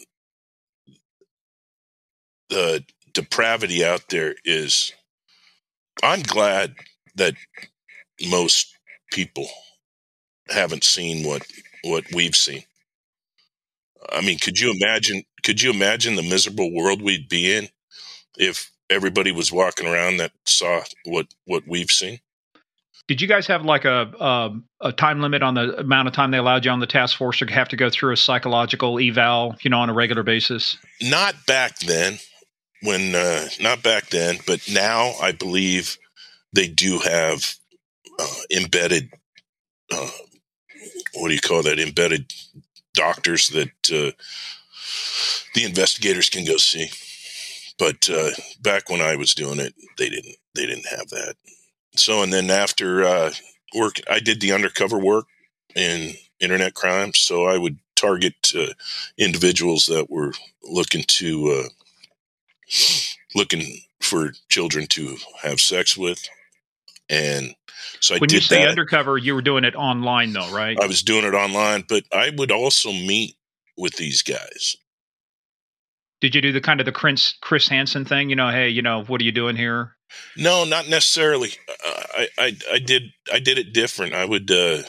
the 2.49 2.83
depravity 3.13 3.83
out 3.85 4.09
there 4.09 4.35
is, 4.43 4.93
I'm 6.03 6.21
glad 6.23 6.75
that 7.15 7.35
most 8.29 8.75
people 9.11 9.47
haven't 10.49 10.83
seen 10.83 11.25
what 11.25 11.43
what 11.83 12.05
we've 12.13 12.35
seen. 12.35 12.63
I 14.11 14.21
mean, 14.21 14.39
could 14.39 14.59
you 14.59 14.71
imagine? 14.71 15.23
Could 15.43 15.61
you 15.61 15.71
imagine 15.71 16.15
the 16.15 16.23
miserable 16.23 16.71
world 16.73 17.01
we'd 17.01 17.29
be 17.29 17.53
in 17.55 17.69
if 18.37 18.71
everybody 18.89 19.31
was 19.31 19.51
walking 19.51 19.87
around 19.87 20.17
that 20.17 20.31
saw 20.45 20.81
what 21.05 21.27
what 21.45 21.63
we've 21.67 21.91
seen. 21.91 22.19
Did 23.07 23.21
you 23.21 23.27
guys 23.27 23.47
have 23.47 23.63
like 23.63 23.85
a, 23.85 24.11
a, 24.19 24.49
a 24.81 24.91
time 24.91 25.21
limit 25.21 25.41
on 25.41 25.53
the 25.53 25.77
amount 25.79 26.09
of 26.09 26.13
time 26.13 26.31
they 26.31 26.37
allowed 26.37 26.65
you 26.65 26.71
on 26.71 26.81
the 26.81 26.87
task 26.87 27.17
force 27.17 27.37
to 27.37 27.45
have 27.45 27.69
to 27.69 27.77
go 27.77 27.89
through 27.89 28.11
a 28.11 28.17
psychological 28.17 28.99
eval, 28.99 29.55
you 29.61 29.69
know, 29.69 29.79
on 29.79 29.89
a 29.89 29.93
regular 29.93 30.23
basis? 30.23 30.77
Not 31.01 31.33
back 31.45 31.79
then, 31.79 32.17
when 32.81 33.15
uh, 33.15 33.47
not 33.61 33.81
back 33.81 34.09
then, 34.09 34.39
but 34.45 34.61
now 34.69 35.13
I 35.21 35.31
believe 35.31 35.97
they 36.51 36.67
do 36.67 36.99
have 36.99 37.55
uh, 38.19 38.35
embedded. 38.51 39.09
Uh, 39.91 40.09
what 41.13 41.29
do 41.29 41.33
you 41.33 41.39
call 41.39 41.63
that? 41.63 41.79
Embedded 41.79 42.33
doctors 42.93 43.47
that 43.49 43.69
uh, 43.89 44.11
the 45.55 45.63
investigators 45.63 46.29
can 46.29 46.43
go 46.43 46.57
see. 46.57 46.89
But 47.77 48.09
uh, 48.09 48.31
back 48.61 48.89
when 48.89 49.01
I 49.01 49.15
was 49.15 49.33
doing 49.33 49.59
it, 49.59 49.73
they 49.97 50.09
didn't 50.09 50.35
they 50.55 50.65
didn't 50.65 50.87
have 50.87 51.09
that. 51.09 51.35
So 51.95 52.23
and 52.23 52.33
then 52.33 52.49
after 52.49 53.03
uh, 53.03 53.31
work, 53.75 53.99
I 54.09 54.19
did 54.19 54.41
the 54.41 54.53
undercover 54.53 54.97
work 54.97 55.25
in 55.75 56.13
internet 56.39 56.73
crimes. 56.73 57.19
So 57.19 57.45
I 57.45 57.57
would 57.57 57.77
target 57.95 58.53
uh, 58.55 58.73
individuals 59.17 59.85
that 59.87 60.09
were 60.09 60.33
looking 60.63 61.03
to 61.03 61.69
uh, 62.69 62.73
looking 63.35 63.81
for 64.01 64.31
children 64.49 64.87
to 64.87 65.17
have 65.41 65.59
sex 65.59 65.97
with, 65.97 66.27
and 67.09 67.55
so 67.99 68.15
I 68.15 68.19
when 68.19 68.31
you 68.31 68.41
say 68.41 68.63
that. 68.63 68.69
undercover, 68.69 69.17
you 69.17 69.35
were 69.35 69.41
doing 69.41 69.63
it 69.63 69.75
online 69.75 70.33
though, 70.33 70.51
right? 70.51 70.77
I 70.81 70.87
was 70.87 71.03
doing 71.03 71.25
it 71.25 71.35
online, 71.35 71.83
but 71.87 72.03
I 72.11 72.31
would 72.35 72.51
also 72.51 72.91
meet 72.91 73.35
with 73.77 73.97
these 73.97 74.23
guys 74.23 74.75
did 76.21 76.35
you 76.35 76.41
do 76.41 76.51
the 76.51 76.61
kind 76.61 76.79
of 76.79 76.85
the 76.85 76.91
Chris 76.91 77.35
Chris 77.41 77.67
Hansen 77.67 78.05
thing? 78.05 78.29
You 78.29 78.35
know, 78.35 78.49
hey, 78.49 78.69
you 78.69 78.81
know, 78.81 79.03
what 79.03 79.21
are 79.21 79.23
you 79.23 79.31
doing 79.31 79.55
here? 79.55 79.95
No, 80.35 80.63
not 80.63 80.87
necessarily. 80.87 81.51
I, 82.17 82.27
I 82.37 82.57
I 82.73 82.79
did 82.79 83.03
I 83.31 83.39
did 83.39 83.57
it 83.57 83.73
different. 83.73 84.13
I 84.13 84.25
would 84.25 84.49
uh, 84.49 84.83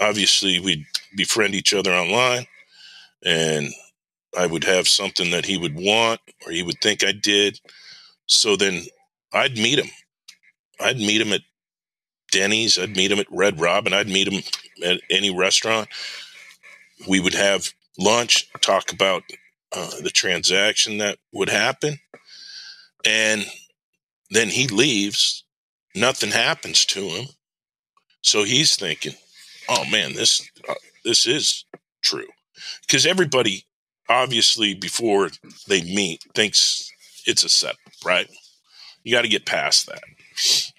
obviously 0.00 0.60
we'd 0.60 0.86
befriend 1.16 1.54
each 1.54 1.74
other 1.74 1.92
online, 1.92 2.46
and 3.24 3.68
I 4.36 4.46
would 4.46 4.64
have 4.64 4.88
something 4.88 5.30
that 5.30 5.46
he 5.46 5.58
would 5.58 5.74
want 5.74 6.20
or 6.46 6.52
he 6.52 6.62
would 6.62 6.80
think 6.80 7.04
I 7.04 7.12
did. 7.12 7.60
So 8.26 8.56
then 8.56 8.84
I'd 9.32 9.58
meet 9.58 9.78
him. 9.78 9.90
I'd 10.80 10.96
meet 10.96 11.20
him 11.20 11.32
at 11.32 11.42
Denny's. 12.30 12.78
I'd 12.78 12.96
meet 12.96 13.12
him 13.12 13.18
at 13.18 13.30
Red 13.30 13.60
Robin. 13.60 13.92
I'd 13.92 14.08
meet 14.08 14.28
him 14.28 14.42
at 14.84 15.00
any 15.10 15.30
restaurant. 15.30 15.88
We 17.06 17.20
would 17.20 17.34
have 17.34 17.72
lunch, 17.98 18.48
talk 18.60 18.92
about 18.92 19.24
uh, 19.74 20.00
the 20.02 20.10
transaction 20.10 20.98
that 20.98 21.18
would 21.32 21.48
happen. 21.48 21.98
And 23.04 23.46
then 24.30 24.48
he 24.48 24.68
leaves, 24.68 25.44
nothing 25.94 26.30
happens 26.30 26.84
to 26.86 27.00
him. 27.00 27.26
So 28.22 28.44
he's 28.44 28.76
thinking, 28.76 29.14
oh 29.68 29.84
man, 29.90 30.12
this, 30.14 30.48
uh, 30.68 30.74
this 31.04 31.26
is 31.26 31.64
true. 32.02 32.28
Because 32.82 33.06
everybody, 33.06 33.64
obviously, 34.08 34.74
before 34.74 35.30
they 35.66 35.82
meet, 35.82 36.22
thinks 36.34 36.90
it's 37.26 37.44
a 37.44 37.48
setup, 37.48 37.78
right? 38.04 38.28
You 39.02 39.12
got 39.12 39.22
to 39.22 39.28
get 39.28 39.46
past 39.46 39.86
that. 39.86 40.02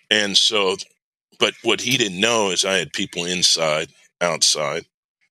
And 0.10 0.38
so, 0.38 0.78
but 1.40 1.54
what 1.64 1.82
he 1.82 1.98
didn't 1.98 2.20
know 2.20 2.52
is 2.52 2.64
I 2.64 2.78
had 2.78 2.94
people 2.94 3.26
inside, 3.26 3.90
outside 4.22 4.86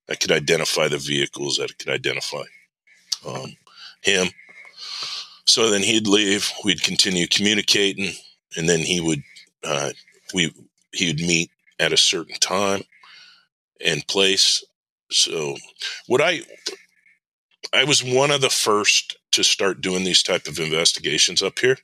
that 0.09 0.21
could 0.21 0.33
identify 0.33 0.89
the 0.89 0.99
vehicles, 0.99 1.57
that 1.57 1.79
could 1.79 1.89
identify 1.89 2.43
um, 3.27 3.57
him. 4.03 4.29
So 5.45 5.71
then 5.71 5.83
he'd 5.83 6.07
leave. 6.07 6.51
We'd 6.65 6.83
continue 6.83 7.27
communicating, 7.27 8.13
and 8.57 8.69
then 8.69 8.81
he 8.81 9.01
would 9.01 9.23
uh, 9.65 9.91
we 10.35 10.55
he 10.93 11.09
would 11.09 11.21
meet 11.21 11.51
at 11.79 11.93
a 11.93 11.97
certain 11.97 12.37
time 12.37 12.83
and 13.85 14.07
place. 14.07 14.65
So 15.11 15.57
what 16.07 16.21
I 16.21 16.43
I 17.73 17.85
was 17.85 18.05
one 18.05 18.31
of 18.31 18.41
the 18.41 18.51
first 18.51 19.17
to 19.33 19.43
start 19.43 19.81
doing 19.81 20.05
these 20.05 20.23
type 20.23 20.47
of 20.47 20.59
investigations 20.59 21.43
up 21.43 21.59
here, 21.59 21.79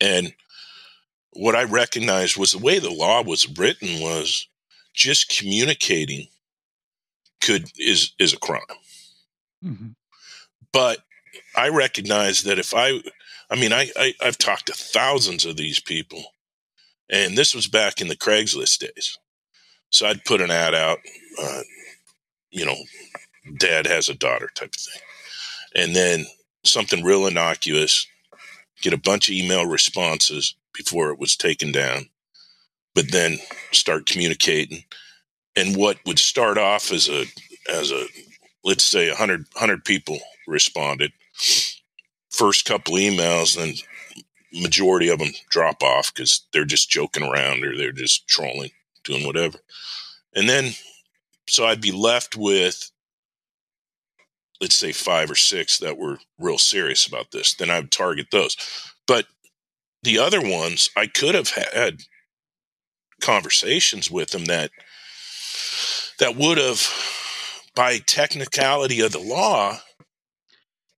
and 0.00 0.32
what 1.32 1.56
I 1.56 1.64
recognized 1.64 2.36
was 2.36 2.52
the 2.52 2.58
way 2.58 2.78
the 2.78 2.90
law 2.90 3.22
was 3.22 3.48
written 3.58 4.00
was 4.00 4.46
just 4.94 5.36
communicating 5.36 6.28
could 7.40 7.70
is 7.78 8.12
is 8.18 8.32
a 8.32 8.38
crime. 8.38 8.62
Mm-hmm. 9.64 9.88
But 10.72 10.98
I 11.56 11.68
recognize 11.68 12.42
that 12.42 12.58
if 12.58 12.74
I, 12.74 13.00
I 13.50 13.56
mean, 13.56 13.72
I, 13.72 13.90
I 13.96 14.14
I've 14.20 14.38
talked 14.38 14.66
to 14.66 14.72
thousands 14.72 15.44
of 15.44 15.56
these 15.56 15.80
people, 15.80 16.22
and 17.10 17.36
this 17.36 17.54
was 17.54 17.66
back 17.66 18.00
in 18.00 18.08
the 18.08 18.16
Craigslist 18.16 18.78
days. 18.78 19.18
So 19.90 20.06
I'd 20.06 20.24
put 20.24 20.40
an 20.40 20.50
ad 20.50 20.74
out, 20.74 20.98
uh, 21.40 21.60
you 22.50 22.64
know, 22.64 22.76
dad 23.58 23.86
has 23.86 24.08
a 24.08 24.14
daughter 24.14 24.50
type 24.54 24.74
of 24.74 24.80
thing, 24.80 25.02
and 25.74 25.96
then 25.96 26.26
something 26.64 27.04
real 27.04 27.26
innocuous, 27.26 28.06
get 28.80 28.92
a 28.92 28.98
bunch 28.98 29.28
of 29.28 29.34
email 29.34 29.66
responses 29.66 30.54
before 30.74 31.10
it 31.10 31.18
was 31.18 31.36
taken 31.36 31.72
down, 31.72 32.08
but 32.94 33.10
then 33.12 33.38
start 33.72 34.06
communicating. 34.06 34.84
And 35.54 35.76
what 35.76 35.98
would 36.06 36.18
start 36.18 36.56
off 36.56 36.90
as 36.90 37.08
a 37.08 37.26
as 37.70 37.90
a 37.90 38.06
let's 38.64 38.84
say 38.84 39.08
100, 39.08 39.46
100 39.52 39.84
people 39.84 40.18
responded 40.46 41.12
first 42.30 42.64
couple 42.64 42.94
emails 42.94 43.56
then 43.56 43.74
majority 44.52 45.08
of 45.08 45.18
them 45.18 45.30
drop 45.48 45.82
off 45.82 46.12
because 46.12 46.46
they're 46.52 46.64
just 46.64 46.90
joking 46.90 47.22
around 47.22 47.64
or 47.64 47.76
they're 47.76 47.92
just 47.92 48.28
trolling 48.28 48.70
doing 49.04 49.26
whatever. 49.26 49.58
And 50.34 50.48
then 50.48 50.72
so 51.48 51.66
i'd 51.66 51.80
be 51.80 51.92
left 51.92 52.36
with 52.36 52.90
let's 54.60 54.76
say 54.76 54.92
five 54.92 55.30
or 55.30 55.34
six 55.34 55.78
that 55.78 55.98
were 55.98 56.18
real 56.38 56.58
serious 56.58 57.06
about 57.06 57.32
this 57.32 57.54
then 57.54 57.70
i 57.70 57.80
would 57.80 57.92
target 57.92 58.28
those. 58.30 58.56
But 59.06 59.26
the 60.02 60.18
other 60.18 60.40
ones 60.40 60.90
i 60.96 61.06
could 61.06 61.34
have 61.34 61.48
had 61.48 62.02
conversations 63.20 64.10
with 64.10 64.30
them 64.30 64.44
that 64.46 64.70
that 66.18 66.36
would 66.36 66.58
have 66.58 66.86
by 67.74 67.98
technicality 67.98 69.00
of 69.00 69.12
the 69.12 69.18
law, 69.18 69.78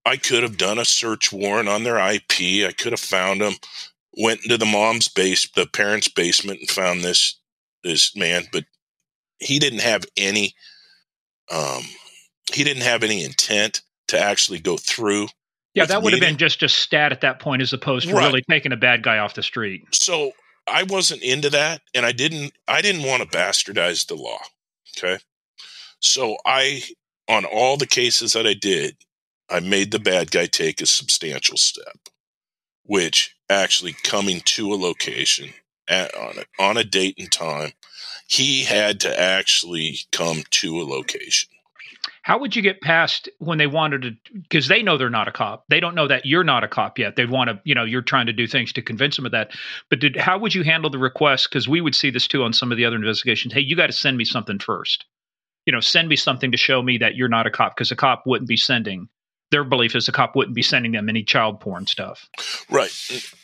I 0.06 0.16
could 0.16 0.42
have 0.42 0.58
done 0.58 0.78
a 0.78 0.84
search 0.84 1.32
warrant 1.32 1.68
on 1.68 1.84
their 1.84 1.96
IP. 1.96 2.66
I 2.66 2.74
could 2.76 2.92
have 2.92 3.00
found 3.00 3.40
them, 3.40 3.54
went 4.16 4.42
into 4.42 4.58
the 4.58 4.66
mom's 4.66 5.08
base, 5.08 5.48
the 5.54 5.66
parents' 5.66 6.08
basement, 6.08 6.60
and 6.60 6.70
found 6.70 7.02
this 7.02 7.38
this 7.82 8.14
man. 8.16 8.44
But 8.52 8.64
he 9.38 9.58
didn't 9.58 9.80
have 9.80 10.04
any, 10.16 10.54
um, 11.50 11.82
he 12.52 12.64
didn't 12.64 12.82
have 12.82 13.02
any 13.02 13.24
intent 13.24 13.82
to 14.08 14.20
actually 14.20 14.60
go 14.60 14.76
through. 14.76 15.28
Yeah, 15.74 15.86
that 15.86 16.02
would 16.02 16.12
meeting. 16.12 16.22
have 16.22 16.32
been 16.32 16.38
just 16.38 16.62
a 16.62 16.68
stat 16.68 17.10
at 17.10 17.22
that 17.22 17.40
point, 17.40 17.62
as 17.62 17.72
opposed 17.72 18.08
to 18.08 18.14
right. 18.14 18.26
really 18.26 18.44
taking 18.48 18.72
a 18.72 18.76
bad 18.76 19.02
guy 19.02 19.18
off 19.18 19.34
the 19.34 19.42
street. 19.42 19.82
So 19.92 20.32
I 20.68 20.84
wasn't 20.84 21.22
into 21.22 21.50
that, 21.50 21.80
and 21.94 22.06
I 22.06 22.12
didn't. 22.12 22.52
I 22.68 22.80
didn't 22.80 23.02
want 23.02 23.22
to 23.22 23.36
bastardize 23.36 24.06
the 24.06 24.14
law. 24.14 24.38
Okay, 24.96 25.18
so 25.98 26.36
I, 26.44 26.82
on 27.28 27.44
all 27.44 27.76
the 27.76 27.86
cases 27.86 28.34
that 28.34 28.46
I 28.46 28.54
did, 28.54 28.96
I 29.50 29.60
made 29.60 29.90
the 29.90 29.98
bad 29.98 30.30
guy 30.30 30.46
take 30.46 30.80
a 30.80 30.86
substantial 30.86 31.56
step, 31.56 32.08
which 32.84 33.36
actually 33.48 33.92
coming 33.92 34.40
to 34.40 34.72
a 34.72 34.76
location 34.76 35.50
at, 35.88 36.14
on, 36.14 36.34
a, 36.38 36.62
on 36.62 36.76
a 36.76 36.84
date 36.84 37.16
and 37.18 37.30
time, 37.30 37.72
he 38.26 38.64
had 38.64 39.00
to 39.00 39.20
actually 39.20 39.98
come 40.12 40.44
to 40.50 40.80
a 40.80 40.84
location. 40.84 41.50
How 42.22 42.38
would 42.38 42.56
you 42.56 42.62
get 42.62 42.80
past 42.80 43.28
when 43.38 43.58
they 43.58 43.66
wanted 43.66 44.02
to? 44.02 44.12
Because 44.32 44.66
they 44.66 44.82
know 44.82 44.96
they're 44.96 45.10
not 45.10 45.28
a 45.28 45.32
cop. 45.32 45.66
They 45.68 45.78
don't 45.78 45.94
know 45.94 46.08
that 46.08 46.24
you're 46.24 46.44
not 46.44 46.64
a 46.64 46.68
cop 46.68 46.98
yet. 46.98 47.16
They 47.16 47.26
want 47.26 47.50
to, 47.50 47.60
you 47.64 47.74
know, 47.74 47.84
you're 47.84 48.00
trying 48.00 48.26
to 48.26 48.32
do 48.32 48.46
things 48.46 48.72
to 48.72 48.82
convince 48.82 49.16
them 49.16 49.26
of 49.26 49.32
that. 49.32 49.50
But 49.90 50.00
did 50.00 50.16
how 50.16 50.38
would 50.38 50.54
you 50.54 50.64
handle 50.64 50.88
the 50.88 50.98
request? 50.98 51.50
Because 51.50 51.68
we 51.68 51.82
would 51.82 51.94
see 51.94 52.10
this 52.10 52.26
too 52.26 52.42
on 52.42 52.54
some 52.54 52.72
of 52.72 52.78
the 52.78 52.86
other 52.86 52.96
investigations. 52.96 53.52
Hey, 53.52 53.60
you 53.60 53.76
got 53.76 53.88
to 53.88 53.92
send 53.92 54.16
me 54.16 54.24
something 54.24 54.58
first 54.58 55.04
you 55.66 55.72
know, 55.72 55.80
send 55.80 56.08
me 56.08 56.16
something 56.16 56.50
to 56.50 56.56
show 56.56 56.82
me 56.82 56.98
that 56.98 57.16
you're 57.16 57.28
not 57.28 57.46
a 57.46 57.50
cop 57.50 57.74
because 57.74 57.90
a 57.90 57.96
cop 57.96 58.24
wouldn't 58.26 58.48
be 58.48 58.56
sending. 58.56 59.08
Their 59.54 59.62
belief 59.62 59.94
is 59.94 60.06
the 60.06 60.10
cop 60.10 60.34
wouldn't 60.34 60.56
be 60.56 60.62
sending 60.62 60.90
them 60.90 61.08
any 61.08 61.22
child 61.22 61.60
porn 61.60 61.86
stuff. 61.86 62.28
Right. 62.68 62.90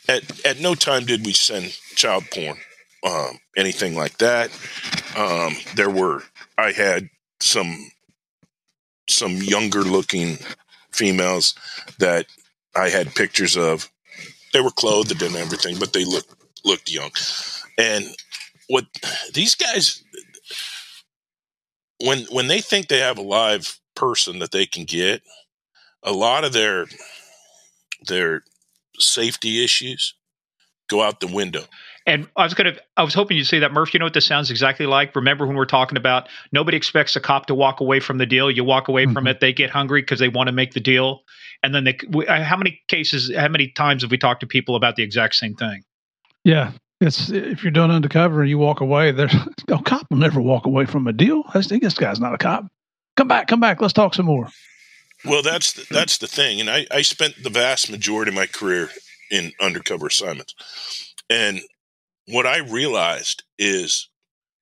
At 0.09 0.45
at 0.45 0.59
no 0.59 0.75
time 0.75 1.05
did 1.05 1.25
we 1.25 1.31
send 1.31 1.71
child 1.95 2.25
porn, 2.33 2.57
um, 3.07 3.39
anything 3.55 3.95
like 3.95 4.17
that. 4.17 4.51
Um, 5.15 5.55
there 5.77 5.89
were 5.89 6.23
I 6.57 6.73
had 6.73 7.09
some 7.39 7.91
some 9.07 9.37
younger 9.37 9.83
looking 9.83 10.39
females 10.91 11.55
that 11.99 12.25
I 12.75 12.89
had 12.89 13.15
pictures 13.15 13.55
of. 13.55 13.89
They 14.51 14.59
were 14.59 14.71
clothed 14.71 15.21
and 15.21 15.35
everything, 15.37 15.79
but 15.79 15.93
they 15.93 16.03
looked 16.03 16.35
looked 16.65 16.91
young. 16.91 17.11
And 17.77 18.03
what 18.67 18.85
these 19.33 19.55
guys 19.55 20.03
when 22.03 22.25
when 22.31 22.47
they 22.47 22.59
think 22.59 22.89
they 22.89 22.99
have 22.99 23.17
a 23.17 23.21
live 23.21 23.79
person 23.95 24.39
that 24.39 24.51
they 24.51 24.65
can 24.65 24.83
get, 24.83 25.21
a 26.03 26.11
lot 26.11 26.43
of 26.43 26.53
their 26.53 26.85
their 28.07 28.43
safety 28.97 29.63
issues 29.63 30.15
go 30.89 31.01
out 31.01 31.19
the 31.19 31.27
window. 31.27 31.63
And 32.05 32.27
I 32.35 32.43
was 32.43 32.53
gonna 32.53 32.73
I 32.97 33.03
was 33.03 33.13
hoping 33.13 33.37
you'd 33.37 33.45
say 33.45 33.59
that, 33.59 33.71
Murph. 33.73 33.93
You 33.93 33.99
know 33.99 34.05
what 34.05 34.13
this 34.13 34.25
sounds 34.25 34.49
exactly 34.49 34.87
like? 34.87 35.15
Remember 35.15 35.45
when 35.45 35.55
we 35.55 35.61
are 35.61 35.67
talking 35.67 35.97
about 35.97 36.27
nobody 36.51 36.75
expects 36.75 37.15
a 37.15 37.19
cop 37.19 37.45
to 37.45 37.55
walk 37.55 37.79
away 37.79 37.99
from 37.99 38.17
the 38.17 38.25
deal. 38.25 38.49
You 38.49 38.63
walk 38.63 38.87
away 38.87 39.05
mm-hmm. 39.05 39.13
from 39.13 39.27
it, 39.27 39.39
they 39.39 39.53
get 39.53 39.69
hungry 39.69 40.01
because 40.01 40.19
they 40.19 40.29
want 40.29 40.47
to 40.47 40.51
make 40.51 40.73
the 40.73 40.79
deal. 40.79 41.21
And 41.63 41.75
then 41.75 41.83
they 41.83 41.97
how 42.27 42.57
many 42.57 42.81
cases, 42.87 43.31
how 43.35 43.49
many 43.49 43.67
times 43.67 44.01
have 44.01 44.11
we 44.11 44.17
talked 44.17 44.41
to 44.41 44.47
people 44.47 44.75
about 44.75 44.95
the 44.95 45.03
exact 45.03 45.35
same 45.35 45.53
thing? 45.53 45.83
Yeah, 46.43 46.71
it's 46.99 47.29
if 47.29 47.63
you're 47.63 47.71
doing 47.71 47.91
undercover 47.91 48.41
and 48.41 48.49
you 48.49 48.57
walk 48.57 48.81
away, 48.81 49.11
there's 49.11 49.35
a 49.67 49.81
cop 49.83 50.07
will 50.09 50.17
never 50.17 50.41
walk 50.41 50.65
away 50.65 50.85
from 50.85 51.07
a 51.07 51.13
deal. 51.13 51.43
This 51.53 51.93
guy's 51.93 52.19
not 52.19 52.33
a 52.33 52.39
cop. 52.39 52.65
Come 53.15 53.27
back, 53.27 53.47
come 53.47 53.59
back. 53.59 53.79
Let's 53.79 53.93
talk 53.93 54.15
some 54.15 54.25
more. 54.25 54.47
Well, 55.25 55.41
that's 55.43 55.73
the, 55.73 55.85
that's 55.91 56.17
the 56.17 56.27
thing, 56.27 56.59
and 56.59 56.69
I, 56.69 56.87
I 56.91 57.01
spent 57.03 57.43
the 57.43 57.49
vast 57.49 57.91
majority 57.91 58.29
of 58.29 58.35
my 58.35 58.47
career 58.47 58.89
in 59.29 59.51
undercover 59.61 60.07
assignments, 60.07 60.55
and 61.29 61.61
what 62.27 62.47
I 62.47 62.59
realized 62.59 63.43
is 63.59 64.09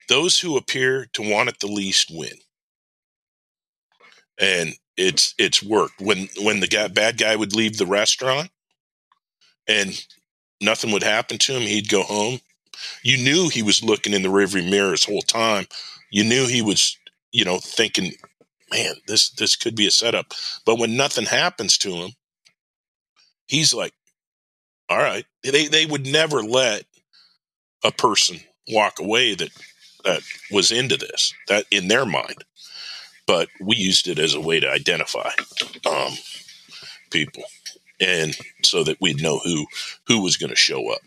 those 0.09 0.39
who 0.39 0.57
appear 0.57 1.07
to 1.13 1.21
want 1.29 1.49
it 1.49 1.59
the 1.59 1.67
least 1.67 2.11
win, 2.11 2.33
and 4.39 4.73
it's 4.97 5.33
it's 5.37 5.63
worked. 5.63 6.01
When 6.01 6.27
when 6.41 6.59
the 6.59 6.67
guy, 6.67 6.87
bad 6.87 7.17
guy 7.17 7.35
would 7.35 7.55
leave 7.55 7.77
the 7.77 7.85
restaurant, 7.85 8.49
and 9.67 10.05
nothing 10.61 10.91
would 10.91 11.03
happen 11.03 11.37
to 11.39 11.53
him. 11.53 11.61
He'd 11.63 11.89
go 11.89 12.03
home. 12.03 12.39
You 13.03 13.17
knew 13.17 13.49
he 13.49 13.63
was 13.63 13.83
looking 13.83 14.13
in 14.13 14.23
the 14.23 14.29
rearview 14.29 14.69
mirror 14.69 14.91
his 14.91 15.05
whole 15.05 15.21
time. 15.23 15.67
You 16.11 16.23
knew 16.25 16.47
he 16.47 16.61
was, 16.61 16.97
you 17.31 17.45
know, 17.45 17.59
thinking, 17.59 18.13
man, 18.71 18.95
this 19.07 19.29
this 19.31 19.55
could 19.55 19.75
be 19.75 19.87
a 19.87 19.91
setup. 19.91 20.33
But 20.65 20.79
when 20.79 20.95
nothing 20.97 21.25
happens 21.25 21.77
to 21.79 21.91
him, 21.91 22.11
he's 23.47 23.73
like, 23.73 23.93
all 24.89 24.97
right. 24.97 25.25
They 25.43 25.67
they 25.67 25.85
would 25.85 26.05
never 26.05 26.41
let 26.41 26.83
a 27.83 27.91
person 27.91 28.39
walk 28.67 28.99
away 28.99 29.35
that 29.35 29.49
that 30.05 30.21
was 30.51 30.71
into 30.71 30.97
this 30.97 31.33
that 31.47 31.65
in 31.71 31.87
their 31.87 32.05
mind. 32.05 32.43
But 33.27 33.49
we 33.61 33.75
used 33.75 34.07
it 34.07 34.17
as 34.17 34.33
a 34.33 34.41
way 34.41 34.59
to 34.59 34.71
identify 34.71 35.29
um, 35.85 36.13
people 37.11 37.43
and 37.99 38.35
so 38.63 38.83
that 38.83 38.99
we'd 39.01 39.21
know 39.21 39.39
who 39.39 39.65
who 40.07 40.21
was 40.21 40.37
going 40.37 40.49
to 40.49 40.55
show 40.55 40.91
up. 40.91 41.01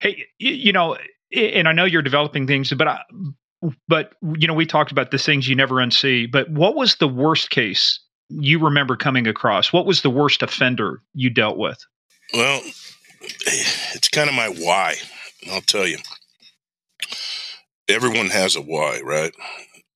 Hey, 0.00 0.26
you 0.38 0.72
know, 0.72 0.96
and 1.34 1.66
I 1.66 1.72
know 1.72 1.84
you're 1.84 2.02
developing 2.02 2.46
things, 2.46 2.72
but 2.72 2.86
I, 2.86 3.00
but 3.88 4.12
you 4.36 4.46
know, 4.46 4.54
we 4.54 4.66
talked 4.66 4.92
about 4.92 5.10
the 5.10 5.18
things 5.18 5.48
you 5.48 5.54
never 5.54 5.76
unsee. 5.76 6.30
But 6.30 6.50
what 6.50 6.76
was 6.76 6.96
the 6.96 7.08
worst 7.08 7.50
case 7.50 8.00
you 8.28 8.58
remember 8.58 8.96
coming 8.96 9.26
across? 9.26 9.72
What 9.72 9.86
was 9.86 10.02
the 10.02 10.10
worst 10.10 10.42
offender 10.42 11.02
you 11.14 11.30
dealt 11.30 11.58
with? 11.58 11.78
Well, 12.32 12.60
it's 13.22 14.08
kind 14.08 14.28
of 14.28 14.34
my 14.34 14.48
why. 14.48 14.96
I'll 15.50 15.60
tell 15.60 15.86
you. 15.86 15.98
Everyone 17.88 18.30
has 18.30 18.56
a 18.56 18.60
why, 18.60 19.00
right? 19.04 19.32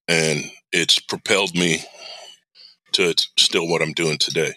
And 0.07 0.45
it's 0.73 1.01
propelled 1.01 1.55
me 1.55 1.85
to 2.93 3.15
still 3.37 3.69
what 3.69 3.83
I'm 3.83 3.93
doing 3.93 4.19
today 4.19 4.55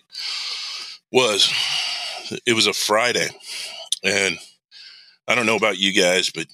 was 1.11 1.51
it 2.45 2.53
was 2.53 2.67
a 2.67 2.73
Friday, 2.73 3.29
and 4.03 4.37
I 5.27 5.35
don't 5.35 5.45
know 5.45 5.55
about 5.55 5.77
you 5.77 5.93
guys, 5.93 6.29
but 6.29 6.47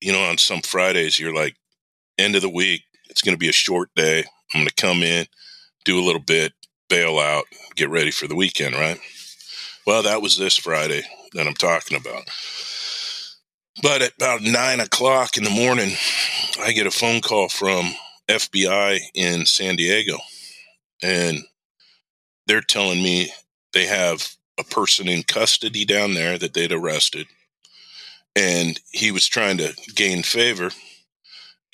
you 0.00 0.12
know, 0.12 0.22
on 0.22 0.38
some 0.38 0.60
Fridays 0.60 1.18
you're 1.18 1.34
like, 1.34 1.56
end 2.18 2.36
of 2.36 2.42
the 2.42 2.48
week, 2.48 2.82
it's 3.08 3.22
going 3.22 3.34
to 3.34 3.38
be 3.38 3.48
a 3.48 3.52
short 3.52 3.90
day. 3.94 4.24
I'm 4.52 4.60
going 4.60 4.68
to 4.68 4.74
come 4.74 5.02
in, 5.02 5.26
do 5.84 5.98
a 5.98 6.04
little 6.04 6.20
bit, 6.20 6.52
bail 6.88 7.18
out, 7.18 7.44
get 7.76 7.90
ready 7.90 8.10
for 8.10 8.26
the 8.26 8.34
weekend, 8.34 8.74
right? 8.74 8.98
Well, 9.86 10.02
that 10.02 10.22
was 10.22 10.36
this 10.38 10.56
Friday 10.56 11.02
that 11.32 11.46
I'm 11.46 11.54
talking 11.54 11.96
about. 11.96 12.24
But 13.82 14.02
at 14.02 14.14
about 14.16 14.42
nine 14.42 14.80
o'clock 14.80 15.36
in 15.36 15.44
the 15.44 15.50
morning, 15.50 15.90
I 16.60 16.72
get 16.72 16.86
a 16.86 16.90
phone 16.90 17.20
call 17.20 17.48
from 17.48 17.92
FBI 18.28 19.00
in 19.14 19.44
San 19.46 19.76
Diego, 19.76 20.16
and 21.02 21.38
they're 22.46 22.60
telling 22.60 23.02
me 23.02 23.32
they 23.72 23.86
have 23.86 24.36
a 24.58 24.64
person 24.64 25.08
in 25.08 25.24
custody 25.24 25.84
down 25.84 26.14
there 26.14 26.38
that 26.38 26.54
they'd 26.54 26.72
arrested, 26.72 27.26
and 28.36 28.80
he 28.92 29.10
was 29.10 29.26
trying 29.26 29.58
to 29.58 29.74
gain 29.94 30.22
favor, 30.22 30.70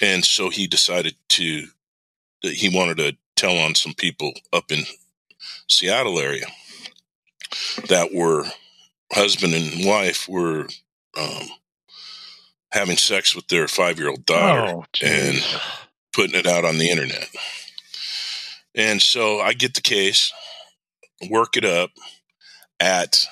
and 0.00 0.24
so 0.24 0.50
he 0.50 0.66
decided 0.66 1.14
to 1.30 1.66
that 2.42 2.54
he 2.54 2.74
wanted 2.74 2.96
to 2.96 3.16
tell 3.36 3.56
on 3.56 3.74
some 3.74 3.94
people 3.94 4.32
up 4.52 4.70
in 4.70 4.84
Seattle 5.68 6.18
area 6.18 6.46
that 7.88 8.12
were 8.14 8.44
husband 9.12 9.54
and 9.54 9.84
wife 9.84 10.28
were 10.28 10.68
um, 11.18 11.48
having 12.72 12.96
sex 12.96 13.34
with 13.34 13.48
their 13.48 13.68
five 13.68 13.98
year 13.98 14.08
old 14.08 14.24
daughter 14.26 14.72
oh, 14.76 14.84
and 15.02 15.44
putting 16.12 16.38
it 16.38 16.46
out 16.46 16.64
on 16.64 16.78
the 16.78 16.90
internet. 16.90 17.28
And 18.74 19.02
so 19.02 19.40
I 19.40 19.52
get 19.52 19.74
the 19.74 19.80
case, 19.80 20.32
work 21.28 21.56
it 21.56 21.64
up 21.64 21.90
at 22.78 23.26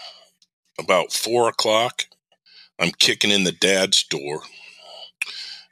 about 0.79 1.13
four 1.13 1.49
o'clock. 1.49 2.05
I'm 2.79 2.91
kicking 2.91 3.31
in 3.31 3.45
the 3.45 3.53
dad's 3.53 4.05
door, 4.05 4.43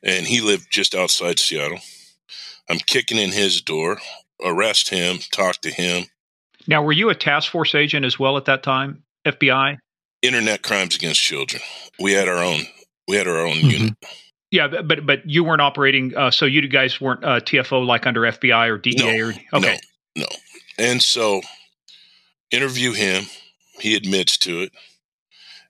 and 0.02 0.26
he 0.26 0.40
lived 0.40 0.66
just 0.70 0.94
outside 0.94 1.38
Seattle. 1.38 1.78
I'm 2.68 2.78
kicking 2.78 3.18
in 3.18 3.32
his 3.32 3.60
door, 3.60 3.98
arrest 4.44 4.88
him, 4.88 5.18
talk 5.30 5.60
to 5.62 5.70
him. 5.70 6.06
Now, 6.66 6.82
were 6.82 6.92
you 6.92 7.10
a 7.10 7.14
task 7.14 7.50
force 7.52 7.74
agent 7.74 8.04
as 8.04 8.18
well 8.18 8.36
at 8.36 8.46
that 8.46 8.62
time, 8.62 9.04
FBI? 9.24 9.78
Internet 10.22 10.62
crimes 10.62 10.96
against 10.96 11.20
children. 11.20 11.62
We 12.00 12.12
had 12.12 12.28
our 12.28 12.42
own. 12.42 12.62
We 13.06 13.16
had 13.16 13.28
our 13.28 13.46
own 13.46 13.56
mm-hmm. 13.56 13.70
unit. 13.70 13.94
Yeah, 14.50 14.68
but 14.68 15.04
but 15.06 15.28
you 15.28 15.44
weren't 15.44 15.60
operating. 15.60 16.16
Uh, 16.16 16.30
so 16.30 16.46
you 16.46 16.66
guys 16.68 17.00
weren't 17.00 17.24
uh, 17.24 17.40
TFO 17.40 17.84
like 17.86 18.06
under 18.06 18.22
FBI 18.22 18.68
or 18.68 18.78
DEA 18.78 18.94
no, 18.96 19.26
or 19.26 19.58
okay. 19.58 19.78
No, 20.16 20.22
no. 20.22 20.26
And 20.78 21.02
so 21.02 21.42
interview 22.50 22.92
him. 22.92 23.24
He 23.78 23.94
admits 23.94 24.38
to 24.38 24.62
it, 24.62 24.72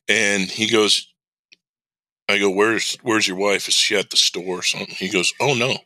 and 0.08 0.42
he 0.42 0.68
goes. 0.68 1.12
I 2.28 2.38
go, 2.38 2.50
where's 2.50 2.96
where's 3.02 3.28
your 3.28 3.36
wife? 3.36 3.68
Is 3.68 3.74
she 3.74 3.96
at 3.96 4.10
the 4.10 4.16
store 4.16 4.58
or 4.58 4.62
something? 4.62 4.94
He 4.94 5.08
goes, 5.08 5.32
oh 5.40 5.54
no, 5.54 5.76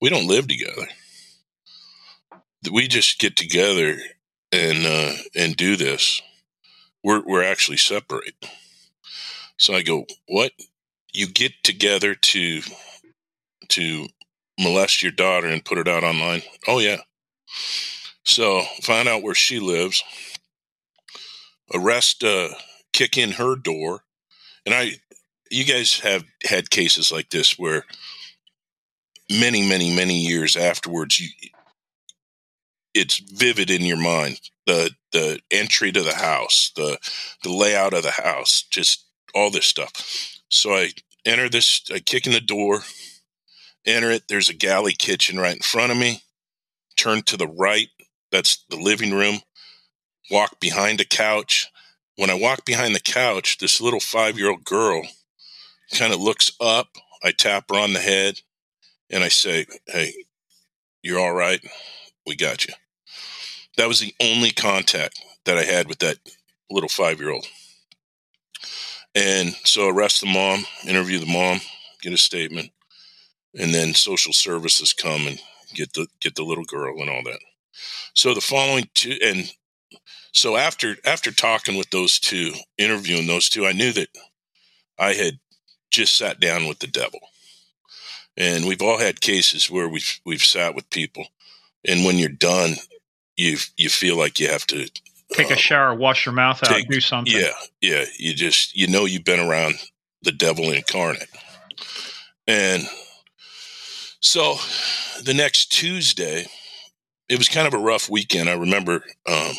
we 0.00 0.08
don't 0.08 0.26
live 0.26 0.48
together. 0.48 0.88
We 2.70 2.88
just 2.88 3.18
get 3.18 3.36
together 3.36 3.96
and 4.50 4.86
uh, 4.86 5.12
and 5.34 5.56
do 5.56 5.76
this. 5.76 6.20
We're 7.04 7.22
we're 7.24 7.44
actually 7.44 7.76
separate. 7.76 8.34
So 9.56 9.74
I 9.74 9.82
go, 9.82 10.06
what? 10.26 10.52
You 11.12 11.28
get 11.28 11.52
together 11.62 12.14
to 12.14 12.62
to 13.68 14.08
molest 14.58 15.02
your 15.02 15.12
daughter 15.12 15.46
and 15.46 15.64
put 15.64 15.78
it 15.78 15.88
out 15.88 16.04
online? 16.04 16.42
Oh 16.66 16.80
yeah. 16.80 16.98
So 18.24 18.62
find 18.82 19.08
out 19.08 19.22
where 19.22 19.34
she 19.34 19.60
lives. 19.60 20.02
Arrest, 21.74 22.22
uh, 22.24 22.48
kick 22.92 23.16
in 23.16 23.32
her 23.32 23.54
door, 23.54 24.02
and 24.66 24.74
I. 24.74 24.92
You 25.52 25.64
guys 25.64 26.00
have 26.00 26.24
had 26.42 26.70
cases 26.70 27.12
like 27.12 27.28
this 27.28 27.58
where 27.58 27.84
many, 29.30 29.68
many, 29.68 29.94
many 29.94 30.18
years 30.18 30.56
afterwards, 30.56 31.20
you, 31.20 31.28
it's 32.94 33.18
vivid 33.18 33.70
in 33.70 33.84
your 33.84 33.98
mind. 33.98 34.40
The 34.66 34.92
the 35.12 35.40
entry 35.50 35.92
to 35.92 36.02
the 36.02 36.14
house, 36.14 36.72
the 36.74 36.96
the 37.42 37.52
layout 37.52 37.92
of 37.92 38.02
the 38.02 38.12
house, 38.12 38.62
just 38.62 39.04
all 39.34 39.50
this 39.50 39.66
stuff. 39.66 39.92
So 40.48 40.74
I 40.74 40.92
enter 41.26 41.50
this, 41.50 41.82
I 41.92 41.98
kick 41.98 42.26
in 42.26 42.32
the 42.32 42.40
door, 42.40 42.80
enter 43.84 44.10
it. 44.10 44.28
There's 44.28 44.48
a 44.48 44.54
galley 44.54 44.94
kitchen 44.94 45.38
right 45.38 45.56
in 45.56 45.60
front 45.62 45.92
of 45.92 45.98
me. 45.98 46.22
Turn 46.96 47.20
to 47.24 47.36
the 47.36 47.46
right. 47.46 47.88
That's 48.30 48.64
the 48.70 48.76
living 48.76 49.12
room. 49.12 49.40
Walk 50.30 50.60
behind 50.60 50.98
a 51.02 51.04
couch. 51.04 51.70
When 52.16 52.30
I 52.30 52.34
walk 52.34 52.64
behind 52.64 52.94
the 52.94 53.00
couch, 53.00 53.58
this 53.58 53.82
little 53.82 54.00
five 54.00 54.38
year 54.38 54.48
old 54.48 54.64
girl 54.64 55.02
kind 55.92 56.12
of 56.12 56.20
looks 56.20 56.52
up. 56.60 56.88
I 57.22 57.32
tap 57.32 57.66
her 57.70 57.78
on 57.78 57.92
the 57.92 58.00
head 58.00 58.40
and 59.10 59.22
I 59.22 59.28
say, 59.28 59.66
Hey, 59.86 60.12
you're 61.02 61.20
all 61.20 61.32
right. 61.32 61.60
We 62.26 62.36
got 62.36 62.66
you. 62.66 62.74
That 63.76 63.88
was 63.88 64.00
the 64.00 64.14
only 64.20 64.50
contact 64.50 65.18
that 65.44 65.58
I 65.58 65.62
had 65.62 65.88
with 65.88 65.98
that 66.00 66.18
little 66.70 66.88
five 66.88 67.20
year 67.20 67.30
old. 67.30 67.46
And 69.14 69.54
so 69.64 69.88
arrest 69.88 70.20
the 70.20 70.26
mom, 70.26 70.64
interview 70.86 71.18
the 71.18 71.26
mom, 71.26 71.60
get 72.00 72.12
a 72.12 72.18
statement, 72.18 72.70
and 73.54 73.74
then 73.74 73.94
social 73.94 74.32
services 74.32 74.92
come 74.92 75.26
and 75.26 75.38
get 75.74 75.92
the 75.92 76.06
get 76.20 76.34
the 76.34 76.44
little 76.44 76.64
girl 76.64 77.00
and 77.00 77.10
all 77.10 77.22
that. 77.24 77.38
So 78.14 78.34
the 78.34 78.40
following 78.40 78.88
two 78.94 79.18
and 79.22 79.52
so 80.32 80.56
after 80.56 80.96
after 81.04 81.30
talking 81.30 81.76
with 81.76 81.90
those 81.90 82.18
two, 82.18 82.52
interviewing 82.78 83.26
those 83.26 83.48
two, 83.48 83.66
I 83.66 83.72
knew 83.72 83.92
that 83.92 84.08
I 84.98 85.12
had 85.12 85.38
just 85.92 86.16
sat 86.16 86.40
down 86.40 86.66
with 86.66 86.80
the 86.80 86.88
devil. 86.88 87.20
And 88.36 88.66
we've 88.66 88.82
all 88.82 88.98
had 88.98 89.20
cases 89.20 89.70
where 89.70 89.88
we've 89.88 90.20
we've 90.24 90.42
sat 90.42 90.74
with 90.74 90.88
people, 90.88 91.26
and 91.84 92.04
when 92.04 92.18
you're 92.18 92.30
done, 92.30 92.76
you 93.36 93.58
you 93.76 93.90
feel 93.90 94.16
like 94.16 94.40
you 94.40 94.48
have 94.48 94.66
to 94.68 94.88
take 95.34 95.50
a 95.50 95.52
um, 95.52 95.58
shower, 95.58 95.94
wash 95.94 96.24
your 96.24 96.34
mouth 96.34 96.62
out, 96.62 96.70
take, 96.70 96.88
do 96.88 97.00
something. 97.00 97.34
Yeah, 97.34 97.52
yeah. 97.82 98.06
You 98.18 98.32
just 98.32 98.74
you 98.74 98.88
know 98.88 99.04
you've 99.04 99.24
been 99.24 99.38
around 99.38 99.74
the 100.22 100.32
devil 100.32 100.70
incarnate, 100.70 101.28
and 102.46 102.84
so 104.20 104.56
the 105.22 105.34
next 105.34 105.66
Tuesday, 105.66 106.46
it 107.28 107.36
was 107.36 107.50
kind 107.50 107.66
of 107.66 107.74
a 107.74 107.78
rough 107.78 108.08
weekend. 108.08 108.48
I 108.48 108.54
remember. 108.54 109.04
Um, 109.30 109.52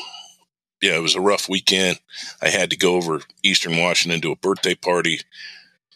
yeah, 0.81 0.97
it 0.97 1.01
was 1.01 1.15
a 1.15 1.21
rough 1.21 1.47
weekend. 1.47 1.97
I 2.41 2.49
had 2.49 2.69
to 2.71 2.75
go 2.75 2.95
over 2.95 3.21
Eastern 3.41 3.77
Washington 3.77 4.19
to 4.19 4.33
a 4.33 4.35
birthday 4.35 4.75
party. 4.75 5.21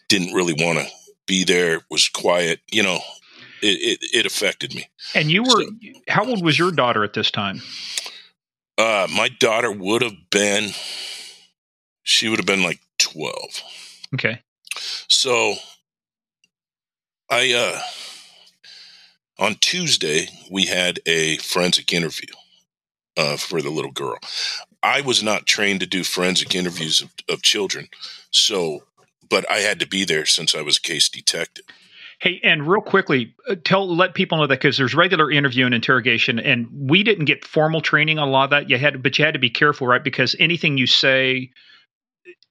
Didn't 0.08 0.34
really 0.34 0.54
want 0.54 0.78
to 0.78 0.86
be 1.26 1.44
there. 1.44 1.80
Was 1.90 2.08
quiet. 2.08 2.60
You 2.70 2.82
know, 2.82 3.00
it, 3.62 4.00
it, 4.00 4.08
it 4.14 4.26
affected 4.26 4.74
me. 4.74 4.86
And 5.14 5.30
you 5.30 5.42
were, 5.42 5.62
so, 5.62 5.70
how 6.08 6.24
old 6.24 6.44
was 6.44 6.58
your 6.58 6.72
daughter 6.72 7.04
at 7.04 7.12
this 7.12 7.30
time? 7.30 7.60
Uh, 8.76 9.08
my 9.14 9.28
daughter 9.28 9.72
would 9.72 10.02
have 10.02 10.30
been, 10.30 10.70
she 12.02 12.28
would 12.28 12.38
have 12.38 12.46
been 12.46 12.62
like 12.62 12.80
12. 12.98 13.34
Okay. 14.14 14.40
So 15.08 15.54
I, 17.30 17.52
uh, 17.52 17.80
on 19.38 19.56
Tuesday, 19.56 20.28
we 20.50 20.66
had 20.66 21.00
a 21.06 21.36
forensic 21.38 21.92
interview 21.92 22.28
uh, 23.16 23.36
for 23.36 23.60
the 23.60 23.70
little 23.70 23.90
girl. 23.90 24.18
I 24.82 25.00
was 25.00 25.22
not 25.22 25.46
trained 25.46 25.80
to 25.80 25.86
do 25.86 26.04
forensic 26.04 26.54
interviews 26.54 27.02
of, 27.02 27.12
of 27.28 27.42
children. 27.42 27.88
So, 28.30 28.84
but 29.28 29.50
I 29.50 29.58
had 29.58 29.80
to 29.80 29.86
be 29.86 30.04
there 30.04 30.26
since 30.26 30.54
I 30.54 30.62
was 30.62 30.76
a 30.76 30.80
case 30.80 31.08
detective. 31.08 31.64
Hey, 32.20 32.40
and 32.42 32.66
real 32.66 32.80
quickly, 32.80 33.34
uh, 33.48 33.54
tell 33.62 33.94
let 33.94 34.14
people 34.14 34.38
know 34.38 34.46
that 34.48 34.58
because 34.58 34.76
there's 34.76 34.94
regular 34.94 35.30
interview 35.30 35.66
and 35.66 35.74
interrogation, 35.74 36.40
and 36.40 36.66
we 36.72 37.04
didn't 37.04 37.26
get 37.26 37.44
formal 37.44 37.80
training 37.80 38.18
on 38.18 38.26
a 38.26 38.30
lot 38.30 38.44
of 38.44 38.50
that. 38.50 38.68
You 38.68 38.76
had, 38.76 39.02
but 39.04 39.18
you 39.18 39.24
had 39.24 39.34
to 39.34 39.40
be 39.40 39.50
careful, 39.50 39.86
right? 39.86 40.02
Because 40.02 40.34
anything 40.40 40.78
you 40.78 40.88
say, 40.88 41.52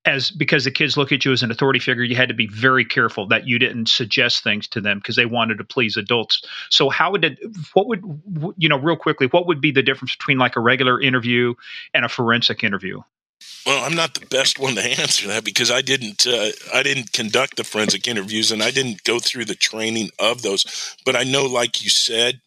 as 0.06 0.32
because 0.32 0.64
the 0.64 0.72
kids 0.72 0.96
look 0.96 1.12
at 1.12 1.26
you 1.26 1.34
as 1.34 1.44
an 1.44 1.52
authority 1.52 1.80
figure, 1.80 2.04
you 2.04 2.16
had 2.16 2.30
to 2.30 2.34
be 2.34 2.48
very 2.48 2.86
careful 2.86 3.28
that 3.28 3.46
you 3.46 3.60
didn't 3.60 3.90
suggest 3.90 4.42
things 4.42 4.70
to 4.70 4.80
them 4.80 5.00
because 5.00 5.18
they 5.18 5.26
wanted 5.26 5.58
to 5.58 5.66
please 5.66 5.98
adults. 5.98 6.44
So, 6.70 6.90
how 6.90 7.12
would 7.12 7.26
it? 7.26 7.38
What 7.74 7.88
would 7.88 8.56
you 8.58 8.70
know? 8.70 8.80
Real 8.80 8.96
quickly, 8.96 9.28
what 9.28 9.48
would 9.48 9.60
be 9.60 9.72
the 9.72 9.84
difference 9.84 10.16
between 10.16 10.38
like 10.38 10.56
a 10.56 10.62
regular 10.62 11.00
interview 11.02 11.56
and 11.94 12.06
a 12.06 12.10
forensic 12.10 12.64
interview? 12.64 13.02
Well, 13.66 13.84
I'm 13.84 13.96
not 13.96 14.14
the 14.14 14.26
best 14.26 14.60
one 14.60 14.76
to 14.76 14.82
answer 15.02 15.28
that 15.28 15.44
because 15.44 15.70
I 15.70 15.82
didn't 15.82 16.26
uh, 16.26 16.52
I 16.74 16.84
didn't 16.84 17.14
conduct 17.14 17.58
the 17.58 17.64
forensic 17.64 18.08
interviews 18.08 18.52
and 18.52 18.64
I 18.64 18.72
didn't 18.72 19.04
go 19.04 19.20
through 19.20 19.46
the 19.46 19.56
training 19.56 20.10
of 20.20 20.42
those. 20.42 20.96
But 21.06 21.16
I 21.16 21.24
know, 21.24 21.46
like 21.46 21.84
you 21.84 21.90
said, 21.90 22.42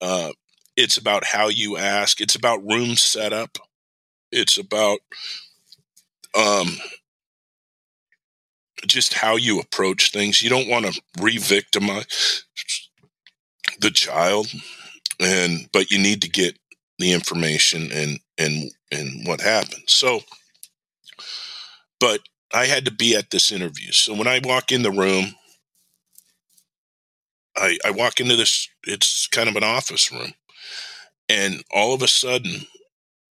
uh, 0.00 0.32
it's 0.76 0.96
about 0.96 1.24
how 1.24 1.48
you 1.48 1.76
ask. 1.76 2.20
It's 2.20 2.34
about 2.34 2.64
room 2.64 2.96
setup. 2.96 3.58
It's 4.30 4.56
about 4.58 5.00
um, 6.38 6.78
just 8.86 9.14
how 9.14 9.36
you 9.36 9.60
approach 9.60 10.12
things. 10.12 10.42
You 10.42 10.50
don't 10.50 10.68
want 10.68 10.86
to 10.86 11.02
re-victimize 11.20 12.44
the 13.80 13.90
child, 13.90 14.48
and 15.20 15.68
but 15.72 15.90
you 15.90 15.98
need 15.98 16.22
to 16.22 16.28
get 16.30 16.56
the 16.98 17.12
information 17.12 17.90
and 17.92 18.18
and 18.38 18.70
and 18.92 19.26
what 19.26 19.40
happened. 19.40 19.84
So 19.88 20.20
but 22.02 22.20
I 22.52 22.66
had 22.66 22.84
to 22.86 22.90
be 22.90 23.14
at 23.14 23.30
this 23.30 23.52
interview. 23.52 23.92
So 23.92 24.12
when 24.12 24.26
I 24.26 24.40
walk 24.42 24.72
in 24.72 24.82
the 24.82 24.90
room, 24.90 25.36
I, 27.56 27.78
I 27.84 27.92
walk 27.92 28.18
into 28.18 28.34
this, 28.34 28.68
it's 28.84 29.28
kind 29.28 29.48
of 29.48 29.54
an 29.54 29.62
office 29.62 30.10
room. 30.10 30.32
And 31.28 31.62
all 31.72 31.94
of 31.94 32.02
a 32.02 32.08
sudden, 32.08 32.62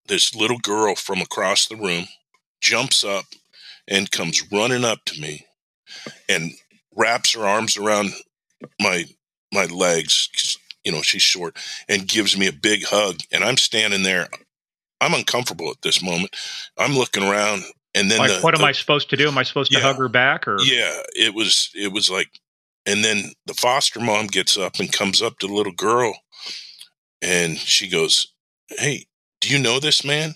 this 0.08 0.34
little 0.34 0.58
girl 0.58 0.96
from 0.96 1.20
across 1.20 1.68
the 1.68 1.76
room 1.76 2.06
jumps 2.60 3.04
up 3.04 3.26
and 3.86 4.10
comes 4.10 4.42
running 4.50 4.84
up 4.84 5.04
to 5.06 5.20
me 5.20 5.46
and 6.28 6.52
wraps 6.96 7.34
her 7.34 7.46
arms 7.46 7.76
around 7.76 8.10
my 8.80 9.04
my 9.52 9.66
legs 9.66 10.58
you 10.84 10.90
know 10.90 11.02
she's 11.02 11.22
short 11.22 11.56
and 11.88 12.08
gives 12.08 12.36
me 12.36 12.46
a 12.46 12.52
big 12.52 12.84
hug 12.84 13.20
and 13.30 13.44
i'm 13.44 13.56
standing 13.56 14.02
there 14.02 14.28
i'm 15.00 15.14
uncomfortable 15.14 15.70
at 15.70 15.80
this 15.82 16.02
moment 16.02 16.34
i'm 16.78 16.94
looking 16.94 17.22
around 17.22 17.62
and 17.96 18.10
then 18.10 18.18
like, 18.18 18.30
the, 18.30 18.40
what 18.40 18.54
am 18.54 18.60
the, 18.60 18.66
I 18.66 18.72
supposed 18.72 19.08
to 19.08 19.16
do? 19.16 19.26
Am 19.26 19.38
I 19.38 19.42
supposed 19.42 19.72
yeah, 19.72 19.78
to 19.78 19.86
hug 19.86 19.96
her 19.96 20.08
back 20.10 20.46
or? 20.46 20.58
Yeah, 20.60 21.00
it 21.14 21.34
was, 21.34 21.70
it 21.74 21.90
was 21.90 22.10
like, 22.10 22.28
and 22.84 23.02
then 23.02 23.32
the 23.46 23.54
foster 23.54 24.00
mom 24.00 24.26
gets 24.26 24.58
up 24.58 24.78
and 24.78 24.92
comes 24.92 25.22
up 25.22 25.38
to 25.38 25.46
the 25.46 25.54
little 25.54 25.72
girl 25.72 26.14
and 27.22 27.56
she 27.56 27.88
goes, 27.88 28.32
Hey, 28.68 29.06
do 29.40 29.48
you 29.48 29.58
know 29.58 29.80
this 29.80 30.04
man? 30.04 30.34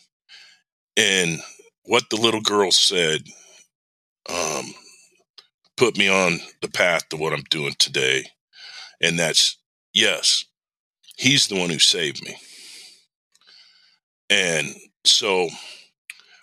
And 0.97 1.41
what 1.85 2.05
the 2.11 2.17
little 2.17 2.41
girl 2.41 2.73
said 2.73 3.25
um, 4.29 4.73
put 5.77 5.99
me 5.99 6.09
on 6.09 6.41
the 6.63 6.69
path 6.69 7.09
to 7.11 7.17
what 7.17 7.33
I'm 7.33 7.45
doing 7.51 7.75
today. 7.79 8.25
And 9.03 9.19
that's 9.19 9.59
yes, 9.93 10.47
he's 11.17 11.49
the 11.49 11.59
one 11.59 11.71
who 11.71 11.79
saved 11.79 12.25
me. 12.25 12.37
And 14.31 14.75
so 15.05 15.49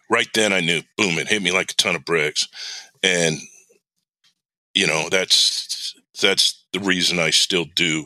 right 0.09 0.27
then 0.33 0.53
I 0.53 0.59
knew, 0.59 0.81
boom, 0.97 1.17
it 1.17 1.27
hit 1.27 1.41
me 1.41 1.51
like 1.51 1.71
a 1.71 1.75
ton 1.75 1.95
of 1.95 2.05
bricks. 2.05 2.47
And, 3.01 3.37
you 4.73 4.85
know, 4.85 5.07
that's, 5.09 5.95
that's 6.21 6.65
the 6.73 6.79
reason 6.81 7.17
I 7.17 7.29
still 7.29 7.65
do 7.75 8.05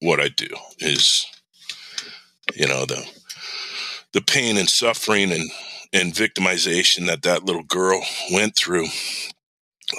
what 0.00 0.20
I 0.20 0.28
do 0.28 0.48
is, 0.78 1.26
you 2.54 2.66
know, 2.66 2.84
the, 2.84 3.08
the 4.12 4.22
pain 4.22 4.56
and 4.56 4.68
suffering 4.68 5.30
and, 5.30 5.48
and 5.92 6.12
victimization 6.12 7.06
that 7.06 7.22
that 7.22 7.44
little 7.44 7.62
girl 7.62 8.02
went 8.32 8.56
through. 8.56 8.86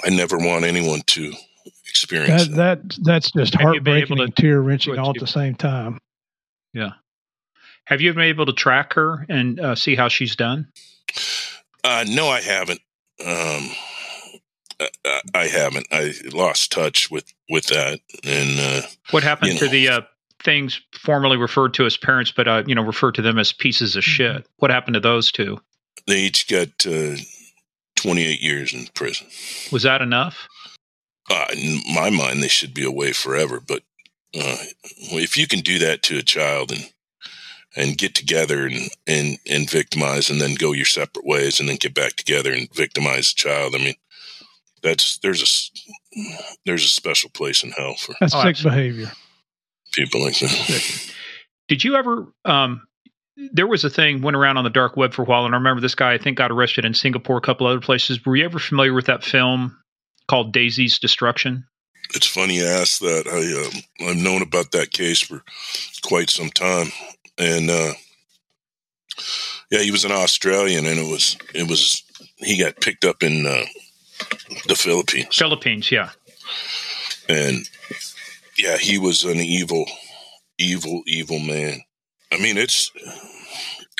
I 0.04 0.10
never 0.10 0.38
want 0.38 0.64
anyone 0.64 1.02
to 1.06 1.32
experience 1.86 2.48
that. 2.48 2.56
that. 2.56 2.88
that 2.88 2.98
that's 3.02 3.30
just 3.30 3.54
heartbreaking 3.54 4.20
and 4.20 4.34
tear 4.36 4.60
wrenching 4.60 4.98
all 4.98 5.10
at 5.10 5.20
the 5.20 5.26
same 5.26 5.54
time. 5.54 5.98
Yeah. 6.72 6.92
Have 7.86 8.00
you 8.00 8.12
been 8.12 8.22
able 8.22 8.46
to 8.46 8.52
track 8.52 8.94
her 8.94 9.26
and 9.28 9.58
uh, 9.60 9.74
see 9.74 9.94
how 9.94 10.08
she's 10.08 10.36
done? 10.36 10.68
Uh, 11.84 12.04
no, 12.08 12.28
I 12.28 12.40
haven't. 12.40 12.80
Um, 13.24 13.70
I, 14.80 15.20
I, 15.34 15.46
haven't. 15.46 15.86
I 15.90 16.12
lost 16.32 16.72
touch 16.72 17.10
with 17.10 17.32
with 17.48 17.66
that. 17.66 18.00
And 18.24 18.84
uh, 18.84 18.86
what 19.10 19.22
happened 19.22 19.58
to 19.58 19.66
know. 19.66 19.70
the 19.70 19.88
uh, 19.88 20.00
things 20.42 20.80
formerly 20.92 21.36
referred 21.36 21.74
to 21.74 21.86
as 21.86 21.96
parents, 21.96 22.32
but 22.32 22.48
uh, 22.48 22.62
you 22.66 22.74
know 22.74 22.82
referred 22.82 23.14
to 23.16 23.22
them 23.22 23.38
as 23.38 23.52
pieces 23.52 23.96
of 23.96 24.04
shit? 24.04 24.36
Mm-hmm. 24.36 24.52
What 24.58 24.70
happened 24.70 24.94
to 24.94 25.00
those 25.00 25.32
two? 25.32 25.58
They 26.06 26.20
each 26.20 26.48
got 26.48 26.86
uh, 26.86 27.16
twenty 27.96 28.24
eight 28.24 28.40
years 28.40 28.72
in 28.72 28.86
prison. 28.94 29.26
Was 29.70 29.82
that 29.82 30.02
enough? 30.02 30.48
Uh, 31.30 31.46
in 31.56 31.80
my 31.94 32.10
mind, 32.10 32.42
they 32.42 32.48
should 32.48 32.74
be 32.74 32.84
away 32.84 33.12
forever. 33.12 33.60
But 33.60 33.82
uh, 34.34 34.56
if 35.12 35.36
you 35.36 35.46
can 35.46 35.60
do 35.60 35.78
that 35.80 36.02
to 36.04 36.18
a 36.18 36.22
child 36.22 36.72
and 36.72 36.92
and 37.76 37.98
get 37.98 38.14
together 38.14 38.66
and, 38.66 38.90
and, 39.06 39.38
and 39.50 39.70
victimize 39.70 40.28
and 40.28 40.40
then 40.40 40.54
go 40.54 40.72
your 40.72 40.84
separate 40.84 41.26
ways 41.26 41.58
and 41.58 41.68
then 41.68 41.76
get 41.76 41.94
back 41.94 42.14
together 42.14 42.52
and 42.52 42.68
victimize 42.74 43.32
the 43.32 43.36
child. 43.36 43.74
I 43.74 43.78
mean, 43.78 43.94
that's, 44.82 45.18
there's 45.18 45.42
a, 45.42 46.20
there's 46.66 46.84
a 46.84 46.88
special 46.88 47.30
place 47.30 47.64
in 47.64 47.70
hell 47.70 47.94
for 47.94 48.14
that's 48.20 48.40
sick 48.40 48.62
behavior. 48.62 49.10
People 49.92 50.22
like 50.22 50.38
that. 50.38 51.12
Did 51.68 51.84
you 51.84 51.96
ever, 51.96 52.26
um, 52.44 52.82
there 53.36 53.66
was 53.66 53.84
a 53.84 53.90
thing 53.90 54.20
went 54.20 54.36
around 54.36 54.58
on 54.58 54.64
the 54.64 54.70
dark 54.70 54.96
web 54.96 55.14
for 55.14 55.22
a 55.22 55.24
while, 55.24 55.46
and 55.46 55.54
I 55.54 55.58
remember 55.58 55.80
this 55.80 55.94
guy 55.94 56.12
I 56.12 56.18
think 56.18 56.36
got 56.36 56.50
arrested 56.50 56.84
in 56.84 56.92
Singapore, 56.92 57.38
a 57.38 57.40
couple 57.40 57.66
other 57.66 57.80
places. 57.80 58.24
Were 58.26 58.36
you 58.36 58.44
ever 58.44 58.58
familiar 58.58 58.92
with 58.92 59.06
that 59.06 59.24
film 59.24 59.78
called 60.28 60.52
Daisy's 60.52 60.98
Destruction? 60.98 61.64
It's 62.14 62.26
funny 62.26 62.56
you 62.56 62.66
ask 62.66 63.00
that. 63.00 63.26
I 63.26 64.06
um, 64.06 64.10
I've 64.10 64.22
known 64.22 64.42
about 64.42 64.72
that 64.72 64.90
case 64.90 65.20
for 65.20 65.42
quite 66.02 66.28
some 66.28 66.50
time 66.50 66.88
and 67.38 67.70
uh, 67.70 67.92
yeah, 69.70 69.80
he 69.80 69.90
was 69.90 70.04
an 70.04 70.12
Australian, 70.12 70.86
and 70.86 70.98
it 70.98 71.10
was 71.10 71.36
it 71.54 71.68
was 71.68 72.02
he 72.36 72.58
got 72.58 72.80
picked 72.80 73.04
up 73.04 73.22
in 73.22 73.46
uh, 73.46 73.64
the 74.68 74.74
Philippines. 74.74 75.36
Philippines, 75.36 75.90
yeah, 75.90 76.10
and 77.28 77.68
yeah, 78.58 78.76
he 78.76 78.98
was 78.98 79.24
an 79.24 79.38
evil, 79.38 79.86
evil, 80.58 81.02
evil 81.06 81.38
man. 81.38 81.80
I 82.32 82.38
mean, 82.38 82.58
it's 82.58 82.90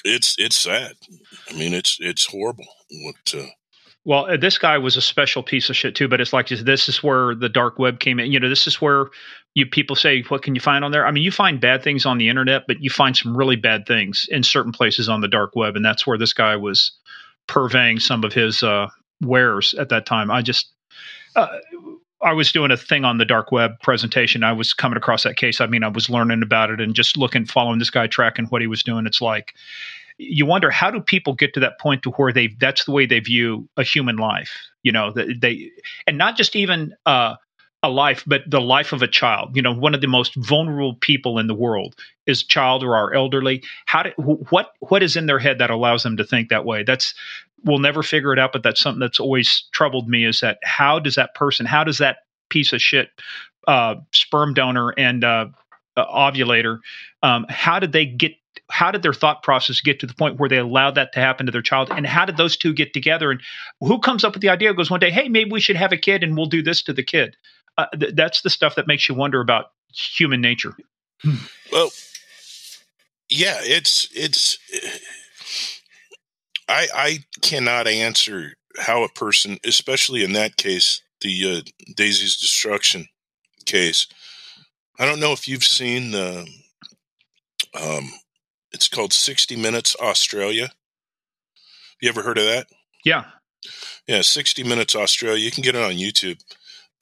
it's 0.04 0.36
it's 0.38 0.56
sad. 0.56 0.92
I 1.50 1.54
mean, 1.54 1.74
it's 1.74 1.98
it's 2.00 2.26
horrible 2.26 2.66
what 2.90 3.34
uh, 3.34 3.46
well, 4.04 4.26
uh, 4.26 4.36
this 4.36 4.58
guy 4.58 4.78
was 4.78 4.96
a 4.96 5.02
special 5.02 5.42
piece 5.42 5.70
of 5.70 5.76
shit 5.76 5.94
too, 5.94 6.08
but 6.08 6.20
it's 6.20 6.32
like 6.32 6.48
this 6.48 6.88
is 6.88 7.02
where 7.02 7.34
the 7.34 7.48
dark 7.48 7.78
web 7.78 8.00
came 8.00 8.18
in. 8.18 8.32
You 8.32 8.40
know, 8.40 8.48
this 8.48 8.66
is 8.66 8.80
where 8.80 9.06
you 9.54 9.66
people 9.66 9.96
say, 9.96 10.22
"What 10.22 10.42
can 10.42 10.54
you 10.54 10.60
find 10.60 10.84
on 10.84 10.92
there?" 10.92 11.06
I 11.06 11.10
mean, 11.10 11.22
you 11.22 11.30
find 11.30 11.60
bad 11.60 11.82
things 11.82 12.06
on 12.06 12.18
the 12.18 12.28
internet, 12.28 12.64
but 12.66 12.82
you 12.82 12.90
find 12.90 13.16
some 13.16 13.36
really 13.36 13.56
bad 13.56 13.86
things 13.86 14.28
in 14.30 14.42
certain 14.42 14.72
places 14.72 15.08
on 15.08 15.20
the 15.20 15.28
dark 15.28 15.54
web, 15.54 15.76
and 15.76 15.84
that's 15.84 16.06
where 16.06 16.18
this 16.18 16.32
guy 16.32 16.56
was 16.56 16.92
purveying 17.46 17.98
some 17.98 18.24
of 18.24 18.32
his 18.32 18.62
uh, 18.62 18.88
wares 19.20 19.74
at 19.74 19.88
that 19.90 20.06
time. 20.06 20.30
I 20.30 20.42
just, 20.42 20.72
uh, 21.36 21.58
I 22.22 22.32
was 22.32 22.52
doing 22.52 22.70
a 22.70 22.76
thing 22.76 23.04
on 23.04 23.18
the 23.18 23.24
dark 23.24 23.52
web 23.52 23.72
presentation. 23.82 24.44
I 24.44 24.52
was 24.52 24.72
coming 24.72 24.96
across 24.96 25.24
that 25.24 25.36
case. 25.36 25.60
I 25.60 25.66
mean, 25.66 25.82
I 25.82 25.88
was 25.88 26.08
learning 26.08 26.42
about 26.42 26.70
it 26.70 26.80
and 26.80 26.94
just 26.94 27.16
looking, 27.16 27.44
following 27.44 27.78
this 27.78 27.90
guy, 27.90 28.06
tracking 28.06 28.46
what 28.46 28.62
he 28.62 28.68
was 28.68 28.82
doing. 28.82 29.06
It's 29.06 29.20
like 29.20 29.54
you 30.18 30.46
wonder 30.46 30.70
how 30.70 30.90
do 30.90 31.00
people 31.00 31.34
get 31.34 31.54
to 31.54 31.60
that 31.60 31.78
point 31.80 32.02
to 32.02 32.10
where 32.12 32.32
they 32.32 32.48
that's 32.60 32.84
the 32.84 32.92
way 32.92 33.06
they 33.06 33.20
view 33.20 33.68
a 33.76 33.82
human 33.82 34.16
life 34.16 34.56
you 34.82 34.92
know 34.92 35.10
they 35.12 35.70
and 36.06 36.18
not 36.18 36.36
just 36.36 36.54
even 36.54 36.94
uh, 37.06 37.34
a 37.82 37.90
life 37.90 38.22
but 38.26 38.42
the 38.48 38.60
life 38.60 38.92
of 38.92 39.02
a 39.02 39.08
child. 39.08 39.56
You 39.56 39.62
know 39.62 39.74
one 39.74 39.94
of 39.94 40.00
the 40.00 40.06
most 40.06 40.34
vulnerable 40.36 40.94
people 40.96 41.38
in 41.38 41.46
the 41.46 41.54
world 41.54 41.94
is 42.26 42.42
child 42.42 42.84
or 42.84 42.96
our 42.96 43.12
elderly. 43.12 43.62
How 43.86 44.04
do, 44.04 44.10
what 44.16 44.72
what 44.80 45.02
is 45.02 45.16
in 45.16 45.26
their 45.26 45.38
head 45.38 45.58
that 45.58 45.70
allows 45.70 46.02
them 46.02 46.16
to 46.16 46.24
think 46.24 46.48
that 46.48 46.64
way? 46.64 46.82
That's 46.82 47.14
we'll 47.64 47.78
never 47.78 48.02
figure 48.02 48.32
it 48.32 48.38
out 48.38 48.52
but 48.52 48.62
that's 48.62 48.80
something 48.80 49.00
that's 49.00 49.20
always 49.20 49.64
troubled 49.72 50.08
me 50.08 50.24
is 50.24 50.40
that 50.40 50.58
how 50.64 50.98
does 50.98 51.14
that 51.14 51.34
person 51.34 51.66
how 51.66 51.84
does 51.84 51.98
that 51.98 52.18
piece 52.50 52.72
of 52.72 52.82
shit 52.82 53.10
uh, 53.68 53.94
sperm 54.12 54.52
donor 54.54 54.90
and 54.98 55.24
uh, 55.24 55.46
uh, 55.96 56.04
ovulator 56.06 56.78
um, 57.22 57.46
how 57.48 57.78
did 57.78 57.92
they 57.92 58.04
get 58.04 58.32
how 58.70 58.90
did 58.90 59.02
their 59.02 59.12
thought 59.12 59.42
process 59.42 59.80
get 59.80 60.00
to 60.00 60.06
the 60.06 60.14
point 60.14 60.38
where 60.38 60.48
they 60.48 60.56
allowed 60.56 60.94
that 60.94 61.12
to 61.12 61.20
happen 61.20 61.44
to 61.44 61.52
their 61.52 61.62
child? 61.62 61.90
And 61.90 62.06
how 62.06 62.24
did 62.24 62.38
those 62.38 62.56
two 62.56 62.72
get 62.72 62.94
together? 62.94 63.30
And 63.30 63.40
who 63.80 63.98
comes 63.98 64.24
up 64.24 64.32
with 64.32 64.40
the 64.40 64.48
idea 64.48 64.72
goes 64.72 64.90
one 64.90 65.00
day 65.00 65.10
hey 65.10 65.28
maybe 65.28 65.50
we 65.50 65.60
should 65.60 65.76
have 65.76 65.92
a 65.92 65.96
kid 65.96 66.22
and 66.22 66.36
we'll 66.36 66.46
do 66.46 66.62
this 66.62 66.82
to 66.84 66.92
the 66.92 67.02
kid 67.02 67.36
uh, 67.78 67.86
th- 67.98 68.14
that's 68.14 68.42
the 68.42 68.50
stuff 68.50 68.74
that 68.74 68.86
makes 68.86 69.08
you 69.08 69.14
wonder 69.14 69.40
about 69.40 69.66
human 69.94 70.40
nature 70.40 70.74
well 71.72 71.90
yeah 73.28 73.58
it's 73.60 74.08
it's 74.14 74.58
i 76.68 76.88
i 76.94 77.18
cannot 77.40 77.86
answer 77.86 78.54
how 78.78 79.04
a 79.04 79.08
person 79.08 79.58
especially 79.64 80.24
in 80.24 80.32
that 80.32 80.56
case 80.56 81.02
the 81.20 81.58
uh, 81.58 81.60
daisy's 81.94 82.36
destruction 82.36 83.06
case 83.66 84.06
i 84.98 85.04
don't 85.04 85.20
know 85.20 85.32
if 85.32 85.46
you've 85.46 85.64
seen 85.64 86.10
the 86.10 86.48
um, 87.80 88.10
it's 88.72 88.88
called 88.88 89.12
60 89.12 89.56
Minutes 89.56 89.96
Australia. 90.00 90.70
You 92.00 92.08
ever 92.08 92.22
heard 92.22 92.38
of 92.38 92.44
that? 92.44 92.66
Yeah. 93.04 93.24
Yeah, 94.06 94.22
60 94.22 94.64
Minutes 94.64 94.96
Australia. 94.96 95.42
You 95.42 95.50
can 95.50 95.62
get 95.62 95.76
it 95.76 95.82
on 95.82 95.92
YouTube, 95.92 96.42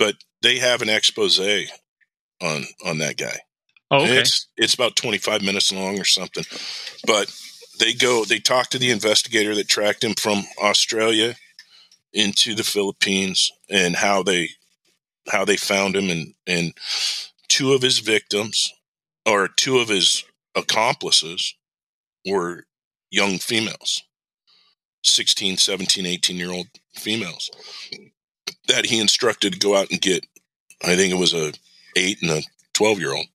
but 0.00 0.16
they 0.42 0.58
have 0.58 0.82
an 0.82 0.88
expose 0.88 1.38
on 1.38 2.64
on 2.84 2.98
that 2.98 3.16
guy. 3.16 3.38
Oh, 3.92 4.02
okay. 4.02 4.18
it's 4.18 4.48
it's 4.56 4.74
about 4.74 4.96
25 4.96 5.42
minutes 5.42 5.70
long 5.70 6.00
or 6.00 6.04
something. 6.04 6.44
But 7.06 7.32
they 7.78 7.92
go 7.92 8.24
they 8.24 8.40
talk 8.40 8.70
to 8.70 8.78
the 8.78 8.90
investigator 8.90 9.54
that 9.54 9.68
tracked 9.68 10.02
him 10.02 10.14
from 10.14 10.42
Australia 10.60 11.36
into 12.12 12.54
the 12.54 12.64
Philippines 12.64 13.52
and 13.68 13.94
how 13.94 14.22
they 14.22 14.48
how 15.30 15.44
they 15.44 15.56
found 15.56 15.94
him 15.94 16.10
and 16.10 16.34
and 16.46 16.72
two 17.48 17.74
of 17.74 17.82
his 17.82 17.98
victims 17.98 18.72
or 19.26 19.48
two 19.48 19.78
of 19.78 19.88
his 19.88 20.24
accomplices 20.54 21.54
were 22.26 22.64
young 23.10 23.38
females 23.38 24.02
16 25.04 25.58
17 25.58 26.06
18 26.06 26.36
year 26.36 26.50
old 26.50 26.66
females 26.94 27.50
that 28.68 28.86
he 28.86 29.00
instructed 29.00 29.52
to 29.52 29.58
go 29.58 29.76
out 29.76 29.90
and 29.90 30.00
get 30.00 30.26
i 30.84 30.96
think 30.96 31.12
it 31.12 31.18
was 31.18 31.34
a 31.34 31.52
8 31.96 32.22
and 32.22 32.30
a 32.30 32.42
12 32.74 33.00
year 33.00 33.14
old 33.14 33.26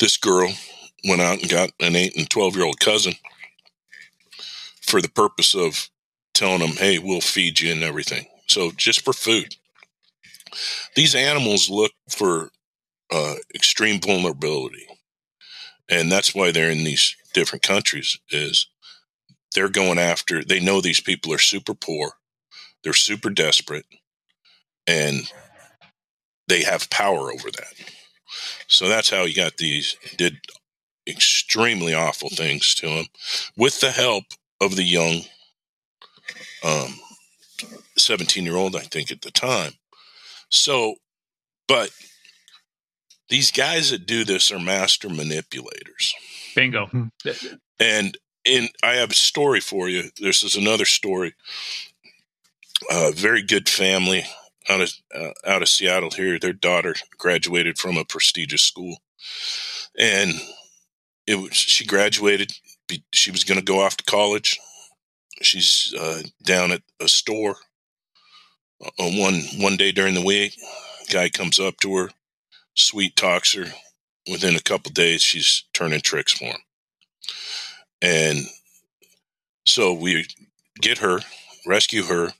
this 0.00 0.16
girl 0.16 0.52
went 1.06 1.20
out 1.20 1.40
and 1.40 1.50
got 1.50 1.70
an 1.80 1.96
8 1.96 2.16
and 2.16 2.28
12 2.28 2.56
year 2.56 2.64
old 2.64 2.80
cousin 2.80 3.14
for 4.82 5.00
the 5.00 5.08
purpose 5.08 5.54
of 5.54 5.88
telling 6.32 6.60
them 6.60 6.76
hey 6.76 6.98
we'll 6.98 7.20
feed 7.20 7.60
you 7.60 7.72
and 7.72 7.82
everything. 7.82 8.26
So 8.46 8.70
just 8.72 9.02
for 9.02 9.12
food. 9.12 9.56
These 10.94 11.14
animals 11.14 11.68
look 11.68 11.92
for 12.08 12.50
uh, 13.12 13.34
extreme 13.54 14.00
vulnerability 14.00 14.86
and 15.88 16.10
that's 16.10 16.34
why 16.34 16.50
they're 16.50 16.70
in 16.70 16.84
these 16.84 17.16
different 17.32 17.62
countries 17.62 18.18
is 18.30 18.68
they're 19.54 19.68
going 19.68 19.98
after 19.98 20.42
they 20.42 20.60
know 20.60 20.80
these 20.80 21.00
people 21.00 21.32
are 21.32 21.38
super 21.38 21.74
poor 21.74 22.12
they're 22.84 22.92
super 22.92 23.30
desperate 23.30 23.86
and 24.86 25.32
they 26.46 26.62
have 26.62 26.90
power 26.90 27.32
over 27.32 27.50
that 27.50 27.74
so 28.68 28.88
that's 28.88 29.10
how 29.10 29.24
he 29.24 29.32
got 29.32 29.56
these 29.56 29.96
did 30.16 30.38
extremely 31.08 31.92
awful 31.92 32.28
things 32.28 32.74
to 32.74 32.86
him 32.86 33.06
with 33.56 33.80
the 33.80 33.90
help 33.90 34.24
of 34.60 34.76
the 34.76 34.84
young 34.84 35.22
um 36.62 36.94
17 37.96 38.44
year 38.44 38.56
old 38.56 38.76
i 38.76 38.80
think 38.80 39.10
at 39.10 39.22
the 39.22 39.30
time 39.30 39.72
so 40.50 40.94
but 41.66 41.90
these 43.28 43.50
guys 43.50 43.90
that 43.90 44.06
do 44.06 44.24
this 44.24 44.52
are 44.52 44.58
master 44.58 45.08
manipulators. 45.08 46.14
Bingo. 46.54 46.86
Mm-hmm. 46.86 47.54
And 47.80 48.18
in 48.44 48.68
I 48.82 48.94
have 48.94 49.10
a 49.10 49.14
story 49.14 49.60
for 49.60 49.88
you. 49.88 50.10
This 50.20 50.42
is 50.42 50.56
another 50.56 50.84
story. 50.84 51.34
A 52.90 53.12
very 53.12 53.42
good 53.42 53.68
family 53.68 54.24
out 54.68 54.80
of 54.80 54.92
uh, 55.14 55.30
out 55.46 55.62
of 55.62 55.68
Seattle 55.68 56.10
here. 56.10 56.38
Their 56.38 56.52
daughter 56.52 56.94
graduated 57.18 57.78
from 57.78 57.96
a 57.96 58.04
prestigious 58.04 58.62
school, 58.62 58.98
and 59.98 60.32
it 61.26 61.36
was 61.36 61.54
she 61.54 61.84
graduated. 61.84 62.52
She 63.12 63.30
was 63.30 63.44
going 63.44 63.58
to 63.58 63.64
go 63.64 63.80
off 63.80 63.96
to 63.96 64.04
college. 64.04 64.58
She's 65.42 65.94
uh, 65.98 66.22
down 66.42 66.72
at 66.72 66.82
a 67.00 67.08
store 67.08 67.56
uh, 68.84 68.90
on 68.98 69.18
one 69.18 69.40
one 69.58 69.76
day 69.76 69.92
during 69.92 70.14
the 70.14 70.24
week. 70.24 70.54
Guy 71.12 71.28
comes 71.28 71.58
up 71.60 71.76
to 71.78 71.96
her, 71.96 72.10
sweet 72.74 73.16
talks 73.16 73.54
her. 73.54 73.66
Within 74.30 74.56
a 74.56 74.60
couple 74.60 74.90
days, 74.90 75.22
she's 75.22 75.64
turning 75.74 76.00
tricks 76.00 76.32
for 76.32 76.46
him, 76.46 76.60
and 78.00 78.38
so 79.66 79.92
we 79.92 80.26
get 80.80 80.98
her, 80.98 81.20
rescue 81.66 82.04
her. 82.04 82.32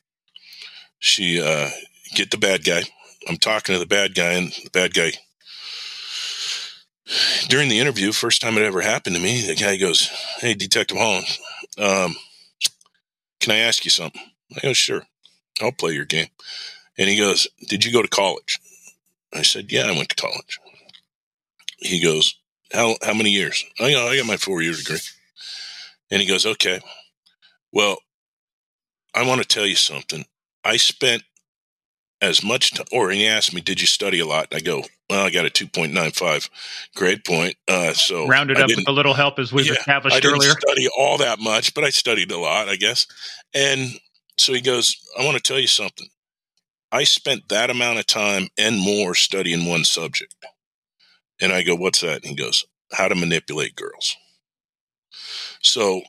She 1.05 1.39
uh, 1.39 1.69
get 2.15 2.31
the 2.31 2.39
bad 2.39 2.65
guy. 2.65 2.83
I'm 3.29 3.37
talking 3.37 3.75
to 3.75 3.79
the 3.79 3.85
bad 3.85 4.15
guy, 4.15 4.33
and 4.33 4.53
the 4.65 4.71
bad 4.71 4.95
guy 4.95 5.13
during 7.49 7.69
the 7.69 7.79
interview, 7.79 8.11
first 8.11 8.41
time 8.41 8.57
it 8.57 8.63
ever 8.63 8.81
happened 8.81 9.15
to 9.17 9.23
me, 9.23 9.47
the 9.47 9.55
guy 9.55 9.77
goes, 9.77 10.09
"Hey, 10.39 10.55
Detective 10.55 10.97
Holand, 10.97 11.27
um, 11.77 12.17
can 13.39 13.53
I 13.53 13.59
ask 13.59 13.85
you 13.85 13.91
something?" 13.91 14.23
I 14.57 14.61
go, 14.61 14.73
"Sure, 14.73 15.07
I'll 15.61 15.73
play 15.73 15.93
your 15.93 16.07
game." 16.07 16.31
And 16.97 17.11
he 17.11 17.19
goes, 17.19 17.49
"Did 17.69 17.85
you 17.85 17.93
go 17.93 18.01
to 18.01 18.09
college?" 18.09 18.59
I 19.31 19.43
said, 19.43 19.71
"Yeah, 19.71 19.89
I 19.89 19.93
went 19.93 20.09
to 20.09 20.17
college." 20.17 20.59
He 21.81 22.01
goes, 22.01 22.35
"How 22.73 22.97
how 23.03 23.13
many 23.13 23.31
years?" 23.31 23.63
I 23.79 23.91
go, 23.91 24.09
"I 24.09 24.17
got 24.17 24.27
my 24.27 24.39
four 24.39 24.63
year 24.63 24.73
degree." 24.73 25.01
And 26.11 26.23
he 26.23 26.27
goes, 26.27 26.47
"Okay, 26.47 26.81
well, 27.73 27.99
I 29.15 29.27
want 29.27 29.43
to 29.43 29.47
tell 29.47 29.67
you 29.67 29.77
something. 29.77 30.25
I 30.65 30.77
spent 30.77 31.23
as 32.21 32.43
much 32.43 32.73
time, 32.73 32.87
or 32.91 33.11
he 33.11 33.27
asked 33.27 33.53
me, 33.53 33.61
"Did 33.61 33.81
you 33.81 33.87
study 33.87 34.19
a 34.19 34.27
lot?" 34.27 34.49
And 34.51 34.59
I 34.59 34.61
go, 34.61 34.85
"Well, 35.11 35.25
I 35.25 35.31
got 35.31 35.47
a 35.47 35.51
2.95 35.51 36.49
grade 36.95 37.25
point." 37.25 37.57
Uh, 37.69 37.93
so 37.93 38.27
rounded 38.27 38.59
up 38.59 38.69
with 38.69 38.89
a 38.89 38.93
little 38.93 39.15
help, 39.15 39.39
as 39.39 39.53
we 39.53 39.65
yeah, 39.65 39.73
established 39.73 40.17
I 40.17 40.21
didn't 40.21 40.37
earlier. 40.37 40.53
Study 40.53 40.89
all 40.97 41.19
that 41.19 41.39
much, 41.39 41.75
but 41.75 41.85
I 41.85 41.91
studied 41.91 42.31
a 42.31 42.39
lot, 42.39 42.69
I 42.69 42.77
guess. 42.77 43.07
And 43.53 44.01
so 44.39 44.53
he 44.53 44.61
goes, 44.61 44.97
"I 45.19 45.25
want 45.25 45.37
to 45.37 45.43
tell 45.43 45.61
you 45.61 45.67
something. 45.67 46.09
I 46.91 47.05
spent 47.05 47.49
that 47.49 47.71
amount 47.71 47.99
of 47.99 48.07
time 48.07 48.49
and 48.57 48.79
more 48.79 49.15
studying 49.15 49.67
one 49.67 49.85
subject." 49.85 50.35
And 51.41 51.53
I 51.53 51.63
go, 51.63 51.75
"What's 51.75 52.01
that?" 52.01 52.23
And 52.23 52.27
he 52.27 52.35
goes, 52.35 52.65
"How 52.93 53.09
to 53.09 53.15
manipulate 53.15 53.77
girls." 53.77 54.17
So 55.63 56.03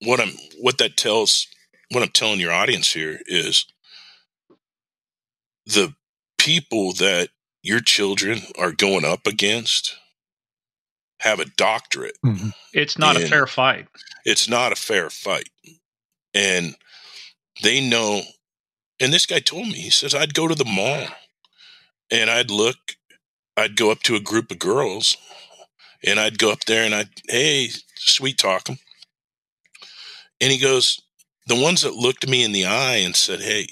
what 0.00 0.20
I'm 0.20 0.30
what 0.60 0.78
that 0.78 0.96
tells 0.96 1.46
what 1.94 2.02
I'm 2.02 2.10
telling 2.10 2.40
your 2.40 2.52
audience 2.52 2.92
here 2.92 3.20
is 3.26 3.66
the 5.66 5.94
people 6.38 6.92
that 6.94 7.30
your 7.62 7.80
children 7.80 8.40
are 8.58 8.72
going 8.72 9.04
up 9.04 9.26
against 9.26 9.96
have 11.20 11.40
a 11.40 11.46
doctorate. 11.46 12.18
Mm-hmm. 12.24 12.50
It's 12.72 12.98
not 12.98 13.16
a 13.16 13.26
fair 13.26 13.46
fight. 13.46 13.86
It's 14.24 14.48
not 14.48 14.72
a 14.72 14.76
fair 14.76 15.08
fight. 15.08 15.48
And 16.34 16.74
they 17.62 17.80
know 17.80 18.22
and 19.00 19.12
this 19.12 19.26
guy 19.26 19.40
told 19.40 19.66
me, 19.66 19.74
he 19.74 19.90
says, 19.90 20.14
I'd 20.14 20.34
go 20.34 20.48
to 20.48 20.54
the 20.54 20.64
mall 20.64 21.08
and 22.10 22.30
I'd 22.30 22.50
look, 22.50 22.76
I'd 23.56 23.76
go 23.76 23.90
up 23.90 24.00
to 24.04 24.14
a 24.14 24.20
group 24.20 24.50
of 24.50 24.58
girls 24.58 25.16
and 26.04 26.20
I'd 26.20 26.38
go 26.38 26.52
up 26.52 26.64
there 26.64 26.84
and 26.84 26.94
I'd, 26.94 27.10
hey, 27.28 27.70
sweet 27.96 28.38
talk 28.38 28.64
them. 28.64 28.78
And 30.40 30.52
he 30.52 30.58
goes, 30.58 31.00
the 31.46 31.60
ones 31.60 31.82
that 31.82 31.94
looked 31.94 32.28
me 32.28 32.44
in 32.44 32.52
the 32.52 32.66
eye 32.66 32.96
and 32.96 33.14
said, 33.14 33.40
hey, 33.40 33.66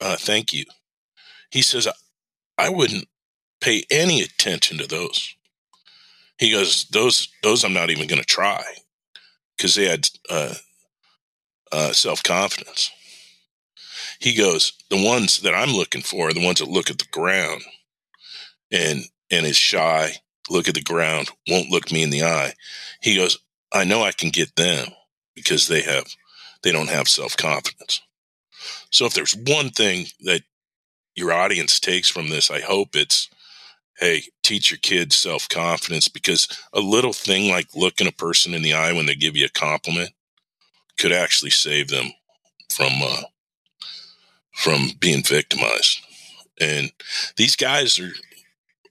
uh, 0.00 0.16
thank 0.16 0.52
you, 0.52 0.64
he 1.50 1.62
says, 1.62 1.88
I 2.58 2.68
wouldn't 2.68 3.08
pay 3.60 3.84
any 3.90 4.20
attention 4.22 4.78
to 4.78 4.86
those. 4.86 5.34
He 6.38 6.50
goes, 6.50 6.86
those, 6.86 7.28
those 7.42 7.64
I'm 7.64 7.72
not 7.72 7.90
even 7.90 8.06
going 8.06 8.20
to 8.20 8.26
try 8.26 8.62
because 9.56 9.74
they 9.74 9.86
had 9.86 10.08
uh, 10.30 10.54
uh, 11.72 11.92
self 11.92 12.22
confidence. 12.22 12.90
He 14.20 14.34
goes, 14.34 14.72
the 14.90 15.02
ones 15.02 15.40
that 15.40 15.54
I'm 15.54 15.70
looking 15.70 16.02
for 16.02 16.28
are 16.28 16.32
the 16.32 16.44
ones 16.44 16.60
that 16.60 16.68
look 16.68 16.90
at 16.90 16.98
the 16.98 17.06
ground 17.10 17.62
and 18.72 19.04
and 19.30 19.46
is 19.46 19.56
shy, 19.56 20.12
look 20.50 20.68
at 20.68 20.74
the 20.74 20.82
ground, 20.82 21.30
won't 21.48 21.70
look 21.70 21.90
me 21.90 22.02
in 22.02 22.10
the 22.10 22.24
eye. 22.24 22.52
He 23.00 23.16
goes, 23.16 23.38
I 23.72 23.84
know 23.84 24.02
I 24.02 24.12
can 24.12 24.30
get 24.30 24.54
them 24.56 24.88
because 25.34 25.66
they 25.66 25.82
have 25.82 26.06
they 26.64 26.72
don't 26.72 26.90
have 26.90 27.08
self 27.08 27.36
confidence. 27.36 28.00
So 28.90 29.06
if 29.06 29.14
there's 29.14 29.36
one 29.36 29.70
thing 29.70 30.06
that 30.22 30.42
your 31.14 31.32
audience 31.32 31.78
takes 31.78 32.08
from 32.08 32.30
this, 32.30 32.50
I 32.50 32.60
hope 32.60 32.96
it's, 32.96 33.28
hey, 33.98 34.22
teach 34.42 34.70
your 34.70 34.78
kids 34.78 35.14
self 35.14 35.48
confidence 35.48 36.08
because 36.08 36.48
a 36.72 36.80
little 36.80 37.12
thing 37.12 37.50
like 37.50 37.68
looking 37.76 38.08
a 38.08 38.12
person 38.12 38.54
in 38.54 38.62
the 38.62 38.72
eye 38.72 38.92
when 38.92 39.06
they 39.06 39.14
give 39.14 39.36
you 39.36 39.44
a 39.46 39.50
compliment 39.50 40.10
could 40.98 41.12
actually 41.12 41.50
save 41.50 41.88
them 41.88 42.12
from 42.70 42.92
uh, 43.02 43.22
from 44.52 44.90
being 44.98 45.22
victimized. 45.22 46.00
And 46.60 46.92
these 47.36 47.56
guys 47.56 47.98
are 47.98 48.12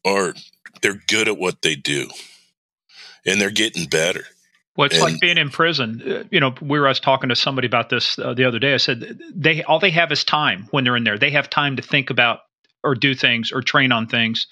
are 0.06 0.34
they're 0.82 1.02
good 1.08 1.28
at 1.28 1.38
what 1.38 1.62
they 1.62 1.76
do, 1.76 2.10
and 3.26 3.42
they're 3.42 3.50
getting 3.50 3.88
better. 3.88 4.26
Well, 4.76 4.88
it's 4.88 4.96
and, 4.96 5.04
like 5.04 5.20
being 5.20 5.38
in 5.38 5.50
prison. 5.50 6.02
Uh, 6.06 6.24
you 6.32 6.40
know, 6.40 6.54
we 6.62 6.80
were 6.80 6.88
I 6.88 6.90
was 6.90 7.00
talking 7.00 7.30
to 7.30 7.36
somebody 7.36 7.68
about 7.68 7.90
this 7.90 8.18
uh, 8.18 8.34
the 8.34 8.46
other 8.46 8.60
day. 8.60 8.74
I 8.74 8.78
said 8.78 9.20
they 9.36 9.64
all 9.64 9.80
they 9.80 9.92
have 9.92 10.12
is 10.12 10.24
time 10.24 10.68
when 10.72 10.84
they're 10.84 10.96
in 10.96 11.04
there. 11.04 11.18
They 11.18 11.32
have 11.32 11.50
time 11.50 11.76
to 11.76 11.82
think 11.82 12.10
about 12.10 12.40
or 12.84 12.96
do 12.96 13.16
things 13.16 13.52
or 13.52 13.62
train 13.62 13.92
on 13.92 14.08
things. 14.08 14.48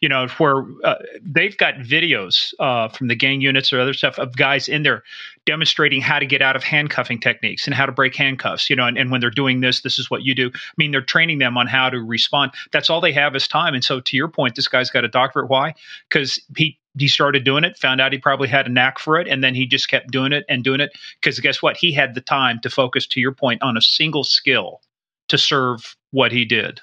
You 0.00 0.10
know, 0.10 0.26
where 0.36 0.64
uh, 0.84 0.96
they've 1.22 1.56
got 1.56 1.76
videos 1.76 2.52
uh, 2.58 2.88
from 2.88 3.08
the 3.08 3.14
gang 3.14 3.40
units 3.40 3.72
or 3.72 3.80
other 3.80 3.94
stuff 3.94 4.18
of 4.18 4.36
guys 4.36 4.68
in 4.68 4.82
there 4.82 5.02
demonstrating 5.46 6.02
how 6.02 6.18
to 6.18 6.26
get 6.26 6.42
out 6.42 6.54
of 6.54 6.62
handcuffing 6.62 7.18
techniques 7.18 7.66
and 7.66 7.74
how 7.74 7.86
to 7.86 7.92
break 7.92 8.14
handcuffs. 8.14 8.68
You 8.68 8.76
know, 8.76 8.86
and, 8.86 8.98
and 8.98 9.10
when 9.10 9.20
they're 9.20 9.30
doing 9.30 9.60
this, 9.60 9.80
this 9.80 9.98
is 9.98 10.10
what 10.10 10.22
you 10.22 10.34
do. 10.34 10.50
I 10.54 10.74
mean, 10.76 10.90
they're 10.90 11.00
training 11.00 11.38
them 11.38 11.56
on 11.56 11.66
how 11.66 11.88
to 11.88 11.98
respond. 11.98 12.52
That's 12.72 12.90
all 12.90 13.00
they 13.00 13.12
have 13.12 13.34
is 13.34 13.48
time. 13.48 13.74
And 13.74 13.82
so, 13.82 14.00
to 14.00 14.16
your 14.16 14.28
point, 14.28 14.54
this 14.54 14.68
guy's 14.68 14.90
got 14.90 15.04
a 15.04 15.08
doctorate. 15.08 15.48
Why? 15.48 15.74
Because 16.08 16.40
he 16.56 16.78
he 16.98 17.08
started 17.08 17.44
doing 17.44 17.64
it, 17.64 17.76
found 17.76 18.00
out 18.00 18.12
he 18.12 18.18
probably 18.18 18.48
had 18.48 18.66
a 18.66 18.70
knack 18.70 18.98
for 18.98 19.18
it, 19.18 19.28
and 19.28 19.44
then 19.44 19.54
he 19.54 19.66
just 19.66 19.88
kept 19.88 20.10
doing 20.10 20.32
it 20.32 20.44
and 20.48 20.64
doing 20.64 20.80
it. 20.80 20.92
Because 21.20 21.38
guess 21.40 21.62
what? 21.62 21.76
He 21.76 21.92
had 21.92 22.14
the 22.14 22.20
time 22.20 22.58
to 22.60 22.70
focus, 22.70 23.06
to 23.08 23.20
your 23.20 23.32
point, 23.32 23.62
on 23.62 23.76
a 23.76 23.82
single 23.82 24.24
skill 24.24 24.80
to 25.28 25.38
serve 25.38 25.96
what 26.10 26.32
he 26.32 26.44
did. 26.44 26.80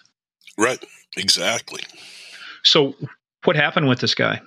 Right. 0.57 0.83
Exactly. 1.17 1.83
So, 2.63 2.95
what 3.43 3.55
happened 3.55 3.87
with 3.87 3.99
this 3.99 4.15
guy? 4.15 4.41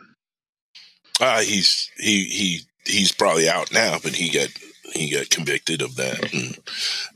Uh, 1.20 1.40
he's 1.40 1.90
he 1.98 2.24
he 2.24 2.60
he's 2.84 3.12
probably 3.12 3.48
out 3.48 3.72
now, 3.72 3.98
but 4.02 4.14
he 4.14 4.30
got 4.30 4.48
he 4.92 5.10
got 5.10 5.30
convicted 5.30 5.82
of 5.82 5.96
that, 5.96 6.32
and, 6.32 6.58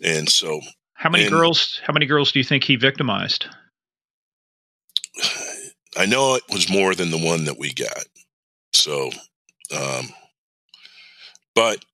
and 0.03 0.28
so. 0.28 0.61
How 0.95 1.11
many 1.11 1.24
and, 1.24 1.32
girls? 1.32 1.80
How 1.84 1.93
many 1.93 2.07
girls 2.07 2.32
do 2.32 2.38
you 2.38 2.45
think 2.45 2.64
he 2.64 2.76
victimized? 2.76 3.47
I 5.97 6.07
know 6.07 6.34
it 6.34 6.45
was 6.51 6.70
more 6.70 6.95
than 6.95 7.11
the 7.11 7.18
one 7.18 7.45
that 7.45 7.59
we 7.59 7.72
got. 7.72 8.05
So, 8.72 9.11
um, 9.74 10.09
but 11.55 11.84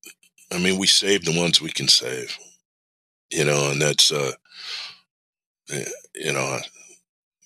I 0.52 0.58
mean, 0.58 0.78
we 0.78 0.86
save 0.86 1.24
the 1.24 1.38
ones 1.38 1.60
we 1.60 1.70
can 1.70 1.88
save, 1.88 2.36
you 3.30 3.44
know, 3.44 3.70
and 3.70 3.80
that's, 3.80 4.12
uh, 4.12 4.32
eh, 5.70 5.84
you 6.14 6.32
know, 6.32 6.58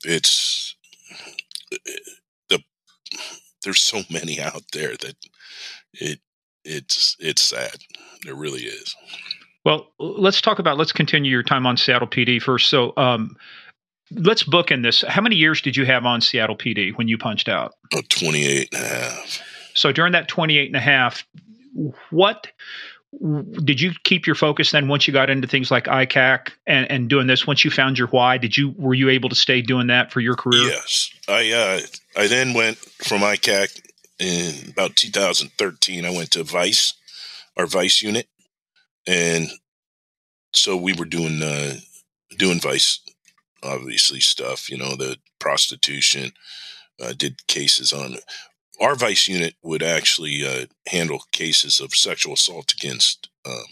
it's 0.04 0.76
the, 2.48 2.62
there's 3.64 3.80
so 3.80 4.02
many 4.10 4.40
out 4.40 4.62
there 4.72 4.96
that 4.96 5.16
it, 5.94 6.20
it's, 6.64 7.16
it's 7.18 7.42
sad. 7.42 7.76
There 8.24 8.34
really 8.34 8.62
is. 8.62 8.94
Well, 9.64 9.92
let's 9.98 10.40
talk 10.40 10.58
about, 10.58 10.78
let's 10.78 10.92
continue 10.92 11.30
your 11.30 11.42
time 11.42 11.66
on 11.66 11.76
Seattle 11.76 12.08
PD 12.08 12.40
first. 12.40 12.70
So, 12.70 12.92
um, 12.96 13.36
let's 14.12 14.42
book 14.42 14.70
in 14.70 14.82
this. 14.82 15.04
How 15.06 15.22
many 15.22 15.36
years 15.36 15.60
did 15.60 15.76
you 15.76 15.84
have 15.86 16.04
on 16.04 16.20
Seattle 16.20 16.56
PD 16.56 16.96
when 16.96 17.08
you 17.08 17.18
punched 17.18 17.48
out? 17.48 17.74
Oh, 17.94 18.00
28 18.08 18.68
and 18.72 18.82
a 18.82 18.86
half. 18.88 19.42
So 19.74 19.92
during 19.92 20.12
that 20.12 20.28
28 20.28 20.66
and 20.66 20.76
a 20.76 20.80
half, 20.80 21.26
what 22.10 22.48
did 23.12 23.80
you 23.80 23.92
keep 24.04 24.26
your 24.26 24.36
focus 24.36 24.70
then 24.70 24.86
once 24.86 25.06
you 25.06 25.12
got 25.12 25.30
into 25.30 25.48
things 25.48 25.70
like 25.70 25.84
ICAC 25.84 26.50
and, 26.66 26.90
and 26.90 27.08
doing 27.08 27.26
this? 27.26 27.46
Once 27.46 27.64
you 27.64 27.70
found 27.70 27.98
your 27.98 28.08
why 28.08 28.38
did 28.38 28.56
you 28.56 28.74
were 28.78 28.94
you 28.94 29.08
able 29.08 29.28
to 29.28 29.34
stay 29.34 29.62
doing 29.62 29.88
that 29.88 30.12
for 30.12 30.20
your 30.20 30.36
career? 30.36 30.62
Yes. 30.62 31.10
I 31.28 31.50
uh, 31.50 31.80
i 32.20 32.26
then 32.26 32.54
went 32.54 32.78
from 32.78 33.20
ICAC 33.20 33.80
in 34.18 34.70
about 34.70 34.96
2013 34.96 36.04
i 36.04 36.10
went 36.10 36.30
to 36.32 36.44
vice 36.44 36.94
our 37.56 37.66
vice 37.66 38.02
unit. 38.02 38.26
And 39.06 39.48
so 40.52 40.76
we 40.76 40.92
were 40.92 41.04
doing 41.04 41.42
uh, 41.42 41.76
doing 42.36 42.60
vice 42.60 43.00
obviously 43.62 44.20
stuff, 44.20 44.70
you 44.70 44.78
know, 44.78 44.96
the 44.96 45.18
prostitution, 45.38 46.32
uh, 47.02 47.12
did 47.16 47.46
cases 47.46 47.92
on. 47.92 48.16
Our 48.80 48.94
vice 48.94 49.28
unit 49.28 49.54
would 49.62 49.82
actually 49.82 50.44
uh, 50.44 50.66
handle 50.88 51.24
cases 51.32 51.80
of 51.80 51.94
sexual 51.94 52.34
assault 52.34 52.72
against 52.72 53.28
um, 53.44 53.66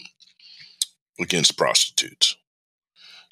against 1.19 1.57
prostitutes. 1.57 2.35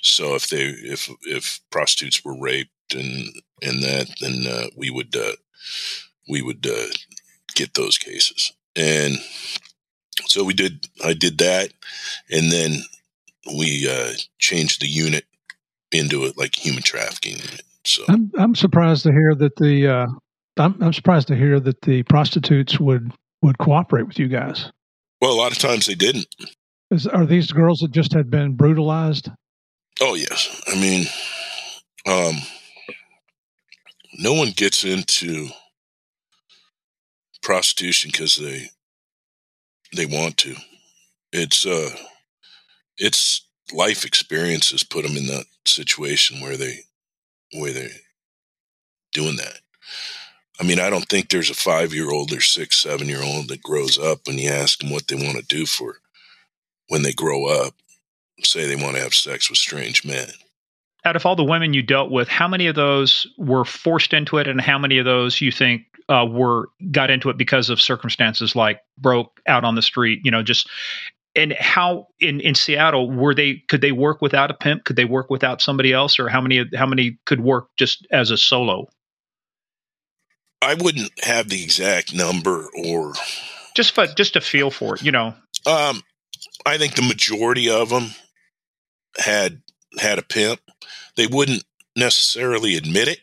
So 0.01 0.36
if 0.36 0.49
they 0.49 0.63
if 0.63 1.09
if 1.23 1.59
prostitutes 1.69 2.23
were 2.23 2.39
raped 2.39 2.93
and 2.93 3.30
and 3.61 3.84
that, 3.84 4.07
then 4.21 4.45
uh, 4.47 4.67
we 4.75 4.89
would 4.89 5.15
uh, 5.15 5.34
we 6.28 6.41
would 6.41 6.65
uh, 6.65 6.88
get 7.55 7.73
those 7.73 7.97
cases. 7.97 8.53
And 8.75 9.17
so 10.25 10.43
we 10.43 10.53
did. 10.53 10.88
I 11.03 11.13
did 11.13 11.38
that, 11.39 11.73
and 12.30 12.51
then 12.51 12.84
we 13.57 13.88
uh, 13.89 14.13
changed 14.39 14.82
the 14.82 14.88
unit 14.88 15.25
into 15.91 16.25
it 16.25 16.38
like 16.38 16.55
human 16.55 16.84
trafficking 16.84 17.38
unit. 17.38 17.63
So 17.86 18.03
I'm 18.09 18.32
I'm 18.38 18.55
surprised 18.55 19.03
to 19.03 19.11
hear 19.11 19.34
that 19.36 19.55
the 19.55 19.88
uh, 19.88 20.07
I'm 20.59 20.81
I'm 20.81 20.93
surprised 20.93 21.27
to 21.29 21.35
hear 21.35 21.59
that 21.59 21.81
the 21.81 22.03
prostitutes 22.03 22.79
would 22.79 23.11
would 23.41 23.57
cooperate 23.57 24.07
with 24.07 24.19
you 24.19 24.27
guys. 24.27 24.71
Well, 25.21 25.33
a 25.33 25.39
lot 25.39 25.51
of 25.51 25.57
times 25.57 25.85
they 25.85 25.95
didn't. 25.95 26.27
Is, 26.91 27.07
are 27.07 27.25
these 27.25 27.51
girls 27.51 27.79
that 27.79 27.91
just 27.91 28.13
had 28.13 28.29
been 28.29 28.55
brutalized? 28.55 29.29
Oh 29.99 30.15
yes, 30.15 30.61
I 30.67 30.75
mean, 30.75 31.05
um, 32.05 32.35
no 34.19 34.33
one 34.33 34.51
gets 34.55 34.83
into 34.83 35.49
prostitution 37.41 38.11
because 38.11 38.37
they 38.37 38.69
they 39.95 40.05
want 40.05 40.37
to. 40.37 40.55
It's 41.31 41.65
uh, 41.65 41.89
it's 42.97 43.47
life 43.73 44.05
experiences 44.05 44.83
put 44.83 45.03
them 45.03 45.17
in 45.17 45.27
that 45.27 45.45
situation 45.65 46.41
where 46.41 46.57
they 46.57 46.79
where 47.53 47.73
they 47.73 47.89
doing 49.13 49.37
that. 49.37 49.59
I 50.59 50.63
mean, 50.63 50.79
I 50.79 50.89
don't 50.89 51.07
think 51.07 51.29
there's 51.29 51.49
a 51.49 51.55
five 51.55 51.93
year 51.93 52.11
old 52.11 52.31
or 52.31 52.41
six, 52.41 52.77
seven 52.77 53.07
year 53.07 53.21
old 53.23 53.49
that 53.49 53.61
grows 53.61 53.99
up 53.99 54.21
and 54.27 54.39
you 54.39 54.49
ask 54.49 54.79
them 54.79 54.89
what 54.89 55.07
they 55.07 55.15
want 55.15 55.37
to 55.37 55.43
do 55.43 55.65
for 55.65 55.97
when 56.87 57.03
they 57.03 57.13
grow 57.13 57.45
up, 57.45 57.73
say 58.43 58.65
they 58.65 58.81
want 58.81 58.95
to 58.95 59.01
have 59.01 59.13
sex 59.13 59.49
with 59.49 59.59
strange 59.59 60.05
men. 60.05 60.27
Out 61.05 61.15
of 61.15 61.25
all 61.25 61.35
the 61.35 61.43
women 61.43 61.73
you 61.73 61.83
dealt 61.83 62.11
with, 62.11 62.27
how 62.27 62.47
many 62.47 62.67
of 62.67 62.75
those 62.75 63.27
were 63.37 63.65
forced 63.65 64.13
into 64.13 64.37
it, 64.37 64.47
and 64.47 64.59
how 64.59 64.77
many 64.77 64.97
of 64.97 65.05
those 65.05 65.39
you 65.39 65.51
think 65.51 65.83
uh, 66.09 66.25
were 66.29 66.69
got 66.91 67.09
into 67.09 67.29
it 67.29 67.37
because 67.37 67.69
of 67.69 67.79
circumstances 67.79 68.55
like 68.55 68.81
broke 68.97 69.39
out 69.47 69.63
on 69.63 69.75
the 69.75 69.81
street? 69.81 70.21
You 70.23 70.31
know, 70.31 70.43
just 70.43 70.69
and 71.35 71.53
how 71.53 72.07
in 72.19 72.41
in 72.41 72.55
Seattle 72.55 73.09
were 73.09 73.33
they? 73.33 73.63
Could 73.69 73.81
they 73.81 73.93
work 73.93 74.21
without 74.21 74.51
a 74.51 74.53
pimp? 74.53 74.83
Could 74.83 74.95
they 74.97 75.05
work 75.05 75.29
without 75.29 75.61
somebody 75.61 75.93
else, 75.93 76.19
or 76.19 76.27
how 76.27 76.41
many 76.41 76.65
how 76.75 76.87
many 76.87 77.19
could 77.25 77.39
work 77.39 77.67
just 77.77 78.05
as 78.11 78.31
a 78.31 78.37
solo? 78.37 78.87
I 80.61 80.73
wouldn't 80.73 81.11
have 81.23 81.49
the 81.49 81.63
exact 81.63 82.13
number 82.13 82.67
or 82.75 83.13
just 83.75 83.95
but 83.95 84.17
just 84.17 84.35
a 84.35 84.41
feel 84.41 84.71
for 84.71 84.95
it, 84.95 85.03
you 85.03 85.11
know. 85.11 85.35
Um, 85.65 86.01
I 86.65 86.77
think 86.77 86.95
the 86.95 87.01
majority 87.03 87.69
of 87.69 87.89
them 87.89 88.11
had 89.17 89.61
had 89.99 90.19
a 90.19 90.23
pimp. 90.23 90.59
They 91.15 91.27
wouldn't 91.27 91.63
necessarily 91.95 92.75
admit 92.75 93.07
it 93.07 93.19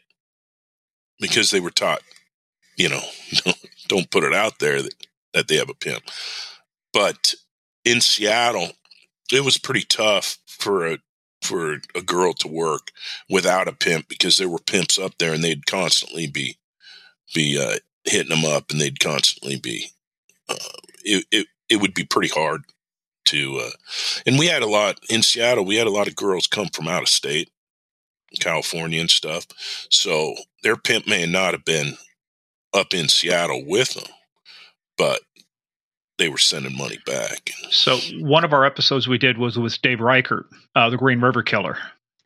because 1.20 1.50
they 1.50 1.60
were 1.60 1.70
taught, 1.70 2.02
you 2.76 2.88
know, 2.88 3.02
don't 3.88 4.10
put 4.10 4.24
it 4.24 4.34
out 4.34 4.58
there 4.58 4.82
that, 4.82 4.94
that 5.32 5.48
they 5.48 5.56
have 5.56 5.70
a 5.70 5.74
pimp. 5.74 6.04
But 6.92 7.34
in 7.84 8.00
Seattle, 8.00 8.72
it 9.32 9.44
was 9.44 9.58
pretty 9.58 9.84
tough 9.84 10.38
for 10.46 10.86
a 10.86 10.98
for 11.42 11.78
a 11.94 12.00
girl 12.00 12.32
to 12.32 12.48
work 12.48 12.90
without 13.28 13.68
a 13.68 13.72
pimp 13.72 14.08
because 14.08 14.38
there 14.38 14.48
were 14.48 14.58
pimps 14.58 14.98
up 14.98 15.18
there 15.18 15.34
and 15.34 15.44
they'd 15.44 15.66
constantly 15.66 16.26
be 16.26 16.56
be 17.34 17.58
uh, 17.58 17.78
hitting 18.04 18.30
them 18.30 18.44
up 18.44 18.70
and 18.70 18.80
they'd 18.80 19.00
constantly 19.00 19.58
be 19.58 19.86
uh, 20.48 20.56
it, 21.04 21.24
it 21.30 21.46
it 21.68 21.80
would 21.80 21.94
be 21.94 22.04
pretty 22.04 22.28
hard 22.28 22.62
to 23.24 23.58
uh, 23.58 23.70
and 24.26 24.38
we 24.38 24.46
had 24.46 24.62
a 24.62 24.68
lot 24.68 24.98
in 25.08 25.22
Seattle 25.22 25.64
we 25.64 25.76
had 25.76 25.86
a 25.86 25.90
lot 25.90 26.08
of 26.08 26.16
girls 26.16 26.46
come 26.46 26.68
from 26.68 26.88
out 26.88 27.02
of 27.02 27.08
state 27.08 27.50
California 28.40 29.00
and 29.00 29.10
stuff 29.10 29.46
so 29.90 30.34
their 30.62 30.76
pimp 30.76 31.06
may 31.06 31.24
not 31.24 31.54
have 31.54 31.64
been 31.64 31.96
up 32.72 32.92
in 32.92 33.08
Seattle 33.08 33.64
with 33.66 33.94
them 33.94 34.12
but 34.98 35.20
they 36.18 36.28
were 36.28 36.38
sending 36.38 36.76
money 36.76 36.98
back. 37.06 37.50
So 37.70 37.98
one 38.20 38.44
of 38.44 38.52
our 38.52 38.64
episodes 38.64 39.08
we 39.08 39.18
did 39.18 39.38
was 39.38 39.58
with 39.58 39.80
Dave 39.82 40.00
Reichert, 40.00 40.46
uh, 40.76 40.90
the 40.90 40.96
Green 40.96 41.20
River 41.20 41.42
Killer. 41.42 41.76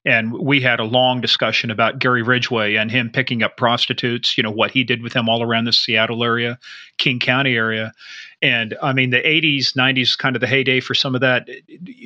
And 0.08 0.32
we 0.32 0.62
had 0.62 0.80
a 0.80 0.84
long 0.84 1.20
discussion 1.20 1.70
about 1.70 1.98
Gary 1.98 2.22
Ridgway 2.22 2.76
and 2.76 2.90
him 2.90 3.10
picking 3.10 3.42
up 3.42 3.58
prostitutes, 3.58 4.38
you 4.38 4.42
know, 4.42 4.50
what 4.50 4.70
he 4.70 4.82
did 4.82 5.02
with 5.02 5.12
them 5.12 5.28
all 5.28 5.42
around 5.42 5.66
the 5.66 5.72
Seattle 5.74 6.24
area, 6.24 6.58
King 6.96 7.18
County 7.18 7.54
area. 7.54 7.92
And 8.40 8.74
I 8.82 8.94
mean, 8.94 9.10
the 9.10 9.20
80s, 9.20 9.76
90s, 9.76 10.16
kind 10.16 10.34
of 10.34 10.40
the 10.40 10.46
heyday 10.46 10.80
for 10.80 10.94
some 10.94 11.14
of 11.14 11.20
that. 11.20 11.46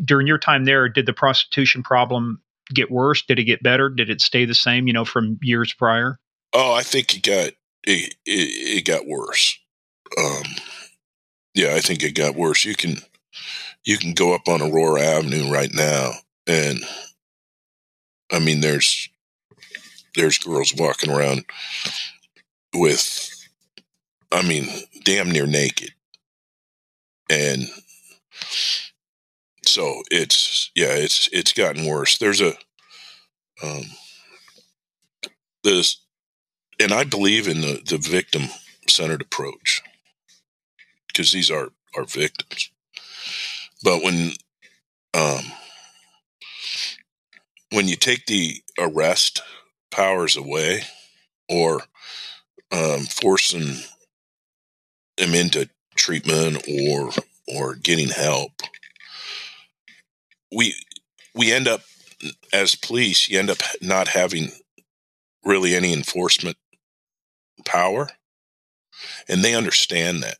During 0.05 0.27
your 0.27 0.39
time 0.39 0.65
there, 0.65 0.89
did 0.89 1.07
the 1.07 1.13
prostitution 1.13 1.85
problem 1.85 2.43
get 2.75 2.91
worse? 2.91 3.23
Did 3.23 3.39
it 3.39 3.45
get 3.45 3.63
better? 3.63 3.89
Did 3.89 4.11
it 4.11 4.21
stay 4.21 4.47
the 4.47 4.55
same, 4.55 4.89
you 4.89 4.93
know, 4.93 5.05
from 5.05 5.39
years 5.41 5.73
prior? 5.73 6.19
Oh, 6.53 6.73
I 6.73 6.83
think 6.83 7.15
it 7.15 7.23
got, 7.23 7.53
it, 7.85 8.15
it, 8.27 8.79
it 8.79 8.85
got 8.85 9.07
worse. 9.07 9.61
Um, 10.19 10.43
yeah, 11.55 11.75
I 11.77 11.81
think 11.81 12.03
it 12.03 12.17
got 12.17 12.35
worse. 12.35 12.65
You 12.65 12.75
can 12.75 12.97
you 13.85 13.97
can 13.97 14.13
go 14.13 14.35
up 14.35 14.49
on 14.49 14.61
Aurora 14.61 15.03
Avenue 15.03 15.53
right 15.53 15.73
now, 15.73 16.13
and 16.47 16.81
I 18.33 18.39
mean, 18.39 18.61
there's 18.61 19.09
there's 20.15 20.39
girls 20.39 20.75
walking 20.77 21.11
around 21.11 21.45
with, 22.75 23.31
I 24.31 24.43
mean, 24.43 24.67
damn 25.05 25.31
near 25.31 25.47
naked, 25.47 25.91
and 27.31 27.69
so 29.67 30.03
it's 30.11 30.71
yeah, 30.75 30.95
it's 30.95 31.29
it's 31.33 31.53
gotten 31.53 31.87
worse. 31.87 32.19
There's 32.19 32.41
a 32.41 32.55
um, 33.63 33.85
this, 35.63 35.99
and 36.81 36.93
I 36.93 37.05
believe 37.05 37.47
in 37.49 37.61
the 37.61 37.83
the 37.85 37.99
victim 37.99 38.49
centered 38.89 39.23
approach 39.23 39.83
because 41.07 41.33
these 41.33 41.51
are 41.51 41.69
are 41.95 42.05
victims. 42.05 42.71
But 43.85 44.03
when 44.03 44.33
um, 45.15 45.53
when 47.73 47.89
you 47.89 47.97
take 47.97 48.27
the 48.27 48.63
arrest 48.79 49.43
powers 49.91 50.37
away, 50.37 50.83
or 51.49 51.81
um, 52.71 53.01
forcing 53.01 53.77
them 55.17 55.35
into 55.35 55.69
treatment 55.95 56.65
or 56.69 57.11
or 57.49 57.75
getting 57.75 58.09
help, 58.09 58.53
we 60.55 60.75
we 61.35 61.53
end 61.53 61.69
up 61.69 61.83
as 62.53 62.75
police. 62.75 63.29
You 63.29 63.39
end 63.39 63.51
up 63.51 63.59
not 63.81 64.09
having 64.09 64.51
really 65.45 65.75
any 65.75 65.93
enforcement 65.93 66.57
power, 67.65 68.11
and 69.29 69.43
they 69.43 69.55
understand 69.55 70.23
that. 70.23 70.39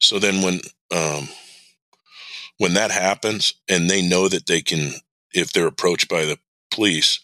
So 0.00 0.18
then 0.18 0.42
when 0.42 0.60
um, 0.94 1.28
when 2.58 2.74
that 2.74 2.90
happens 2.90 3.54
and 3.68 3.88
they 3.88 4.02
know 4.02 4.28
that 4.28 4.46
they 4.46 4.60
can 4.60 4.92
if 5.32 5.52
they're 5.52 5.66
approached 5.66 6.08
by 6.08 6.24
the 6.24 6.38
police, 6.70 7.20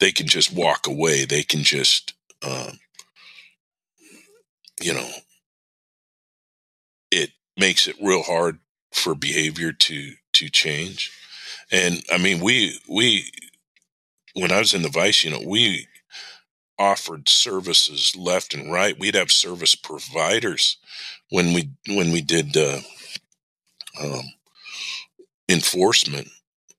they 0.00 0.12
can 0.12 0.26
just 0.26 0.52
walk 0.52 0.86
away. 0.86 1.24
They 1.24 1.42
can 1.42 1.62
just 1.62 2.14
um, 2.42 2.78
you 4.80 4.94
know 4.94 5.08
it 7.10 7.30
makes 7.56 7.88
it 7.88 7.96
real 8.00 8.22
hard 8.22 8.58
for 8.92 9.14
behavior 9.14 9.72
to 9.72 10.12
to 10.34 10.48
change. 10.48 11.10
And 11.70 12.02
I 12.12 12.18
mean 12.18 12.40
we 12.40 12.78
we 12.88 13.30
when 14.34 14.52
I 14.52 14.58
was 14.58 14.74
in 14.74 14.82
the 14.82 14.88
vice 14.88 15.24
unit, 15.24 15.46
we 15.46 15.86
offered 16.78 17.28
services 17.28 18.14
left 18.16 18.54
and 18.54 18.70
right. 18.70 18.98
We'd 18.98 19.16
have 19.16 19.32
service 19.32 19.74
providers 19.74 20.76
when 21.30 21.52
we 21.52 21.70
when 21.88 22.12
we 22.12 22.20
did 22.20 22.56
uh, 22.56 22.80
um, 24.00 24.22
enforcement. 25.48 26.28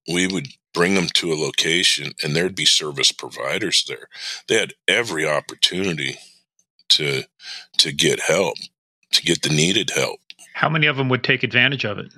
We 0.07 0.27
would 0.27 0.47
bring 0.74 0.95
them 0.95 1.07
to 1.15 1.32
a 1.32 1.36
location, 1.36 2.13
and 2.24 2.36
there'd 2.36 2.55
be 2.55 2.65
service 2.65 3.11
providers 3.11 3.86
there. 3.88 4.07
They 4.47 4.55
had 4.55 4.74
every 4.88 5.28
opportunity 5.28 6.17
to 6.89 7.24
to 7.78 7.91
get 7.91 8.20
help, 8.20 8.55
to 9.11 9.22
get 9.22 9.41
the 9.41 9.49
needed 9.49 9.91
help. 9.95 10.20
How 10.53 10.70
many 10.70 10.88
of 10.88 10.97
them 10.97 11.09
would 11.09 11.24
take 11.24 11.43
advantage 11.43 11.86
of 11.86 11.97
it? 11.97 12.13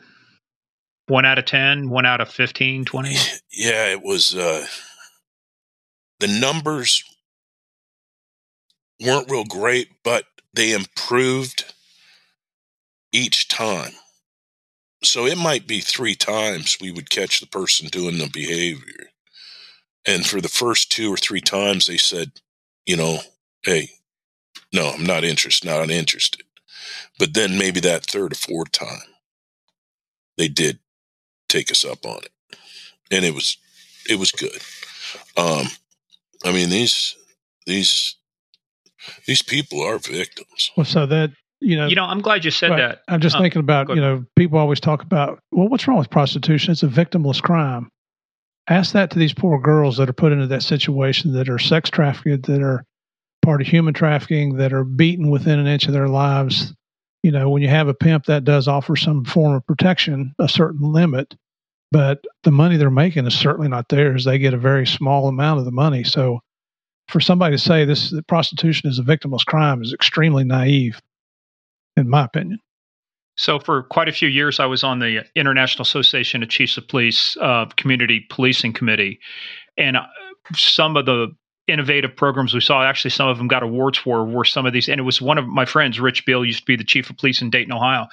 One 1.07 1.25
out 1.25 1.37
of 1.37 1.45
10, 1.45 1.89
one 1.89 2.05
out 2.05 2.21
of 2.21 2.29
15, 2.29 2.85
20? 2.85 3.15
Yeah, 3.53 3.91
it 3.91 4.01
was 4.01 4.33
uh, 4.33 4.65
the 6.21 6.27
numbers 6.29 7.03
weren't 9.03 9.29
real 9.29 9.43
great, 9.43 9.89
but 10.03 10.23
they 10.53 10.73
improved 10.73 11.73
each 13.11 13.49
time. 13.49 13.91
So 15.03 15.25
it 15.25 15.37
might 15.37 15.67
be 15.67 15.79
three 15.79 16.15
times 16.15 16.77
we 16.79 16.91
would 16.91 17.09
catch 17.09 17.39
the 17.39 17.47
person 17.47 17.87
doing 17.87 18.17
the 18.17 18.29
behavior. 18.31 19.09
And 20.05 20.25
for 20.25 20.41
the 20.41 20.49
first 20.49 20.91
two 20.91 21.13
or 21.13 21.17
three 21.17 21.41
times, 21.41 21.87
they 21.87 21.97
said, 21.97 22.31
you 22.85 22.97
know, 22.97 23.19
hey, 23.63 23.89
no, 24.73 24.89
I'm 24.89 25.05
not 25.05 25.23
interested, 25.23 25.67
not 25.67 25.89
interested. 25.89 26.43
But 27.19 27.33
then 27.33 27.57
maybe 27.57 27.79
that 27.81 28.05
third 28.05 28.31
or 28.31 28.35
fourth 28.35 28.71
time, 28.71 28.99
they 30.37 30.47
did 30.47 30.79
take 31.49 31.69
us 31.71 31.85
up 31.85 32.05
on 32.05 32.19
it, 32.23 32.57
and 33.11 33.25
it 33.25 33.33
was 33.33 33.57
it 34.09 34.17
was 34.17 34.31
good. 34.31 34.59
Um, 35.37 35.67
I 36.43 36.51
mean 36.51 36.69
these 36.69 37.15
these 37.65 38.15
these 39.27 39.41
people 39.41 39.81
are 39.81 39.99
victims. 39.99 40.71
Well, 40.75 40.85
so 40.85 41.05
that 41.05 41.31
you 41.61 41.77
know, 41.77 41.87
you 41.87 41.95
know, 41.95 42.05
I'm 42.05 42.21
glad 42.21 42.43
you 42.43 42.51
said 42.51 42.71
right. 42.71 42.77
that. 42.77 43.01
I'm 43.07 43.21
just 43.21 43.35
um, 43.35 43.41
thinking 43.41 43.59
about 43.59 43.89
you 43.89 43.95
know, 43.95 44.25
people 44.35 44.57
always 44.57 44.79
talk 44.79 45.03
about 45.03 45.39
well, 45.51 45.69
what's 45.69 45.87
wrong 45.87 45.97
with 45.97 46.09
prostitution? 46.09 46.71
It's 46.71 46.83
a 46.83 46.87
victimless 46.87 47.41
crime. 47.41 47.89
Ask 48.67 48.93
that 48.93 49.11
to 49.11 49.19
these 49.19 49.33
poor 49.33 49.59
girls 49.59 49.97
that 49.97 50.09
are 50.09 50.13
put 50.13 50.31
into 50.31 50.47
that 50.47 50.63
situation, 50.63 51.33
that 51.33 51.49
are 51.49 51.59
sex 51.59 51.89
trafficked, 51.89 52.47
that 52.47 52.61
are 52.61 52.83
part 53.41 53.61
of 53.61 53.67
human 53.67 53.93
trafficking, 53.93 54.57
that 54.57 54.73
are 54.73 54.83
beaten 54.83 55.29
within 55.29 55.59
an 55.59 55.67
inch 55.67 55.87
of 55.87 55.93
their 55.93 56.07
lives. 56.07 56.73
You 57.23 57.31
know, 57.31 57.49
when 57.49 57.61
you 57.61 57.69
have 57.69 57.87
a 57.87 57.93
pimp, 57.93 58.25
that 58.25 58.43
does 58.43 58.67
offer 58.67 58.95
some 58.95 59.23
form 59.23 59.53
of 59.53 59.65
protection, 59.65 60.33
a 60.39 60.49
certain 60.49 60.91
limit, 60.91 61.35
but 61.91 62.23
the 62.43 62.51
money 62.51 62.77
they're 62.77 62.89
making 62.89 63.27
is 63.27 63.37
certainly 63.37 63.67
not 63.67 63.89
theirs. 63.89 64.25
They 64.25 64.39
get 64.39 64.55
a 64.55 64.57
very 64.57 64.87
small 64.87 65.27
amount 65.27 65.59
of 65.59 65.65
the 65.65 65.71
money. 65.71 66.03
So, 66.03 66.39
for 67.07 67.19
somebody 67.19 67.55
to 67.55 67.61
say 67.61 67.85
this 67.85 68.09
that 68.11 68.27
prostitution 68.27 68.89
is 68.89 68.97
a 68.97 69.03
victimless 69.03 69.45
crime 69.45 69.83
is 69.83 69.93
extremely 69.93 70.43
naive, 70.43 70.99
in 71.97 72.09
my 72.09 72.25
opinion. 72.25 72.59
So, 73.37 73.59
for 73.59 73.83
quite 73.83 74.09
a 74.09 74.11
few 74.11 74.27
years, 74.27 74.59
I 74.59 74.65
was 74.65 74.83
on 74.83 74.99
the 74.99 75.25
International 75.35 75.83
Association 75.83 76.43
of 76.43 76.49
Chiefs 76.49 76.77
of 76.77 76.87
Police 76.87 77.37
uh, 77.37 77.65
Community 77.77 78.25
Policing 78.29 78.73
Committee, 78.73 79.19
and 79.77 79.97
uh, 79.97 80.05
some 80.53 80.97
of 80.97 81.05
the 81.05 81.33
innovative 81.67 82.15
programs 82.15 82.53
we 82.53 82.61
saw. 82.61 82.83
Actually, 82.83 83.11
some 83.11 83.27
of 83.27 83.37
them 83.37 83.47
got 83.47 83.63
awards 83.63 83.97
for 83.97 84.25
were 84.25 84.43
some 84.43 84.65
of 84.65 84.73
these. 84.73 84.89
And 84.89 84.99
it 84.99 85.03
was 85.03 85.21
one 85.21 85.37
of 85.37 85.47
my 85.47 85.65
friends, 85.65 85.99
Rich 85.99 86.25
Biehl, 86.25 86.45
used 86.45 86.59
to 86.59 86.65
be 86.65 86.75
the 86.75 86.83
chief 86.83 87.09
of 87.09 87.17
police 87.17 87.41
in 87.41 87.49
Dayton, 87.49 87.71
Ohio. 87.71 88.07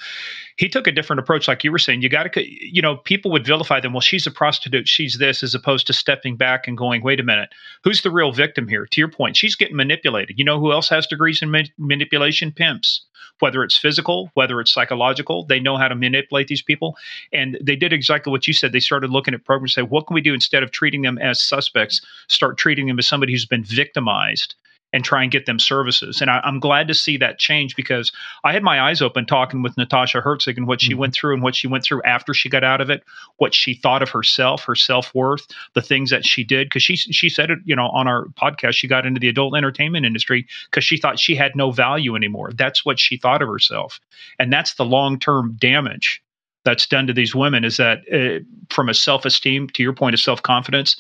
He 0.57 0.69
took 0.69 0.87
a 0.87 0.93
different 0.93 1.21
approach, 1.21 1.49
like 1.49 1.65
you 1.65 1.73
were 1.73 1.79
saying. 1.79 2.03
You 2.03 2.09
got 2.09 2.33
to, 2.33 2.45
you 2.47 2.83
know, 2.83 2.97
people 2.97 3.31
would 3.33 3.47
vilify 3.47 3.81
them. 3.81 3.93
Well, 3.93 4.01
she's 4.01 4.27
a 4.27 4.31
prostitute. 4.31 4.89
She's 4.89 5.19
this, 5.19 5.43
as 5.43 5.55
opposed 5.55 5.87
to 5.89 5.93
stepping 5.93 6.37
back 6.37 6.69
and 6.69 6.77
going, 6.77 7.03
wait 7.03 7.21
a 7.21 7.25
minute, 7.25 7.51
who's 7.85 8.03
the 8.03 8.11
real 8.11 8.33
victim 8.33 8.69
here? 8.69 8.87
To 8.87 9.01
your 9.01 9.11
point, 9.11 9.37
she's 9.37 9.57
getting 9.57 9.77
manipulated. 9.77 10.39
You 10.39 10.45
know 10.45 10.61
who 10.61 10.73
else 10.73 10.89
has 10.89 11.07
degrees 11.07 11.43
in 11.43 11.53
manipulation? 11.79 12.53
Pimps 12.53 13.07
whether 13.41 13.63
it's 13.63 13.77
physical, 13.77 14.31
whether 14.35 14.61
it's 14.61 14.73
psychological. 14.73 15.45
They 15.45 15.61
know 15.61 15.77
how 15.77 15.89
to 15.89 15.95
manipulate 15.95 16.49
these 16.49 16.63
people. 16.63 16.97
And 17.33 17.59
they 17.61 17.77
did 17.77 17.93
exactly 17.93 18.31
what 18.31 18.47
you 18.47 18.53
said. 18.53 18.73
They 18.73 18.81
started 18.81 19.11
looking 19.11 19.35
at 19.35 19.45
programs 19.45 19.75
say, 19.75 19.83
what 19.83 20.07
can 20.07 20.15
we 20.15 20.21
do 20.21 20.35
instead 20.35 20.63
of 20.63 20.71
treating 20.71 21.03
them 21.03 21.19
as 21.19 21.43
suspects, 21.43 22.01
start 22.29 22.59
treating 22.59 22.87
them 22.87 22.99
as 22.99 23.07
somebody 23.07 23.33
who's 23.33 23.47
been 23.47 23.65
victimized 23.65 24.55
and 24.93 25.05
try 25.05 25.23
and 25.23 25.31
get 25.31 25.47
them 25.47 25.59
services. 25.59 26.21
And 26.21 26.31
I, 26.31 26.41
am 26.45 26.61
glad 26.61 26.89
to 26.89 26.95
see 26.95 27.17
that 27.19 27.39
change 27.39 27.77
because 27.77 28.11
I 28.45 28.53
had 28.53 28.63
my 28.63 28.81
eyes 28.81 29.03
open 29.03 29.27
talking 29.27 29.63
with 29.63 29.77
Natasha 29.77 30.21
Herzig 30.21 30.57
and 30.57 30.67
what 30.67 30.81
she 30.81 30.91
mm-hmm. 30.91 31.01
went 31.01 31.15
through 31.15 31.35
and 31.35 31.43
what 31.43 31.55
she 31.55 31.67
went 31.67 31.85
through 31.85 32.03
after 32.03 32.33
she 32.33 32.49
got 32.49 32.65
out 32.65 32.81
of 32.81 32.89
it, 32.89 33.03
what 33.37 33.55
she 33.55 33.75
thought 33.75 34.03
of 34.03 34.09
herself, 34.09 34.65
her 34.65 34.75
self 34.75 35.15
worth, 35.15 35.47
the 35.75 35.83
things 35.83 36.11
that 36.11 36.25
she 36.25 36.43
did. 36.43 36.67
Because 36.69 36.83
she 36.83 36.97
she 36.97 37.29
said 37.29 37.51
it, 37.51 37.59
you 37.65 37.77
know, 37.77 37.89
on 37.89 38.09
our 38.09 38.27
podcast, 38.41 38.75
she 38.75 38.89
got 38.89 39.05
into 39.05 39.21
the 39.21 39.29
adult 39.29 39.55
entertainment 39.55 40.07
industry 40.07 40.47
because 40.71 40.85
she 40.85 40.97
thought 40.97 41.19
she 41.19 41.35
had 41.35 41.53
no 41.55 41.71
value 41.71 42.17
anymore. 42.17 42.53
That's 42.55 42.85
what 42.85 42.99
she 42.99 43.17
thought 43.17 43.43
of 43.43 43.49
herself, 43.49 44.01
and 44.39 44.53
that's 44.53 44.75
the 44.75 44.85
long 44.85 45.19
term 45.19 45.57
damage 45.59 46.23
that's 46.65 46.87
done 46.87 47.07
to 47.07 47.13
these 47.13 47.35
women. 47.35 47.65
Is 47.65 47.77
that 47.77 48.01
uh, 48.13 48.45
from 48.73 48.89
a 48.89 48.95
self 48.95 49.25
esteem 49.25 49.69
to 49.71 49.83
your 49.83 49.93
point 49.93 50.15
of 50.15 50.21
self 50.21 50.43
confidence? 50.43 50.97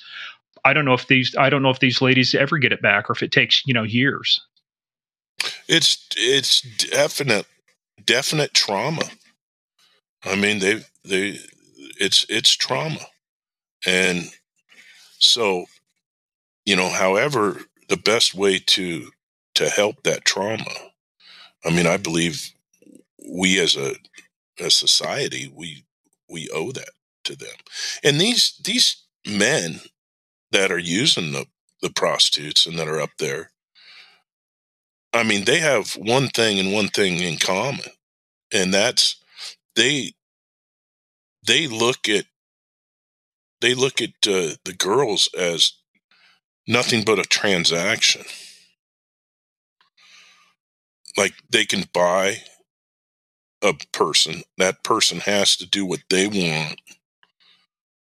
I 0.69 0.75
don't 0.75 0.85
know 0.85 0.93
if 0.93 1.07
these 1.07 1.35
I 1.39 1.49
don't 1.49 1.63
know 1.63 1.71
if 1.71 1.81
these 1.81 2.03
ladies 2.03 2.35
ever 2.35 2.59
get 2.59 2.73
it 2.73 2.83
back 2.83 3.09
or 3.09 3.15
if 3.15 3.23
it 3.23 3.33
takes 3.33 3.63
you 3.67 3.73
know 3.73 3.85
years. 3.85 4.41
It's 5.67 6.07
it's 6.15 6.61
definite 6.61 7.47
definite 8.05 8.53
trauma. 8.53 9.05
I 10.25 10.35
mean 10.37 10.59
they 10.59 10.83
they 11.05 11.39
it's 11.99 12.27
it's 12.29 12.55
trauma, 12.55 13.01
and 13.87 14.31
so 15.19 15.65
you 16.67 16.77
know 16.77 16.91
however 16.91 17.63
the 17.89 17.97
best 17.97 18.35
way 18.35 18.59
to 18.59 19.11
to 19.55 19.71
help 19.71 20.03
that 20.03 20.27
trauma. 20.27 20.75
I 21.65 21.71
mean 21.71 21.87
I 21.87 21.97
believe 21.97 22.53
we 23.27 23.59
as 23.59 23.75
a 23.75 23.95
a 24.61 24.71
society 24.71 25.51
we 25.55 25.85
we 26.29 26.51
owe 26.51 26.73
that 26.73 26.91
to 27.25 27.37
them, 27.37 27.57
and 28.05 28.21
these 28.21 28.61
these 28.63 29.03
men 29.27 29.81
that 30.53 30.71
are 30.71 30.79
using 30.79 31.33
the, 31.33 31.47
the 31.83 31.91
prostitutes 31.91 32.67
and 32.67 32.79
that 32.79 32.89
are 32.89 33.01
up 33.01 33.11
there, 33.19 33.51
I 35.13 35.23
mean, 35.23 35.45
they 35.45 35.59
have 35.59 35.93
one 35.93 36.29
thing 36.29 36.59
and 36.59 36.73
one 36.73 36.89
thing 36.89 37.19
in 37.21 37.39
common, 37.39 37.87
and 38.53 38.73
that's 38.73 39.17
they 39.75 40.13
they 41.47 41.67
look 41.67 42.09
at 42.09 42.27
they 43.61 43.75
look 43.75 44.01
at 44.01 44.11
uh, 44.27 44.55
the 44.65 44.75
girls 44.77 45.29
as 45.37 45.73
nothing 46.67 47.05
but 47.05 47.19
a 47.19 47.25
transaction. 47.25 48.23
Like 51.17 51.35
they 51.51 51.65
can 51.65 51.85
buy 51.93 52.43
a 53.63 53.75
person, 53.93 54.43
that 54.59 54.85
person 54.85 55.19
has 55.21 55.57
to 55.57 55.67
do 55.67 55.85
what 55.85 56.01
they 56.11 56.27
want 56.29 56.81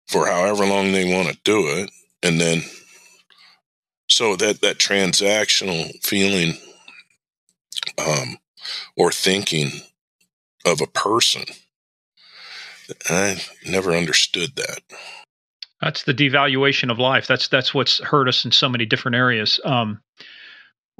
for 0.06 0.26
however 0.26 0.64
long 0.66 0.92
they 0.92 1.12
want 1.12 1.28
to 1.28 1.38
do 1.44 1.66
it 1.66 1.90
and 2.22 2.40
then 2.40 2.62
so 4.08 4.36
that 4.36 4.60
that 4.60 4.78
transactional 4.78 5.92
feeling 6.04 6.54
um, 7.98 8.38
or 8.96 9.10
thinking 9.10 9.70
of 10.66 10.80
a 10.80 10.86
person 10.86 11.44
i 13.08 13.40
never 13.66 13.92
understood 13.92 14.56
that. 14.56 14.80
That's 15.80 16.02
the 16.04 16.14
devaluation 16.14 16.90
of 16.90 16.98
life. 16.98 17.26
That's 17.26 17.48
that's 17.48 17.72
what's 17.72 17.98
hurt 18.00 18.28
us 18.28 18.44
in 18.44 18.52
so 18.52 18.68
many 18.68 18.84
different 18.84 19.16
areas. 19.16 19.60
Um, 19.64 20.00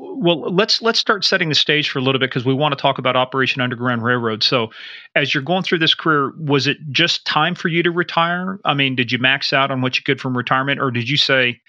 well 0.01 0.41
let's 0.53 0.81
let's 0.81 0.99
start 0.99 1.25
setting 1.25 1.49
the 1.49 1.55
stage 1.55 1.91
for 1.91 1.99
a 1.99 2.03
little 2.03 2.19
bit 2.19 2.31
because 2.31 2.45
we 2.45 2.55
want 2.55 2.73
to 2.73 2.81
talk 2.81 2.99
about 2.99 3.17
operation 3.17 3.61
underground 3.61 4.03
railroad. 4.03 4.43
So 4.43 4.71
as 5.15 5.35
you're 5.35 5.43
going 5.43 5.63
through 5.63 5.79
this 5.79 5.95
career 5.95 6.33
was 6.39 6.67
it 6.67 6.79
just 6.91 7.25
time 7.27 7.55
for 7.55 7.69
you 7.69 7.83
to 7.83 7.91
retire? 7.91 8.59
I 8.65 8.75
mean 8.75 8.97
did 8.97 9.13
you 9.13 9.19
max 9.19 9.53
out 9.53 9.71
on 9.71 9.83
what 9.83 9.97
you 9.97 10.03
could 10.03 10.21
from 10.21 10.37
retirement 10.37 10.81
or 10.81 10.91
did 10.91 11.09
you 11.09 11.17
say 11.17 11.61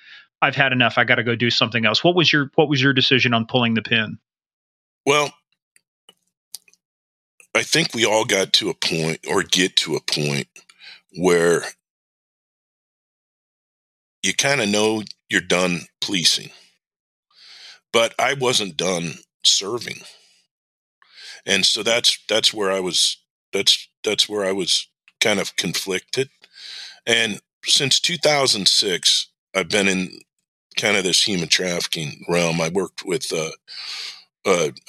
i've 0.41 0.55
had 0.55 0.71
enough 0.71 0.97
i 0.97 1.03
got 1.03 1.15
to 1.15 1.23
go 1.23 1.35
do 1.35 1.49
something 1.49 1.85
else 1.85 2.03
what 2.03 2.15
was 2.15 2.31
your 2.31 2.49
what 2.55 2.69
was 2.69 2.81
your 2.81 2.93
decision 2.93 3.33
on 3.33 3.45
pulling 3.45 3.73
the 3.73 3.81
pin? 3.81 4.17
Well 5.05 5.33
i 7.53 7.63
think 7.63 7.93
we 7.93 8.05
all 8.05 8.25
got 8.25 8.53
to 8.53 8.69
a 8.69 8.73
point 8.73 9.19
or 9.27 9.43
get 9.43 9.75
to 9.77 9.95
a 9.95 10.01
point 10.01 10.47
where 11.17 11.63
you 14.23 14.33
kind 14.33 14.61
of 14.61 14.69
know 14.69 15.03
you're 15.29 15.41
done 15.41 15.81
policing 15.99 16.51
but 17.93 18.13
I 18.19 18.33
wasn't 18.33 18.77
done 18.77 19.15
serving. 19.43 20.01
And 21.45 21.65
so 21.65 21.83
that's 21.83 22.19
that's 22.29 22.53
where 22.53 22.71
I 22.71 22.79
was 22.79 23.17
that's 23.51 23.87
that's 24.03 24.29
where 24.29 24.45
I 24.45 24.51
was 24.51 24.87
kind 25.19 25.39
of 25.39 25.55
conflicted. 25.55 26.29
And 27.05 27.41
since 27.65 27.99
2006, 27.99 29.27
I've 29.55 29.69
been 29.69 29.87
in 29.87 30.19
kind 30.77 30.97
of 30.97 31.03
this 31.03 31.27
human 31.27 31.47
trafficking 31.47 32.23
realm. 32.27 32.61
I 32.61 32.69
worked 32.69 33.03
with 33.05 33.31
a, 33.31 33.51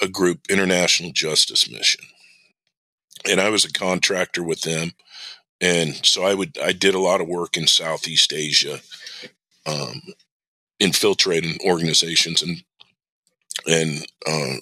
a 0.01 0.07
group, 0.07 0.41
International 0.49 1.11
Justice 1.11 1.69
Mission, 1.69 2.05
and 3.29 3.39
I 3.39 3.49
was 3.49 3.65
a 3.65 3.71
contractor 3.71 4.43
with 4.43 4.61
them. 4.61 4.91
And 5.61 6.05
so 6.05 6.23
I 6.23 6.33
would 6.33 6.57
I 6.61 6.71
did 6.71 6.95
a 6.95 6.99
lot 6.99 7.21
of 7.21 7.27
work 7.27 7.57
in 7.57 7.67
Southeast 7.67 8.33
Asia, 8.33 8.79
um, 9.65 10.01
infiltrating 10.79 11.57
organizations 11.65 12.41
and 12.41 12.63
and 13.67 14.05
uh, 14.27 14.55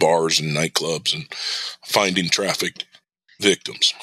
bars 0.00 0.40
and 0.40 0.56
nightclubs 0.56 1.14
and 1.14 1.26
finding 1.84 2.28
trafficked 2.28 2.84
victims. 3.40 3.94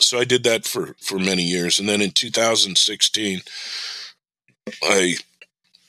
So 0.00 0.18
I 0.18 0.24
did 0.24 0.44
that 0.44 0.64
for, 0.64 0.94
for 1.00 1.18
many 1.18 1.42
years. 1.42 1.78
And 1.78 1.88
then 1.88 2.00
in 2.00 2.12
2016, 2.12 3.40
I 4.82 5.16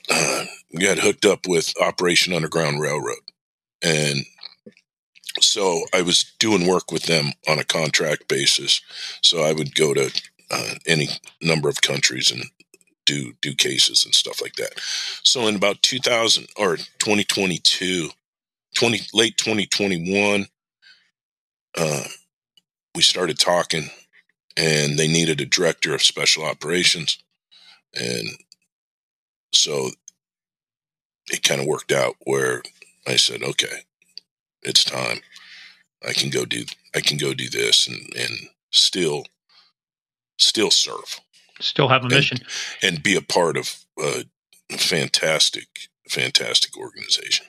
uh, 0.10 0.46
got 0.80 1.00
hooked 1.00 1.26
up 1.26 1.48
with 1.48 1.74
Operation 1.82 2.34
Underground 2.34 2.82
Railroad. 2.82 3.20
And 3.82 4.26
so 5.40 5.84
I 5.94 6.02
was 6.02 6.34
doing 6.40 6.68
work 6.68 6.92
with 6.92 7.04
them 7.04 7.32
on 7.48 7.60
a 7.60 7.64
contract 7.64 8.28
basis. 8.28 8.82
So 9.22 9.44
I 9.44 9.54
would 9.54 9.76
go 9.76 9.94
to 9.94 10.12
uh, 10.52 10.76
any 10.86 11.10
number 11.42 11.70
of 11.70 11.82
countries 11.82 12.32
and 12.32 12.44
do 13.06 13.34
do 13.42 13.54
cases 13.54 14.06
and 14.06 14.14
stuff 14.14 14.42
like 14.42 14.56
that. 14.56 14.80
So 15.24 15.48
in 15.48 15.56
about 15.56 15.82
2000 15.82 16.48
or 16.58 16.78
2022, 16.78 18.10
20 18.76 19.00
late 19.14 19.38
2021, 19.38 20.48
uh, 21.78 22.04
we 22.96 23.02
started 23.02 23.40
talking, 23.40 23.90
and 24.56 24.98
they 24.98 25.08
needed 25.08 25.42
a 25.42 25.46
director 25.46 25.94
of 25.94 26.04
special 26.04 26.44
operations, 26.44 27.18
and 27.94 28.28
so 29.52 29.90
it 31.32 31.44
kind 31.44 31.62
of 31.62 31.68
worked 31.68 31.92
out 31.92 32.16
where 32.22 32.62
I 33.08 33.16
said, 33.16 33.42
okay, 33.44 33.84
it's 34.62 34.84
time. 34.84 35.20
I 36.08 36.14
can 36.14 36.30
go 36.30 36.46
do 36.46 36.66
I 36.96 37.00
can 37.00 37.18
go 37.18 37.34
do 37.34 37.50
this 37.50 37.88
and 37.88 38.14
and 38.18 38.50
still 38.72 39.26
still 40.38 40.72
serve. 40.72 41.20
Still 41.64 41.88
have 41.88 42.04
a 42.04 42.10
mission 42.10 42.40
and, 42.82 42.96
and 42.96 43.04
be 43.04 43.16
a 43.16 43.22
part 43.22 43.58
of 43.58 43.86
a 44.00 44.26
fantastic 44.70 45.90
fantastic 46.08 46.78
organization. 46.78 47.46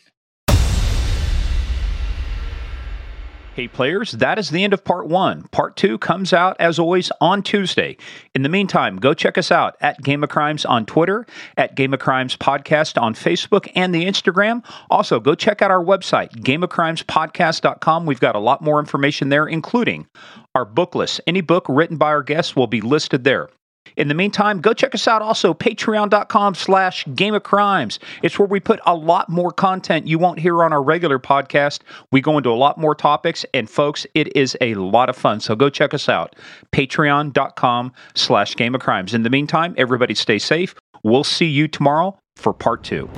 Hey, 3.55 3.69
players, 3.69 4.11
that 4.13 4.37
is 4.37 4.51
the 4.51 4.65
end 4.65 4.73
of 4.73 4.83
part 4.83 5.07
one. 5.07 5.45
Part 5.53 5.77
two 5.77 5.97
comes 5.99 6.33
out, 6.33 6.57
as 6.59 6.81
always, 6.81 7.13
on 7.21 7.41
Tuesday. 7.41 7.97
In 8.35 8.43
the 8.43 8.49
meantime, 8.49 8.97
go 8.97 9.15
check 9.15 9.39
us 9.39 9.53
out 9.53 9.77
at 9.81 10.03
Game 10.03 10.25
of 10.25 10.31
Crimes 10.31 10.65
on 10.65 10.85
Twitter, 10.87 11.25
at 11.57 11.77
Game 11.77 11.95
of 11.95 12.01
Crimes 12.01 12.37
Podcast 12.37 13.01
on 13.01 13.15
Facebook 13.15 13.71
and 13.77 13.95
the 13.95 14.07
Instagram. 14.07 14.65
Also, 14.91 15.21
go 15.21 15.37
check 15.37 15.63
out 15.63 15.71
our 15.71 15.85
website, 15.85 16.33
gameofcrimespodcast.com. 16.43 18.07
We've 18.07 18.19
got 18.19 18.35
a 18.35 18.41
lot 18.41 18.61
more 18.61 18.81
information 18.81 19.29
there, 19.29 19.47
including 19.47 20.09
our 20.57 20.65
book 20.65 20.97
list. 20.97 21.21
Any 21.25 21.41
book 21.41 21.65
written 21.69 21.97
by 21.97 22.09
our 22.09 22.25
guests 22.25 22.57
will 22.57 22.67
be 22.67 22.81
listed 22.81 23.23
there. 23.23 23.51
In 23.97 24.09
the 24.09 24.15
meantime, 24.15 24.61
go 24.61 24.73
check 24.73 24.95
us 24.95 25.07
out 25.07 25.23
also, 25.23 25.55
patreon.com 25.55 26.55
slash 26.55 27.05
game 27.15 27.35
of 27.35 27.43
crimes. 27.43 27.99
It's 28.23 28.39
where 28.39 28.49
we 28.49 28.61
put 28.61 28.81
a 28.87 28.95
lot 28.95 29.29
more 29.29 29.53
content 29.53 30.07
you 30.07 30.19
won't 30.19 30.41
hear 30.41 30.65
on 30.65 30.73
our 30.73 30.83
regular 30.83 31.19
podcast. 31.19 31.81
We 32.11 32.21
go 32.21 32.37
into 32.37 32.51
a 32.51 32.55
lot 32.55 32.77
more 32.79 32.95
topics, 32.95 33.45
and 33.55 33.69
folks, 33.69 34.07
it 34.15 34.37
is 34.37 34.57
a 34.61 34.75
lot 34.75 35.09
of 35.09 35.17
fun. 35.17 35.41
So 35.41 35.55
go 35.55 35.71
check 35.71 35.95
us 35.95 36.09
out, 36.09 36.35
patreon.com 36.73 37.93
slash 38.15 38.57
game 38.57 38.75
of 38.75 38.81
crimes. 38.81 39.15
In 39.15 39.23
the 39.23 39.31
meantime, 39.31 39.75
everybody 39.77 40.15
stay 40.15 40.39
safe. 40.39 40.75
We'll 41.03 41.25
see 41.25 41.47
you 41.47 41.69
tomorrow 41.69 42.19
for 42.37 42.53
part 42.53 42.83
two. 42.83 43.09